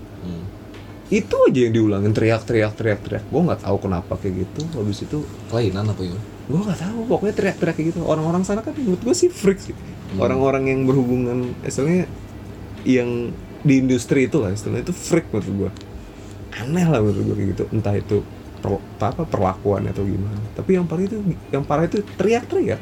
[1.06, 4.60] Itu aja yang diulangin teriak-teriak teriak-teriak gue nggak tahu kenapa kayak gitu.
[4.74, 5.18] Habis itu
[5.50, 6.24] Kelainan apa gimana?
[6.46, 6.98] gue nggak tahu.
[7.06, 7.98] Pokoknya teriak-teriak kayak gitu.
[8.02, 9.74] Orang-orang sana kan menurut gue sih freak sih.
[10.18, 12.10] Orang-orang yang berhubungan istilahnya
[12.86, 13.34] yang
[13.66, 15.70] di industri itu lah istilahnya itu freak menurut gue
[16.56, 17.64] aneh lah menurut gue kayak gitu.
[17.70, 18.18] Entah itu
[18.60, 20.40] per, apa perlakuan atau gimana.
[20.58, 21.18] Tapi yang paling itu
[21.54, 22.80] yang parah itu teriak-teriak.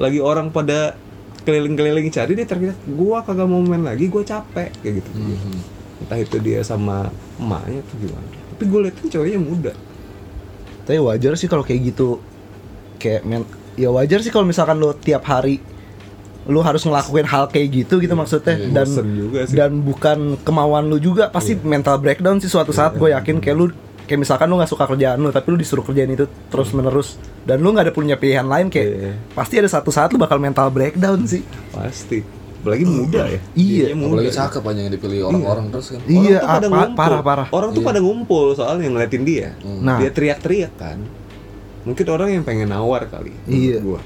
[0.00, 0.98] Lagi orang pada
[1.42, 4.70] keliling-keliling cari dia teriak gua kagak mau main lagi gua capek.
[4.82, 5.10] Kayak gitu.
[5.14, 5.60] Hmm.
[6.02, 8.26] Entah itu dia sama emaknya atau gimana.
[8.52, 9.72] Tapi gue liatin cowoknya muda.
[10.82, 12.18] Tapi wajar sih kalau kayak gitu.
[12.98, 13.42] Kayak men
[13.74, 15.62] ya wajar sih kalau misalkan lo tiap hari
[16.42, 18.58] lu harus ngelakuin hal kayak gitu gitu maksudnya.
[18.74, 19.54] dan bosen juga sih.
[19.54, 21.30] dan bukan kemauan lu juga.
[21.30, 23.38] Pasti mental breakdown sih suatu saat gue yakin.
[23.38, 23.66] Kayak lu
[24.02, 27.14] kayak misalkan lu nggak suka kerjaan lu tapi lu disuruh kerjain itu terus menerus.
[27.46, 29.12] Dan lu nggak ada punya pilihan lain kayak Iya.
[29.34, 31.46] pasti ada satu saat lu bakal mental breakdown sih.
[31.70, 33.84] Pasti apalagi muda ya Iya.
[33.84, 34.08] Dianya muda.
[34.14, 35.98] Apalagi cakep aja yang dipilih orang-orang terus kan.
[35.98, 36.96] Orang Iya, tuh pada ah, pa- ngumpul.
[36.96, 37.46] parah, parah.
[37.50, 37.88] Orang tuh Iya.
[37.90, 39.48] pada ngumpul soalnya ngeliatin dia.
[39.60, 39.98] Nah.
[39.98, 40.98] Dia teriak-teriak kan.
[41.82, 43.30] Mungkin orang yang pengen nawar kali.
[43.44, 43.78] Iya.
[43.78, 44.00] Gua.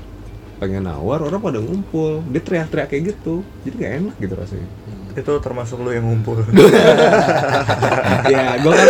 [0.57, 2.25] Pengen nawar, orang pada ngumpul.
[2.27, 3.45] Dia teriak-teriak kayak gitu.
[3.63, 4.69] Jadi gak enak gitu rasanya.
[5.13, 6.41] Itu termasuk lu yang ngumpul.
[8.33, 8.87] ya, gua kan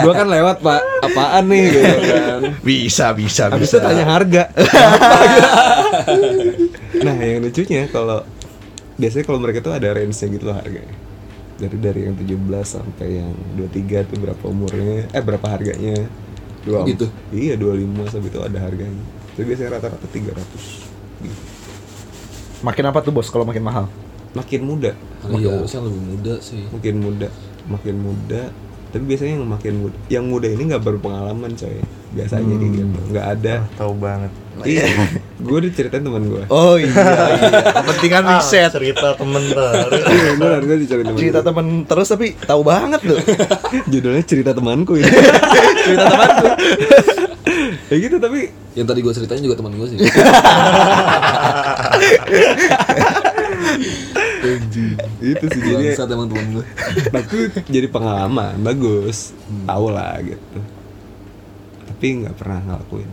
[0.00, 0.80] gua kan lewat, Pak.
[1.02, 2.40] Apaan nih gitu kan.
[2.60, 4.42] bisa bisa Habis itu tanya harga.
[7.04, 8.20] nah, yang lucunya kalau
[9.00, 10.94] biasanya kalau mereka tuh ada range-nya gitu loh harganya.
[11.56, 16.04] Dari dari yang 17 sampai yang 23 tuh berapa umurnya, eh berapa harganya.
[16.60, 17.08] Dua, Gitu?
[17.32, 19.04] Iya, 25 sampai itu ada harganya.
[19.32, 20.84] Tapi biasanya rata-rata 300.
[21.20, 21.40] Gitu.
[22.60, 23.88] makin apa tuh bos kalau makin mahal
[24.30, 24.92] Makin muda,
[25.32, 26.62] Iya, harusnya lebih muda sih.
[26.70, 27.28] makin muda,
[27.66, 28.42] makin muda.
[28.90, 31.78] Tapi biasanya yang makin muda, yang muda ini nggak berpengalaman coy.
[32.10, 33.54] Biasanya kayak gitu, nggak ada.
[33.56, 34.32] Ah, tahu banget.
[34.60, 34.84] Iya,
[35.46, 36.42] gue udah ceritain teman gue.
[36.50, 37.48] oh iya, iya.
[37.80, 39.88] kepentingan Ah, riset cerita temen baru.
[40.10, 43.18] Iya, gue gue diceritain teman cerita temen terus tapi tahu banget tuh
[43.88, 45.08] Judulnya cerita temanku ini.
[45.80, 46.46] cerita temanku
[47.88, 49.98] ya gitu tapi Yang tadi gue ceritain juga teman gue sih.
[55.20, 56.64] Itu sih jadi Bangsat emang teman gue.
[57.08, 57.36] tapi
[57.74, 59.32] jadi pengalaman bagus
[59.64, 60.58] tahu lah gitu
[61.86, 63.08] tapi nggak pernah ngelakuin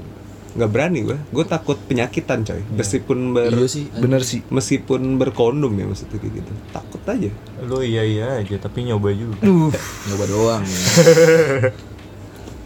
[0.57, 3.85] nggak berani gue gue takut penyakitan coy meskipun ber Iya sih.
[3.93, 7.29] bener sih meskipun berkondom ya maksudnya kayak gitu takut aja
[7.61, 9.38] Lu iya iya aja tapi nyoba juga.
[9.43, 10.63] Nyoba doang.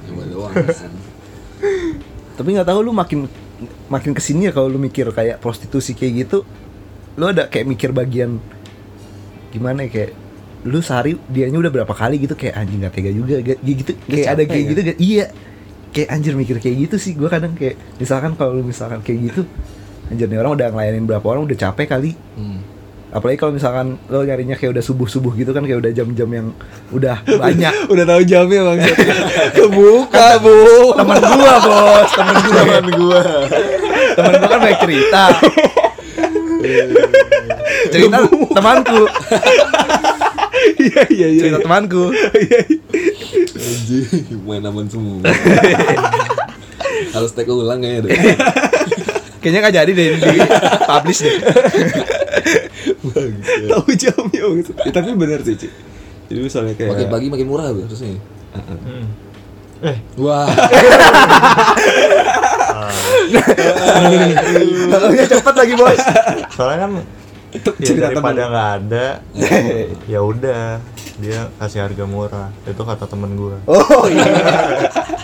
[0.04, 0.52] Nyoba doang.
[2.38, 3.26] tapi nggak tahu lu makin
[3.86, 6.38] makin ke sini ya kalau lu mikir kayak prostitusi kayak gitu
[7.14, 8.38] lu ada kayak mikir bagian
[9.52, 10.12] gimana ya kayak
[10.62, 14.28] lu sehari dianya udah berapa kali gitu kayak anjing nggak tega juga ga- gitu kayak
[14.28, 14.70] ada capek kayak ya?
[14.70, 15.26] gitu ga- iya
[15.92, 19.42] kayak anjir mikir kayak gitu sih gua kadang kayak misalkan kalau lu misalkan kayak gitu
[20.08, 22.12] anjir nih orang udah ngelayanin berapa orang udah capek kali.
[22.34, 22.62] Hmm.
[23.12, 26.48] apalagi kalau misalkan lo nyarinya kayak udah subuh subuh gitu kan kayak udah jam-jam yang
[26.92, 27.74] udah banyak.
[27.92, 28.78] Udah tahu jamnya bang.
[29.58, 30.56] Kebuka bu.
[30.96, 32.56] teman gua bos teman gua.
[32.56, 33.20] Teman gua.
[34.16, 35.24] Teman gua kan banyak cerita
[37.92, 38.18] cerita
[38.52, 39.02] temanku
[40.86, 42.04] iya iya iya cerita temanku
[43.62, 45.22] Anjing, main aman semua.
[47.14, 48.12] Harus take ulang kayaknya deh.
[49.42, 50.38] kayaknya nggak jadi deh di
[50.86, 51.36] publish deh
[53.70, 54.42] tahu jamnya
[54.86, 55.68] Ya, tapi bener sih Ci.
[56.30, 58.18] jadi misalnya kayak Makin pagi makin murah harusnya.
[58.54, 59.06] Hmm.
[59.82, 60.46] Eh, Wah.
[65.16, 66.02] ya cepet lagi bos.
[66.56, 66.92] Soalnya kan
[67.52, 69.06] ya cerita daripada nggak ada,
[70.12, 70.80] ya udah
[71.20, 72.50] dia kasih harga murah.
[72.64, 73.60] Itu kata temen gua.
[73.68, 74.26] oh iya.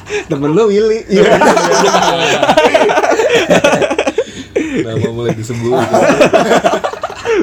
[0.32, 1.04] Temen lo Willy.
[4.78, 5.74] Iya Nama mulai disebut.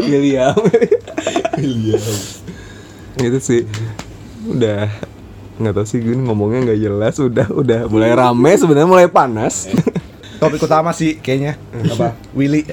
[0.06, 0.54] William.
[1.60, 2.00] Iya.
[3.20, 3.62] itu sih.
[4.48, 4.88] Udah.
[5.60, 7.14] Nggak tahu sih gue ngomongnya nggak jelas.
[7.20, 7.80] Udah udah.
[7.90, 9.68] Mulai rame sebenarnya mulai panas
[10.46, 11.56] topik utama sih kayaknya.
[11.88, 12.12] Apa?
[12.32, 12.62] Willy.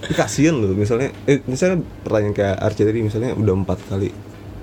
[0.00, 4.10] Ini kasian loh misalnya eh, misalnya pertanyaan kayak Archie tadi misalnya udah empat kali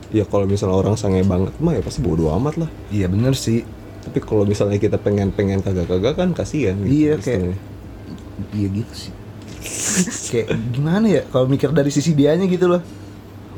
[0.10, 3.64] ya kalau misalnya orang sange banget mah ya pasti bodo amat lah Iya bener sih.
[4.02, 7.56] tapi kalau misalnya kita pengen pengen kagak kagak kan kasihan gitu Iya, kayak-.
[8.52, 9.12] Iya gitu sih.
[10.30, 12.84] kayak gimana ya kalau mikir dari sisi dianya gitu loh.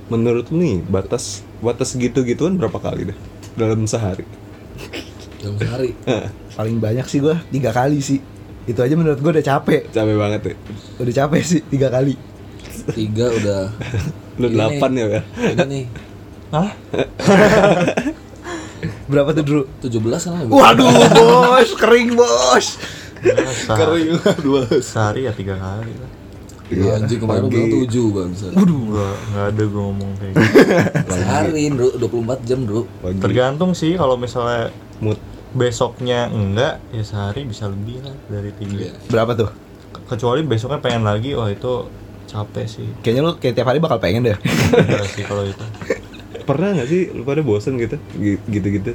[0.07, 3.17] menurut nih batas batas gitu gituan berapa kali dah
[3.55, 4.25] dalam sehari
[5.39, 5.93] Dalam sehari.
[6.59, 8.19] Paling banyak sih gua tiga kali sih.
[8.67, 9.87] Itu aja menurut gua udah capek.
[9.95, 10.55] capek banget ya
[10.99, 12.19] Udah capek sih tiga kali.
[12.91, 13.71] Tiga udah.
[14.39, 15.21] lu delapan ya ya
[15.55, 15.83] Ini nih.
[16.51, 16.69] Hah?
[19.11, 19.63] Berapa tuh Drew?
[19.79, 20.51] 17 kan lebih.
[20.51, 22.75] Waduh bos, kering bos.
[23.67, 24.19] Kering
[24.83, 26.11] Sehari ya tiga kali lah
[26.69, 28.45] Iya, anjing kemarin bilang 7 bangsa.
[28.53, 30.59] Gua nggak ada gue ngomong kayak gitu
[31.09, 32.85] Sehari, Bro, 24 jam, Bro.
[33.01, 34.69] pagi Tergantung sih kalau misalnya
[35.01, 35.17] mood
[35.51, 38.93] besoknya enggak ya sehari bisa lebih lah dari tiga Iya.
[39.05, 39.49] Berapa tuh?
[39.89, 41.89] Ke- kecuali besoknya pengen lagi wah itu
[42.25, 44.37] capek sih Kayaknya lu kayak tiap hari bakal pengen deh.
[44.71, 45.65] enggak sih kalau itu
[46.47, 47.97] pernah nggak sih lu pada bosen gitu
[48.45, 48.91] gitu gitu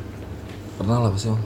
[0.74, 1.42] Pernah lah pasti mah.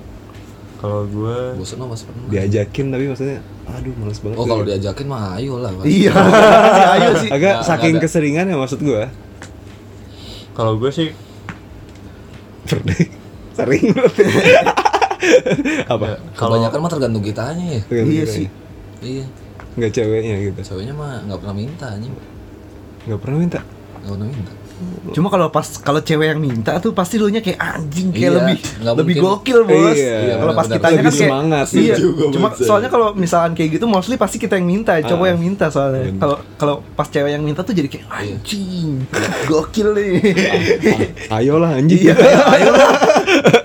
[0.78, 2.28] kalau gue Bosan mah pasti pernah.
[2.28, 5.72] diajakin tapi maksudnya aduh males banget Oh, kalau diajakin mah ayo lah.
[5.82, 6.12] Iya.
[6.94, 7.28] Ayo sih.
[7.28, 9.08] agak Nggak- saking keseringan ya maksud gua
[10.52, 11.08] kalau gue sih
[12.62, 12.96] pernah
[13.52, 13.90] sering
[15.92, 17.80] apa ya, kalau Kebanyakan mah tergantung kitanya ya.
[17.90, 18.46] Iya sih.
[18.98, 19.24] Iya.
[19.70, 22.10] nggak ceweknya gitu Ceweknya mah nggak pernah minta anjing.
[23.00, 23.60] nggak pernah minta
[23.98, 24.52] Nggak pernah minta.
[25.10, 28.30] Cuma kalau pas kalau cewek yang minta tuh pasti lu nya kayak anjing kayak Iya,
[28.32, 29.22] lebih lebih mungkin.
[29.42, 29.98] gokil bos.
[29.98, 31.66] Iya, kalau pas kitanya kan kayak semangat.
[31.74, 31.94] Iya.
[31.98, 32.62] Gua, Cuma Bos.
[32.62, 35.30] soalnya kalau misalkan kayak gitu mostly pasti kita yang minta, cowok Ah.
[35.30, 36.14] yang minta soalnya.
[36.16, 39.02] Kalau kalau pas cewek yang minta tuh jadi kayak anjing.
[39.46, 40.10] Gokil nih.
[41.36, 42.14] ayolah anjing Iya,
[42.48, 42.90] ayo lah.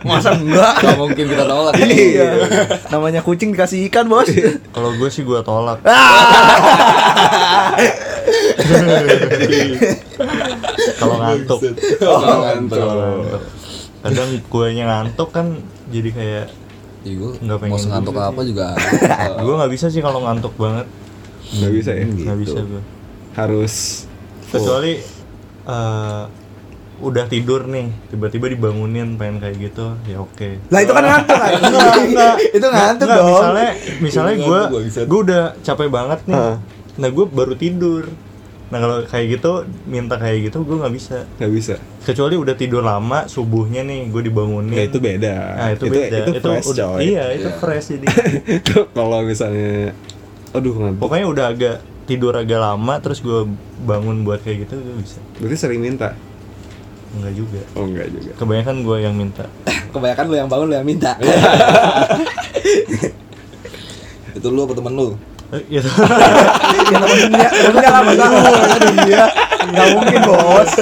[0.03, 0.73] Masa enggak?
[0.83, 1.73] Gak mungkin kita tolak.
[1.79, 2.29] Iya.
[2.91, 4.27] Namanya kucing dikasih ikan, Bos.
[4.75, 5.79] kalau gue sih gue tolak.
[10.99, 11.59] Kalau ngantuk.
[12.03, 12.79] Oh, kalau ngantuk.
[12.79, 13.41] ngantuk.
[14.03, 15.47] Kadang guanya ngantuk kan
[15.87, 16.45] jadi kayak
[17.03, 18.65] Iya, gue Nggak pengen mau ngantuk juga apa juga.
[19.43, 20.87] gue nggak bisa sih kalau ngantuk banget.
[21.51, 22.05] Nggak bisa ya?
[22.07, 22.83] Nggak bisa gue
[23.33, 24.05] harus
[24.53, 25.01] kecuali
[25.65, 26.23] eh,
[27.03, 30.63] udah tidur nih tiba-tiba dibangunin pengen kayak gitu ya oke.
[30.67, 31.51] Lah itu kan ngantuk kan?
[32.57, 33.29] Itu ngantuk Nggak, dong.
[33.29, 33.69] misalnya
[33.99, 35.05] misalnya gue bangsat.
[35.05, 36.33] gue udah capek banget nih.
[36.33, 36.55] Heeh.
[36.93, 38.03] nah gue baru tidur.
[38.65, 39.51] Nah kalau kayak gitu
[39.83, 41.17] minta kayak gitu gue nggak bisa.
[41.37, 41.75] Nggak bisa.
[42.01, 44.71] Kecuali udah tidur lama subuhnya nih gue dibangunin.
[44.71, 45.35] Ya itu beda.
[45.53, 46.17] Nah itu, beda.
[46.25, 46.99] itu, fresh udah- coy.
[47.03, 47.59] iya itu Iya.
[47.59, 48.05] fresh jadi.
[48.97, 49.93] Kalau misalnya
[50.49, 51.01] aduh ngantuk.
[51.01, 53.47] Pokoknya udah agak tidur agak lama terus gue
[53.79, 55.19] bangun buat kayak gitu gue bisa.
[55.37, 56.13] Berarti sering minta
[57.13, 59.45] enggak juga oh enggak juga kebanyakan gue yang minta
[59.93, 61.13] Kebanyakan lu yang bangun lu yang minta.
[64.37, 65.13] Itu lu apa temen lu?
[65.53, 65.85] Eh, gitu.
[65.85, 68.41] ya temennya, temennya masa lu.
[69.05, 69.25] Iya.
[69.69, 70.73] Enggak mungkin, Bos.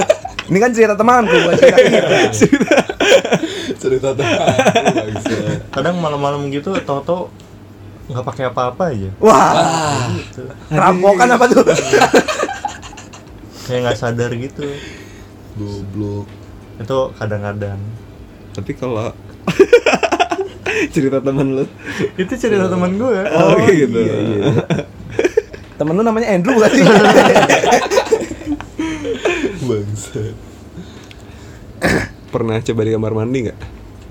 [0.47, 2.79] Ini kan cerita temanku, bukan cerita kita.
[3.75, 4.39] Cerita temen.
[5.75, 7.27] kadang malam-malam gitu toto
[8.11, 10.43] nggak pakai apa-apa aja Wah, gitu.
[10.67, 11.63] rampokan apa tuh?
[13.63, 14.67] kayak nggak sadar gitu
[15.53, 16.25] Goblok.
[16.77, 17.79] itu kadang-kadang
[18.51, 19.11] tapi kalau
[20.93, 21.65] cerita temen lu
[22.15, 23.99] itu cerita teman gue oh, gitu
[25.73, 26.85] Temen lu namanya Andrew gak sih?
[29.63, 30.21] Bangsa.
[32.27, 33.59] pernah coba di kamar mandi nggak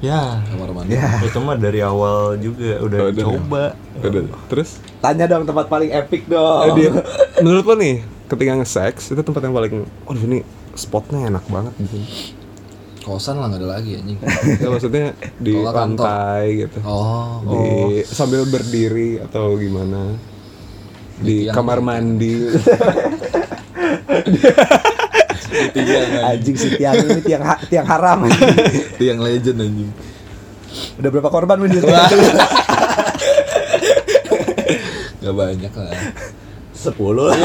[0.00, 0.92] ya Kamar mandi.
[0.92, 3.24] ya, itu mah dari awal juga udah Oh, udah.
[3.24, 3.62] coba
[3.98, 4.22] Udah.
[4.46, 6.74] terus tanya dong tempat paling epic eh, dong.
[6.74, 6.90] dia,
[7.38, 9.72] menurut lo nih ketika nge-sex itu tempat yang paling
[10.02, 10.40] waduh ini
[10.72, 11.98] spotnya enak banget gitu
[13.00, 14.20] Kosan lah nggak ada lagi anjing.
[14.60, 16.04] ya maksudnya di kantor.
[16.04, 17.40] lantai gitu Oh.
[17.42, 17.64] di
[18.04, 20.14] sambil berdiri atau gimana
[21.16, 21.56] di Di tiang.
[21.56, 22.34] kamar mandi
[26.22, 28.22] Anjing si tiang ini tiang ha- tiang haram.
[28.94, 29.90] Itu yang legend anjing.
[30.96, 31.74] Udah berapa korban Win?
[35.18, 35.90] Gak banyak lah.
[36.72, 37.34] Sepuluh.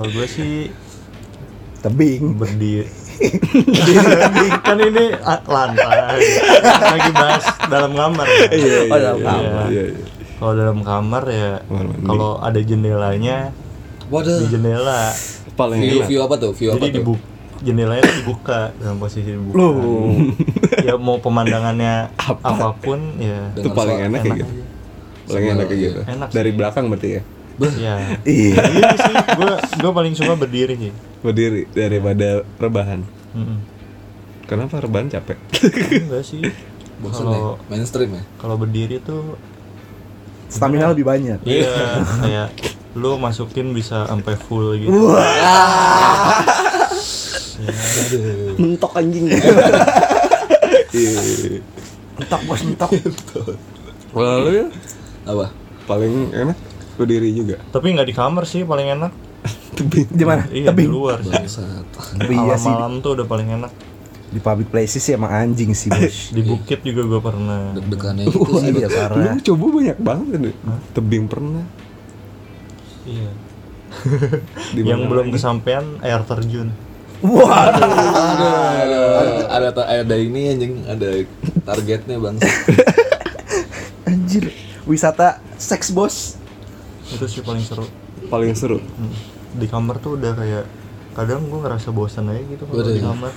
[0.00, 0.52] kalau gue sih
[1.80, 2.40] Tebing.
[2.40, 2.88] berdiri
[4.64, 5.12] kan ini
[5.44, 6.24] lantai
[6.80, 8.48] lagi bahas dalam kamar kan?
[8.50, 9.66] iya Oh, dalam iya, kamar.
[9.68, 10.04] iya, iya.
[10.34, 11.52] kalau dalam kamar ya
[12.00, 13.52] kalau ada jendelanya
[14.08, 14.40] Waduh.
[14.40, 15.12] di jendela
[15.52, 16.52] paling View enak view apa tuh?
[16.56, 16.96] View apa jadi tuh?
[16.96, 17.24] dibuka
[17.60, 20.16] jendelanya dibuka dalam posisi dibuka Loh.
[20.80, 22.08] ya mau pemandangannya
[22.40, 24.64] apa pun ya itu paling suara- enak kayak enak gitu
[25.28, 25.88] paling enak kayak iya.
[25.90, 27.22] gitu Enak dari belakang berarti ya
[27.76, 28.56] ya Iya.
[28.66, 33.58] iya sih gue gue paling suka berdiri sih berdiri daripada rebahan Mm-mm.
[34.44, 35.36] kenapa rebahan capek
[36.00, 36.40] enggak sih
[36.98, 37.68] Bosan Kalau- ya?
[37.70, 38.22] Mainstream ya?
[38.36, 39.36] kalau berdiri tuh
[40.46, 41.38] Stamina lebih banyak.
[41.44, 42.48] iya kayak
[42.92, 44.90] lu masukin bisa sampai full gitu
[48.56, 49.30] mentok anjing
[50.90, 51.22] Iya.
[52.18, 52.90] Entok bos, entok.
[54.10, 54.66] kalau lu ya
[55.22, 55.46] Apa?
[55.86, 56.58] paling enak
[57.00, 59.12] berdiri juga tapi nggak di kamar sih paling enak
[59.76, 60.44] tebing Gimana?
[60.50, 60.90] iya di Tebing.
[60.90, 61.84] luar sih Bangsat.
[62.20, 62.68] Iya sih.
[62.68, 63.72] malam-malam tuh udah paling enak
[64.28, 66.28] Di public places sih emang anjing sih bos.
[66.36, 68.70] di bukit juga gue pernah Deg-degannya gitu Wah, sih.
[68.70, 69.36] iya lu parah.
[69.40, 70.54] coba banyak banget deh
[70.92, 71.64] tebing pernah
[73.02, 73.30] iya
[74.70, 75.34] Di yang mana belum lagi?
[75.34, 76.70] kesampaian air terjun
[77.20, 77.84] Waduh.
[77.84, 78.52] ada,
[79.50, 81.20] ada, ada, ada ini anjing, ada
[81.62, 82.40] targetnya bang.
[84.02, 84.48] Anjir.
[84.82, 86.39] Wisata seks bos.
[87.10, 87.84] Itu sih paling seru
[88.26, 89.12] paling seru Hmm.
[89.52, 90.64] di kamar tuh udah kayak
[91.12, 93.32] kadang gue ngerasa bosan aja gitu kalau di kamar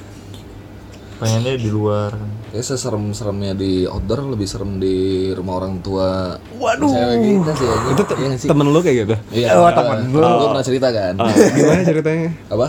[1.16, 2.12] pengennya di luar
[2.50, 4.94] Kayak seserem-seremnya di outdoor lebih serem di
[5.32, 6.38] rumah orang tua.
[6.54, 6.86] Waduh.
[6.86, 8.48] Cewek kita sih itu te- nggak sih?
[8.48, 10.22] temen lu kayak gitu Iya, Oh, temen lu.
[10.22, 11.14] Gue pernah cerita kan.
[11.18, 12.68] Ah, gimana ceritanya Apa?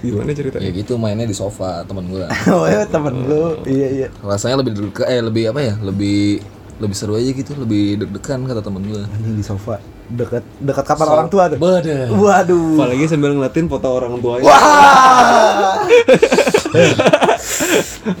[0.00, 2.24] gimana Ya ceritanya gitu mainnya di sofa temen gue.
[2.56, 3.60] Oh ya temen lu.
[3.66, 4.08] Iya iya.
[4.18, 4.72] Rasanya lebih
[5.02, 5.74] eh lebih apa ya?
[5.76, 6.40] Lebih
[6.80, 9.04] lebih seru aja gitu, lebih deg-degan kata temen gue.
[9.04, 9.76] Anjing di sofa.
[10.08, 11.60] Dekat dekat kamar orang tua tuh.
[11.60, 12.08] Bada.
[12.10, 12.74] Waduh.
[12.74, 15.86] apalagi sambil ngeliatin foto orang tuanya Wah.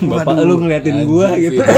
[0.00, 1.58] bapak lu ngeliatin gua gitu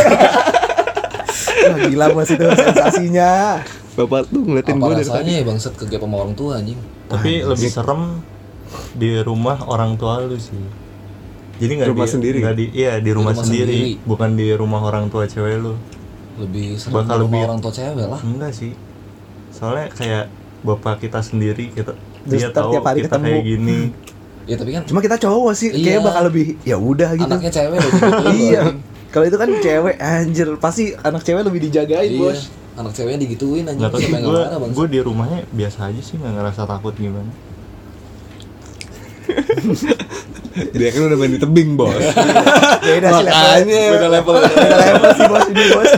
[1.63, 3.63] Wah, gila bos itu sensasinya.
[3.95, 6.81] bapak tuh ngeliatin Apa gua dari rasanya tadi ya bangsat ke sama orang tua anjing?
[7.07, 8.03] tapi lebih serem
[8.93, 10.57] di rumah orang tua lu sih
[11.57, 12.39] jadi nggak Rumah di, sendiri?
[12.41, 14.09] nggak di iya di rumah, rumah sendiri, sendiri.
[14.09, 15.77] bukan di rumah orang tua cewek lu
[16.35, 18.21] Lebih serem Bakal lebih- orang tua cewek lah.
[18.21, 18.73] enggak sih
[19.51, 20.25] soalnya kayak
[20.63, 21.93] bapak kita sendiri kita
[22.23, 23.27] Terus dia tahu tiap hari kita ketemu.
[23.29, 23.81] kayak gini
[24.43, 25.79] Ya tapi kan Cuma kita cowok sih, Iya.
[25.79, 27.31] kayaknya bakal lebih ya udah gitu.
[27.31, 28.07] anaknya cewek loh gitu.
[28.43, 28.63] iya.
[29.09, 32.19] Kalau itu kan cewek anjir, pasti anak cewek lebih dijagain, Iya.
[32.19, 32.41] Bos.
[32.73, 33.79] Anak ceweknya digituin anjing.
[33.79, 34.43] nggak tahu sih gue
[34.73, 37.29] gue di rumahnya biasa aja sih nggak ngerasa takut gimana
[40.53, 41.97] dia kan udah main di tebing bos
[42.83, 43.25] Beda sih.
[43.25, 43.83] Makanya.
[43.95, 44.35] Beda level.
[44.43, 45.91] Beda level sih, Bos, ini, Bos.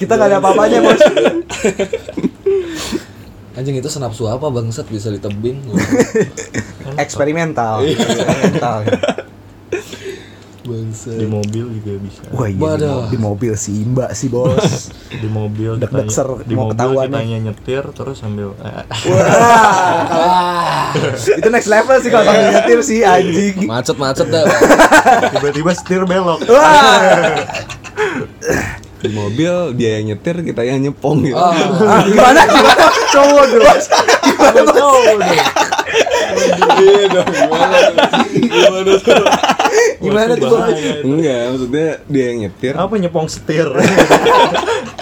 [0.00, 1.00] Kita nggak ada apa-apanya, Bos.
[3.58, 5.60] Anjing itu senapsu apa bangsat bisa di tebing.
[6.96, 7.84] Eksperimental.
[7.84, 8.80] Eksperimental.
[10.68, 11.14] Bangsat.
[11.14, 12.92] di mobil juga bisa Wah, iya di, Waduh.
[12.94, 14.92] mo- di mobil si Imba sih, Bos.
[15.22, 20.92] di mobil Deg-deg ditanya, ser, di mau mobil ketahuan ditanya nyetir terus sambil eh, Wah.
[21.38, 23.56] itu next level sih kalau sambil nyetir sih anjing.
[23.64, 24.44] Macet-macet dah.
[25.32, 27.40] tiba-tiba setir belok Wah.
[28.98, 33.66] di mobil dia yang nyetir kita yang nyepong gitu Ah, Ah, gimana gimana cowok dulu.
[34.20, 34.60] Gimana
[36.76, 37.28] iya dong.
[37.28, 37.96] Gimana tuh?
[38.34, 38.98] Gimana tuh?
[40.04, 41.04] Gimana tuh, itu.
[41.04, 43.68] enggak maksudnya dia yang nyetir apa nyepong setir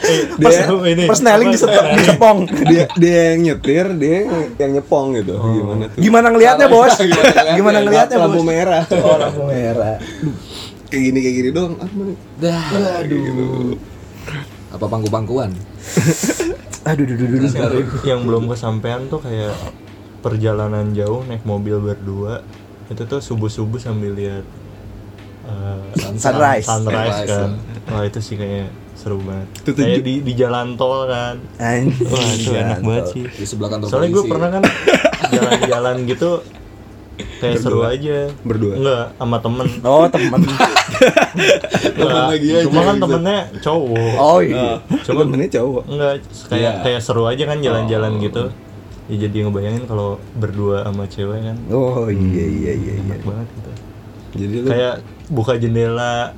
[0.06, 2.38] eh, Pas, pas ini pas neling apa, disepong, disepong.
[2.64, 6.94] dia dia yang nyetir dia yang, yang nyepong gitu gimana tuh Gimana ngelihatnya, Bos?
[7.58, 8.46] Gimana ngelihatnya, lampu Bos?
[8.46, 9.96] merah Oh, lampu merah.
[10.86, 11.88] kayak gini kayak gini dong ah?
[12.38, 12.64] Dah.
[13.02, 13.74] Gitu.
[14.70, 15.50] Apa pangku-pangkuan?
[16.86, 17.62] Aduh, duh, duh, duh, Terus duh.
[17.66, 19.54] yang, yang belum kesampaian tuh kayak
[20.20, 22.46] perjalanan jauh naik mobil berdua
[22.86, 24.46] itu tuh subuh subuh sambil lihat
[25.46, 25.78] eh,
[26.14, 26.66] Sunrise.
[26.66, 27.50] sunrise Sunrise, kan
[27.88, 32.06] wah itu sih kayak seru banget Itu kayak di di jalan tol kan Anjing.
[32.06, 34.62] wah itu enak banget sih Di sebelah kantor soalnya gue pernah kan
[35.34, 36.30] jalan-jalan gitu
[37.36, 38.72] kayak seru aja Berdua?
[38.74, 40.40] enggak sama temen Oh, temen.
[41.96, 44.80] Enggak, lagi aja cuma kan temennya cowok Oh, iya.
[45.02, 46.12] coba temennya cowok Enggak,
[46.46, 46.72] kayak Iya.
[46.82, 48.44] kayak seru aja kan jalan-jalan gitu.
[49.06, 52.92] Ya jadi ngebayangin kalau berdua sama cewek kan Oh, iya iya iya iya.
[53.02, 53.70] enak banget gitu.
[54.36, 54.94] jadi lu Kayak
[55.28, 56.32] buka jendela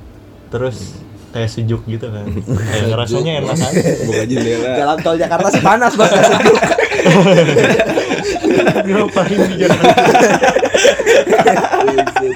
[0.49, 0.97] terus
[1.29, 2.25] kayak sejuk gitu kan.
[2.25, 3.69] kayak ngerasanya enak aja.
[4.01, 6.57] buka jendela Jalan tol Jakarta sih panas, nggak sejuk.
[8.89, 9.81] Ngapain di jalan?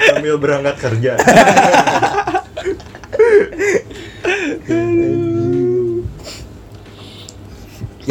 [0.05, 1.11] Sambil berangkat kerja.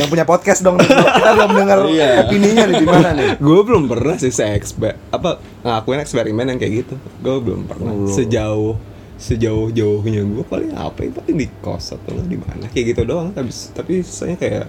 [0.02, 0.76] Yang punya podcast dong.
[0.76, 2.08] Kita belum dengar Iya.
[2.20, 3.28] opininya nih di mana nih.
[3.46, 5.30] gue belum pernah sih se eksper apa
[5.62, 8.10] ngakuin eksperimen yang kayak gitu gue belum pernah Belum.
[8.10, 8.74] sejauh
[9.14, 13.30] sejauh jauhnya gue paling apa ya paling di kos atau di mana kayak gitu doang
[13.30, 14.66] tapi tapi saya kayak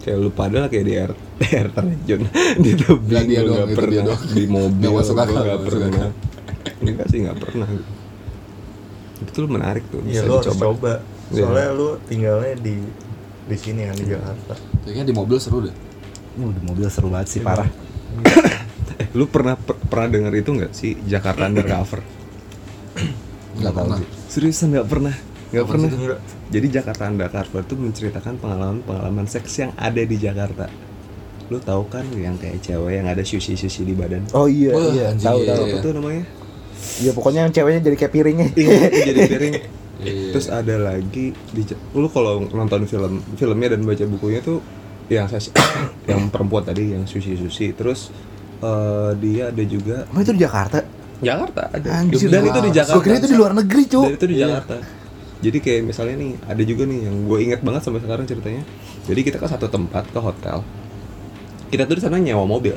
[0.00, 1.12] kayak lu pada lah kayak di air
[1.44, 2.24] air terjun
[2.56, 4.22] di tebing dia doang, nggak itu pernah dia doang.
[4.30, 6.08] di mobil Nggak masuk akal, masuk pernah
[6.80, 7.68] enggak sih nggak pernah
[9.20, 10.92] itu tuh menarik tuh Iya bisa lu harus dicoba coba.
[11.28, 11.42] Iya.
[11.44, 12.74] Soalnya lu tinggalnya di
[13.44, 14.54] di sini kan di Jakarta.
[14.82, 15.74] Kayaknya di mobil seru deh.
[16.36, 17.68] Uh, di mobil seru banget sih parah.
[18.98, 22.00] eh, lu pernah per- pernah dengar itu nggak sih Jakarta Undercover
[23.56, 23.98] Enggak tahu pernah.
[23.98, 24.08] sih.
[24.30, 25.14] seriusan nggak pernah
[25.50, 25.88] Nggak pernah.
[25.90, 26.06] itu?
[26.50, 30.70] Jadi Jakarta Undercover tuh menceritakan pengalaman-pengalaman seks yang ada di Jakarta.
[31.50, 34.22] Lu tahu kan yang kayak cewek yang ada sushi-sushi di badan?
[34.30, 35.62] Oh iya Wah, iya anjing, tahu iya, tahu.
[35.66, 36.24] Apa tuh namanya?
[36.96, 38.48] Iya pokoknya yang ceweknya jadi kayak piringnya.
[38.54, 38.70] Iya,
[39.04, 39.54] jadi piring.
[40.00, 40.32] Iya.
[40.32, 41.62] Terus ada lagi di
[41.96, 44.58] lu kalau nonton film filmnya dan baca bukunya tuh
[45.10, 45.42] yang saya
[46.10, 47.76] yang perempuan tadi yang sushi-sushi.
[47.76, 48.10] Terus
[48.64, 50.78] eh, dia ada juga Emang itu di Jakarta?
[51.20, 51.88] Jakarta ada.
[52.00, 52.28] Anjir.
[52.32, 52.96] dan itu di Jakarta.
[52.96, 54.04] Gue kira itu di luar negeri, Cuk.
[54.08, 54.76] Dan itu di Jakarta.
[55.40, 58.62] Jadi kayak misalnya nih, ada juga nih yang gue inget banget sampai sekarang ceritanya.
[59.08, 60.64] Jadi kita ke satu tempat ke hotel.
[61.72, 62.76] Kita tuh di sana nyewa mobil.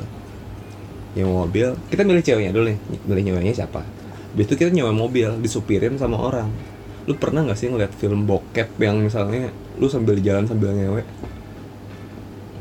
[1.16, 1.76] Nyewa mobil.
[1.88, 2.78] Kita milih ceweknya dulu nih.
[3.04, 3.84] Milih nyewanya siapa.
[4.32, 6.48] Habis itu kita nyewa mobil, disupirin sama orang.
[7.04, 11.04] Lu pernah nggak sih ngeliat film bokep yang misalnya lu sambil jalan sambil ngewe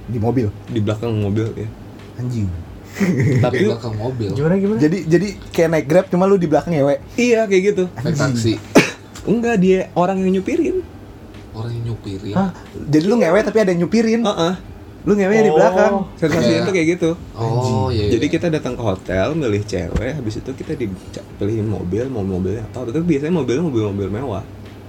[0.06, 0.52] Di mobil.
[0.68, 1.68] di belakang mobil ya?
[2.16, 2.48] Anjing.
[3.00, 4.78] di Tapi belakang mobil Gimana gimana?
[4.78, 7.00] Jadi jadi kayak naik Grab cuma lu di belakang ngewe.
[7.16, 7.84] iya kayak gitu.
[7.98, 8.54] naik taksi
[9.32, 10.84] Enggak dia orang yang nyupirin.
[11.54, 12.52] orang yang nyupirin Hah?
[12.76, 14.22] Jadi lu ngewe tapi ada yang nyupirin.
[14.22, 14.54] Heeh.
[15.04, 15.56] Lu ngewe di Oh.
[15.56, 15.94] belakang.
[16.16, 17.10] Sensasinya Kayak- tuh kayak gitu.
[17.34, 18.12] oh iya, iya.
[18.14, 22.88] Jadi kita datang ke hotel, milih cewek, habis itu kita dipilihin mobil, mau mobilnya apa?
[22.88, 24.44] Tapi biasanya mobilnya mobil-mobil mewah.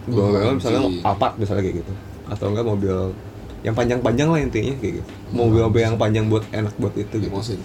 [0.05, 1.03] Mobil Oh, mewah misalnya anjing.
[1.03, 1.93] Alphard misalnya kayak gitu.
[2.24, 2.97] Atau enggak mobil
[3.61, 5.11] yang panjang-panjang lah intinya kayak gitu.
[5.31, 7.27] Mobil-mobil yang panjang buat enak buat itu gitu.
[7.27, 7.59] limosin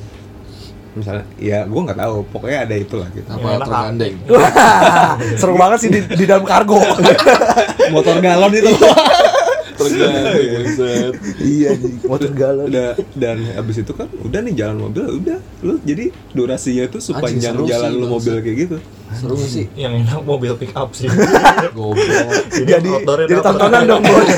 [0.90, 3.30] Misalnya ya gua nggak tahu, pokoknya ada itulah gitu.
[3.30, 6.82] apa tergandeng Wah, seru banget sih di, di dalam kargo.
[7.94, 8.74] Motor galon itu.
[9.80, 11.14] bangsat.
[11.39, 11.95] iya, anjing.
[12.03, 12.68] motor galon.
[12.68, 17.56] udah dan habis itu kan udah nih jalan mobil udah lu jadi durasinya itu sepanjang
[17.56, 18.77] seru jalan sih, lu mobil kayak gitu
[19.15, 21.10] seru sih Yang enak mobil pick up sih.
[21.77, 22.89] goblok Jadi
[23.26, 24.30] jadi tontonan dong, Bos.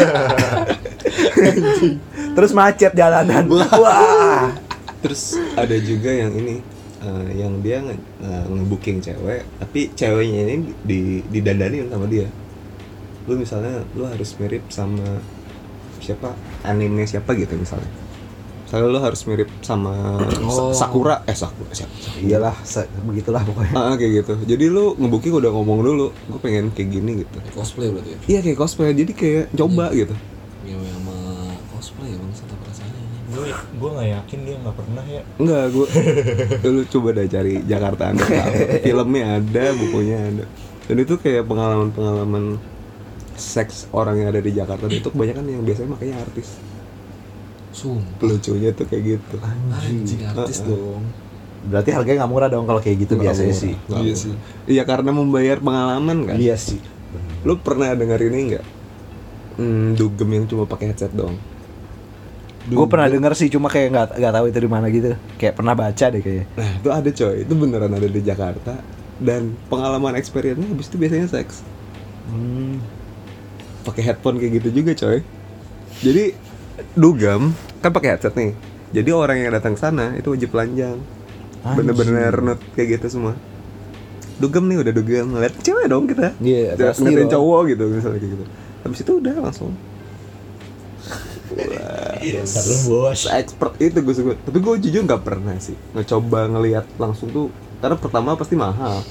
[2.35, 3.43] Terus macet jalanan.
[3.51, 4.55] Wah.
[5.01, 6.61] Terus ada juga yang ini
[7.01, 10.55] eh, yang dia nge, eh, nge-booking cewek, tapi ceweknya ini
[10.85, 12.29] di didandanin sama dia.
[13.23, 15.21] Lu misalnya lu harus mirip sama
[15.97, 17.85] siapa anime siapa gitu misalnya.
[18.65, 20.71] Misalnya lu harus mirip sama Sa- Oh.
[20.71, 21.91] Sakura, eh Sakura siapa?
[22.17, 22.55] Iyalah,
[23.03, 23.73] begitulah pokoknya.
[23.73, 24.33] Ah, kayak gitu.
[24.47, 27.37] Jadi lu nge-booking udah ngomong dulu, gue pengen kayak gini gitu.
[27.51, 30.15] cosplay berarti ya Iya kayak cosplay, jadi kayak coba gitu.
[30.61, 31.15] ngewe sama
[31.69, 32.17] cosplay ya
[32.61, 35.21] rasanya gue gue nggak yakin dia nggak pernah ya.
[35.35, 35.85] Enggak, gue
[36.73, 38.67] lu coba dah cari Jakarta Undercover.
[38.85, 40.45] Filmnya ada, bukunya ada.
[40.87, 42.59] Dan itu kayak pengalaman-pengalaman
[43.33, 46.57] seks orang yang ada di Jakarta itu kebanyakan yang biasanya makanya artis.
[47.71, 49.35] sumpah Lucunya tuh kayak gitu.
[49.71, 50.75] anjing artis Heeh.
[50.75, 51.03] dong
[51.61, 53.63] Berarti harganya nggak murah dong kalau kayak gitu Nggak biasanya murah.
[53.63, 53.73] sih.
[53.77, 54.17] Nggak Iya murah.
[54.17, 54.33] sih.
[54.67, 56.35] Iya karena membayar pengalaman kan.
[56.35, 56.81] Iya sih.
[57.45, 58.65] Lu pernah denger ini enggak?
[59.55, 61.37] Hmm, dugem yang cuma pakai headset doang.
[62.61, 65.13] Gue pernah denger sih cuma kayak nggak nggak tahu itu di mana gitu.
[65.37, 66.45] Kayak pernah baca deh kayaknya.
[66.51, 67.35] Nah, itu ada coy.
[67.41, 68.73] Itu beneran ada di Jakarta
[69.21, 71.61] dan pengalaman experience-nya habis itu biasanya seks.
[72.25, 72.81] Hmm.
[73.81, 75.19] Pakai headphone kayak gitu juga coy.
[76.01, 76.23] Jadi
[76.97, 78.53] dugem kan pakai headset nih.
[78.91, 80.99] Jadi orang yang datang sana itu wajib telanjang.
[81.61, 83.33] Bener-bener nut kayak gitu semua.
[84.41, 85.25] Dugem nih udah dugem.
[85.29, 86.33] Ngeliat cewek dong kita.
[86.41, 88.45] Iya, pasti ngeliatin cowok gitu misalnya kayak gitu.
[88.81, 89.71] Habis itu udah langsung.
[92.21, 93.27] Dasar lu bos.
[93.27, 97.47] expert itu gue suka tapi gue jujur nggak pernah sih ngecoba ngelihat langsung tuh.
[97.81, 99.01] Karena pertama pasti mahal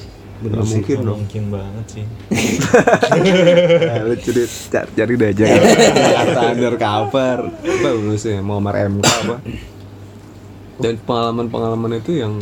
[0.40, 2.04] Bener mungkin dong mungkin banget sih.
[2.32, 9.36] Nah, lu cari cari, cari deh aja Jakarta undercover apa sih Muammar MK apa
[10.80, 12.40] dan pengalaman-pengalaman itu yang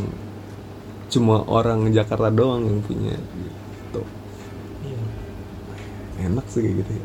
[1.08, 4.02] cuma orang Jakarta doang yang punya gitu
[4.78, 5.00] Iya.
[6.28, 7.04] enak sih kayak gitu ya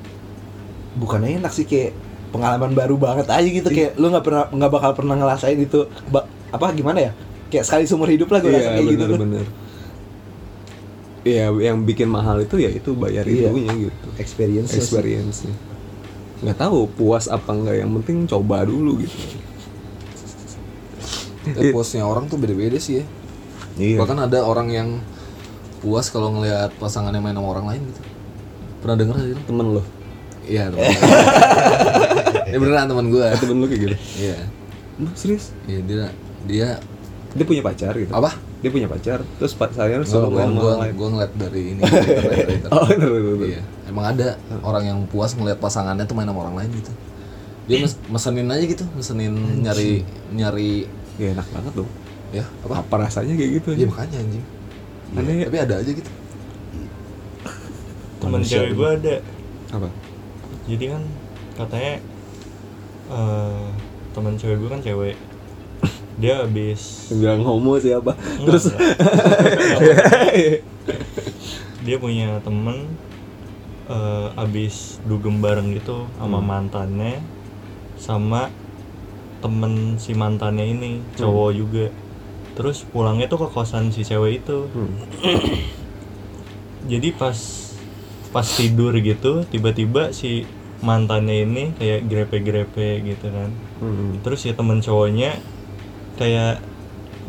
[0.93, 1.97] Bukannya enak sih kayak
[2.29, 6.29] pengalaman baru banget aja gitu kayak lu nggak pernah nggak bakal pernah ngerasain itu Ba-
[6.49, 7.11] apa gimana ya?
[7.49, 9.01] Kayak sekali seumur hidup lah gue rasa iya kayak gitu.
[9.01, 9.17] tuh.
[9.17, 9.47] bener-bener
[11.23, 13.47] Iya, yang bikin mahal itu ya itu bayar Iya.
[13.51, 14.07] itunya gitu.
[14.19, 14.71] Experience.
[14.75, 15.47] experience
[16.43, 19.15] nggak tahu puas apa enggak yang penting coba dulu gitu.
[21.47, 23.05] Eh, puasnya orang tuh beda-beda sih ya.
[23.79, 23.97] Iya.
[24.03, 24.89] Bahkan ada orang yang
[25.79, 28.01] puas kalau ngelihat pasangannya main sama orang lain gitu.
[28.83, 29.83] Pernah denger sih temen lo
[30.43, 30.83] iya temen
[32.51, 33.95] ini beneran teman gue temen lo kayak gitu?
[34.19, 34.37] Iya.
[35.15, 35.55] Serius?
[35.63, 36.03] Iya dia
[36.43, 36.67] dia
[37.31, 38.11] dia punya pacar gitu?
[38.11, 41.81] Apa dia punya pacar terus Gue sama gua, orang lain gua ngeliat dari ini
[42.31, 43.35] dari oh bener bener.
[43.43, 43.61] Iya,
[43.91, 46.91] emang ada orang yang puas ngeliat pasangannya tuh main sama orang lain gitu.
[47.67, 50.87] Dia mes mesenin aja gitu, mesenin nyari nyari
[51.19, 51.91] ya enak banget dong
[52.33, 52.81] ya apa?
[52.81, 54.45] apa rasanya kayak gitu Iya aja makanya anjing.
[55.13, 55.45] Aneh ya?
[55.51, 56.11] Tapi ada aja gitu.
[58.23, 59.15] Temen cewek gue ada.
[59.75, 59.87] apa
[60.65, 61.03] Jadi kan
[61.59, 61.93] katanya
[63.11, 63.67] eh
[64.15, 65.15] teman cewek gue kan cewek.
[66.17, 68.63] Dia habis bilang homo siapa Enggak, terus
[71.85, 72.95] dia punya temen
[73.89, 77.19] eh, abis dugem bareng gitu sama mantannya
[77.97, 78.53] sama
[79.43, 81.87] temen si mantannya ini cowok juga.
[82.53, 84.69] Terus pulangnya tuh ke kosan si cewek itu.
[86.91, 87.35] Jadi pas
[88.33, 90.41] pas tidur gitu tiba-tiba si
[90.83, 93.51] mantannya ini kayak grepe-grepe gitu kan.
[93.83, 94.23] Hmm.
[94.23, 95.35] terus ya temen cowoknya
[96.15, 96.61] kayak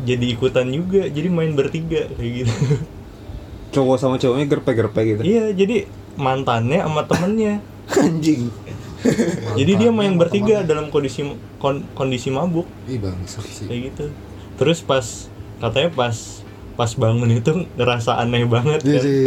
[0.03, 2.53] jadi ikutan juga jadi main bertiga kayak gitu
[3.71, 5.21] Cowok sama cowoknya gerpe-gerpe gitu.
[5.21, 5.83] iya jadi
[6.15, 7.59] mantannya sama temennya
[7.97, 8.47] Anjing.
[9.53, 11.21] jadi dia main bertiga dalam kondisi
[11.55, 13.67] kon- kondisi mabuk Ih bangsat sih.
[13.67, 14.05] kayak gitu
[14.55, 15.03] terus pas
[15.57, 16.15] katanya pas
[16.73, 19.23] pas bangun itu ngerasa aneh banget Iya kan sih.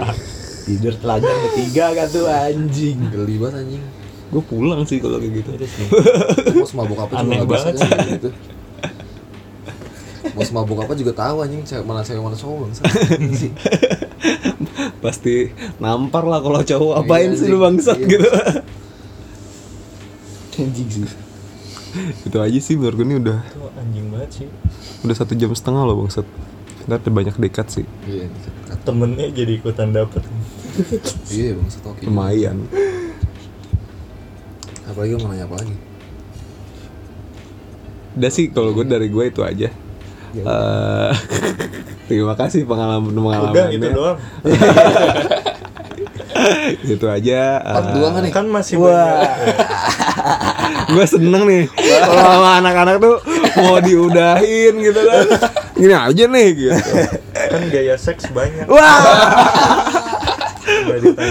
[0.64, 2.96] Tidur telanjang ketiga kan tuh anjing.
[3.08, 3.84] Geli banget anjing.
[4.28, 5.50] Gue pulang sih kalau kayak gitu.
[5.54, 5.84] Itu sih.
[6.54, 8.28] Mau semabuk apa Aneh banget kan, gitu.
[10.34, 12.84] Mau semabuk apa juga tahu anjing cewek mana cewek mana cowok bangsat.
[15.04, 18.08] Pasti nampar lah kalau cowok apain Iya sih lu bangsat iya.
[18.10, 18.28] gitu.
[20.58, 21.06] Anjing sih.
[22.26, 24.46] itu aja sih menurut gue ini udah itu anjing banget sih
[25.06, 26.26] udah satu jam setengah loh bangsat.
[26.84, 27.86] Ntar ada banyak dekat sih.
[28.04, 28.78] Iya, dekat.
[28.84, 30.20] temennya jadi ikutan dapet
[31.30, 32.02] Iya bangsat oke.
[32.02, 32.66] Lumayan.
[34.84, 35.76] Apalagi mau nanya apa lagi?
[38.18, 39.70] Udah sih kalau gue dari gue itu aja.
[40.42, 41.12] Eh,
[42.10, 43.54] terima kasih pengalaman pengalamannya.
[43.54, 44.18] udah itu doang
[46.84, 47.62] itu aja.
[47.62, 48.32] Part dua kan nih?
[48.34, 48.90] kan masih Wah.
[48.90, 49.30] banyak
[50.94, 53.16] gue seneng nih kalau sama anak-anak tuh
[53.62, 55.26] mau diudahin gitu kan.
[55.74, 56.92] Gini aja nih gitu.
[57.34, 58.98] kan gaya seks banyak Wah,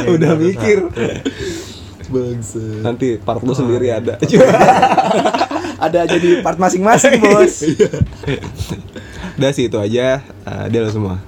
[0.10, 0.88] udah mikir.
[2.10, 2.62] Bangsa.
[2.86, 4.22] Nanti part lu sendiri ada.
[5.84, 7.68] Ada jadi part masing-masing, Bos.
[9.36, 10.24] Udah sih itu aja.
[10.24, 11.20] Eh, dia lo semua.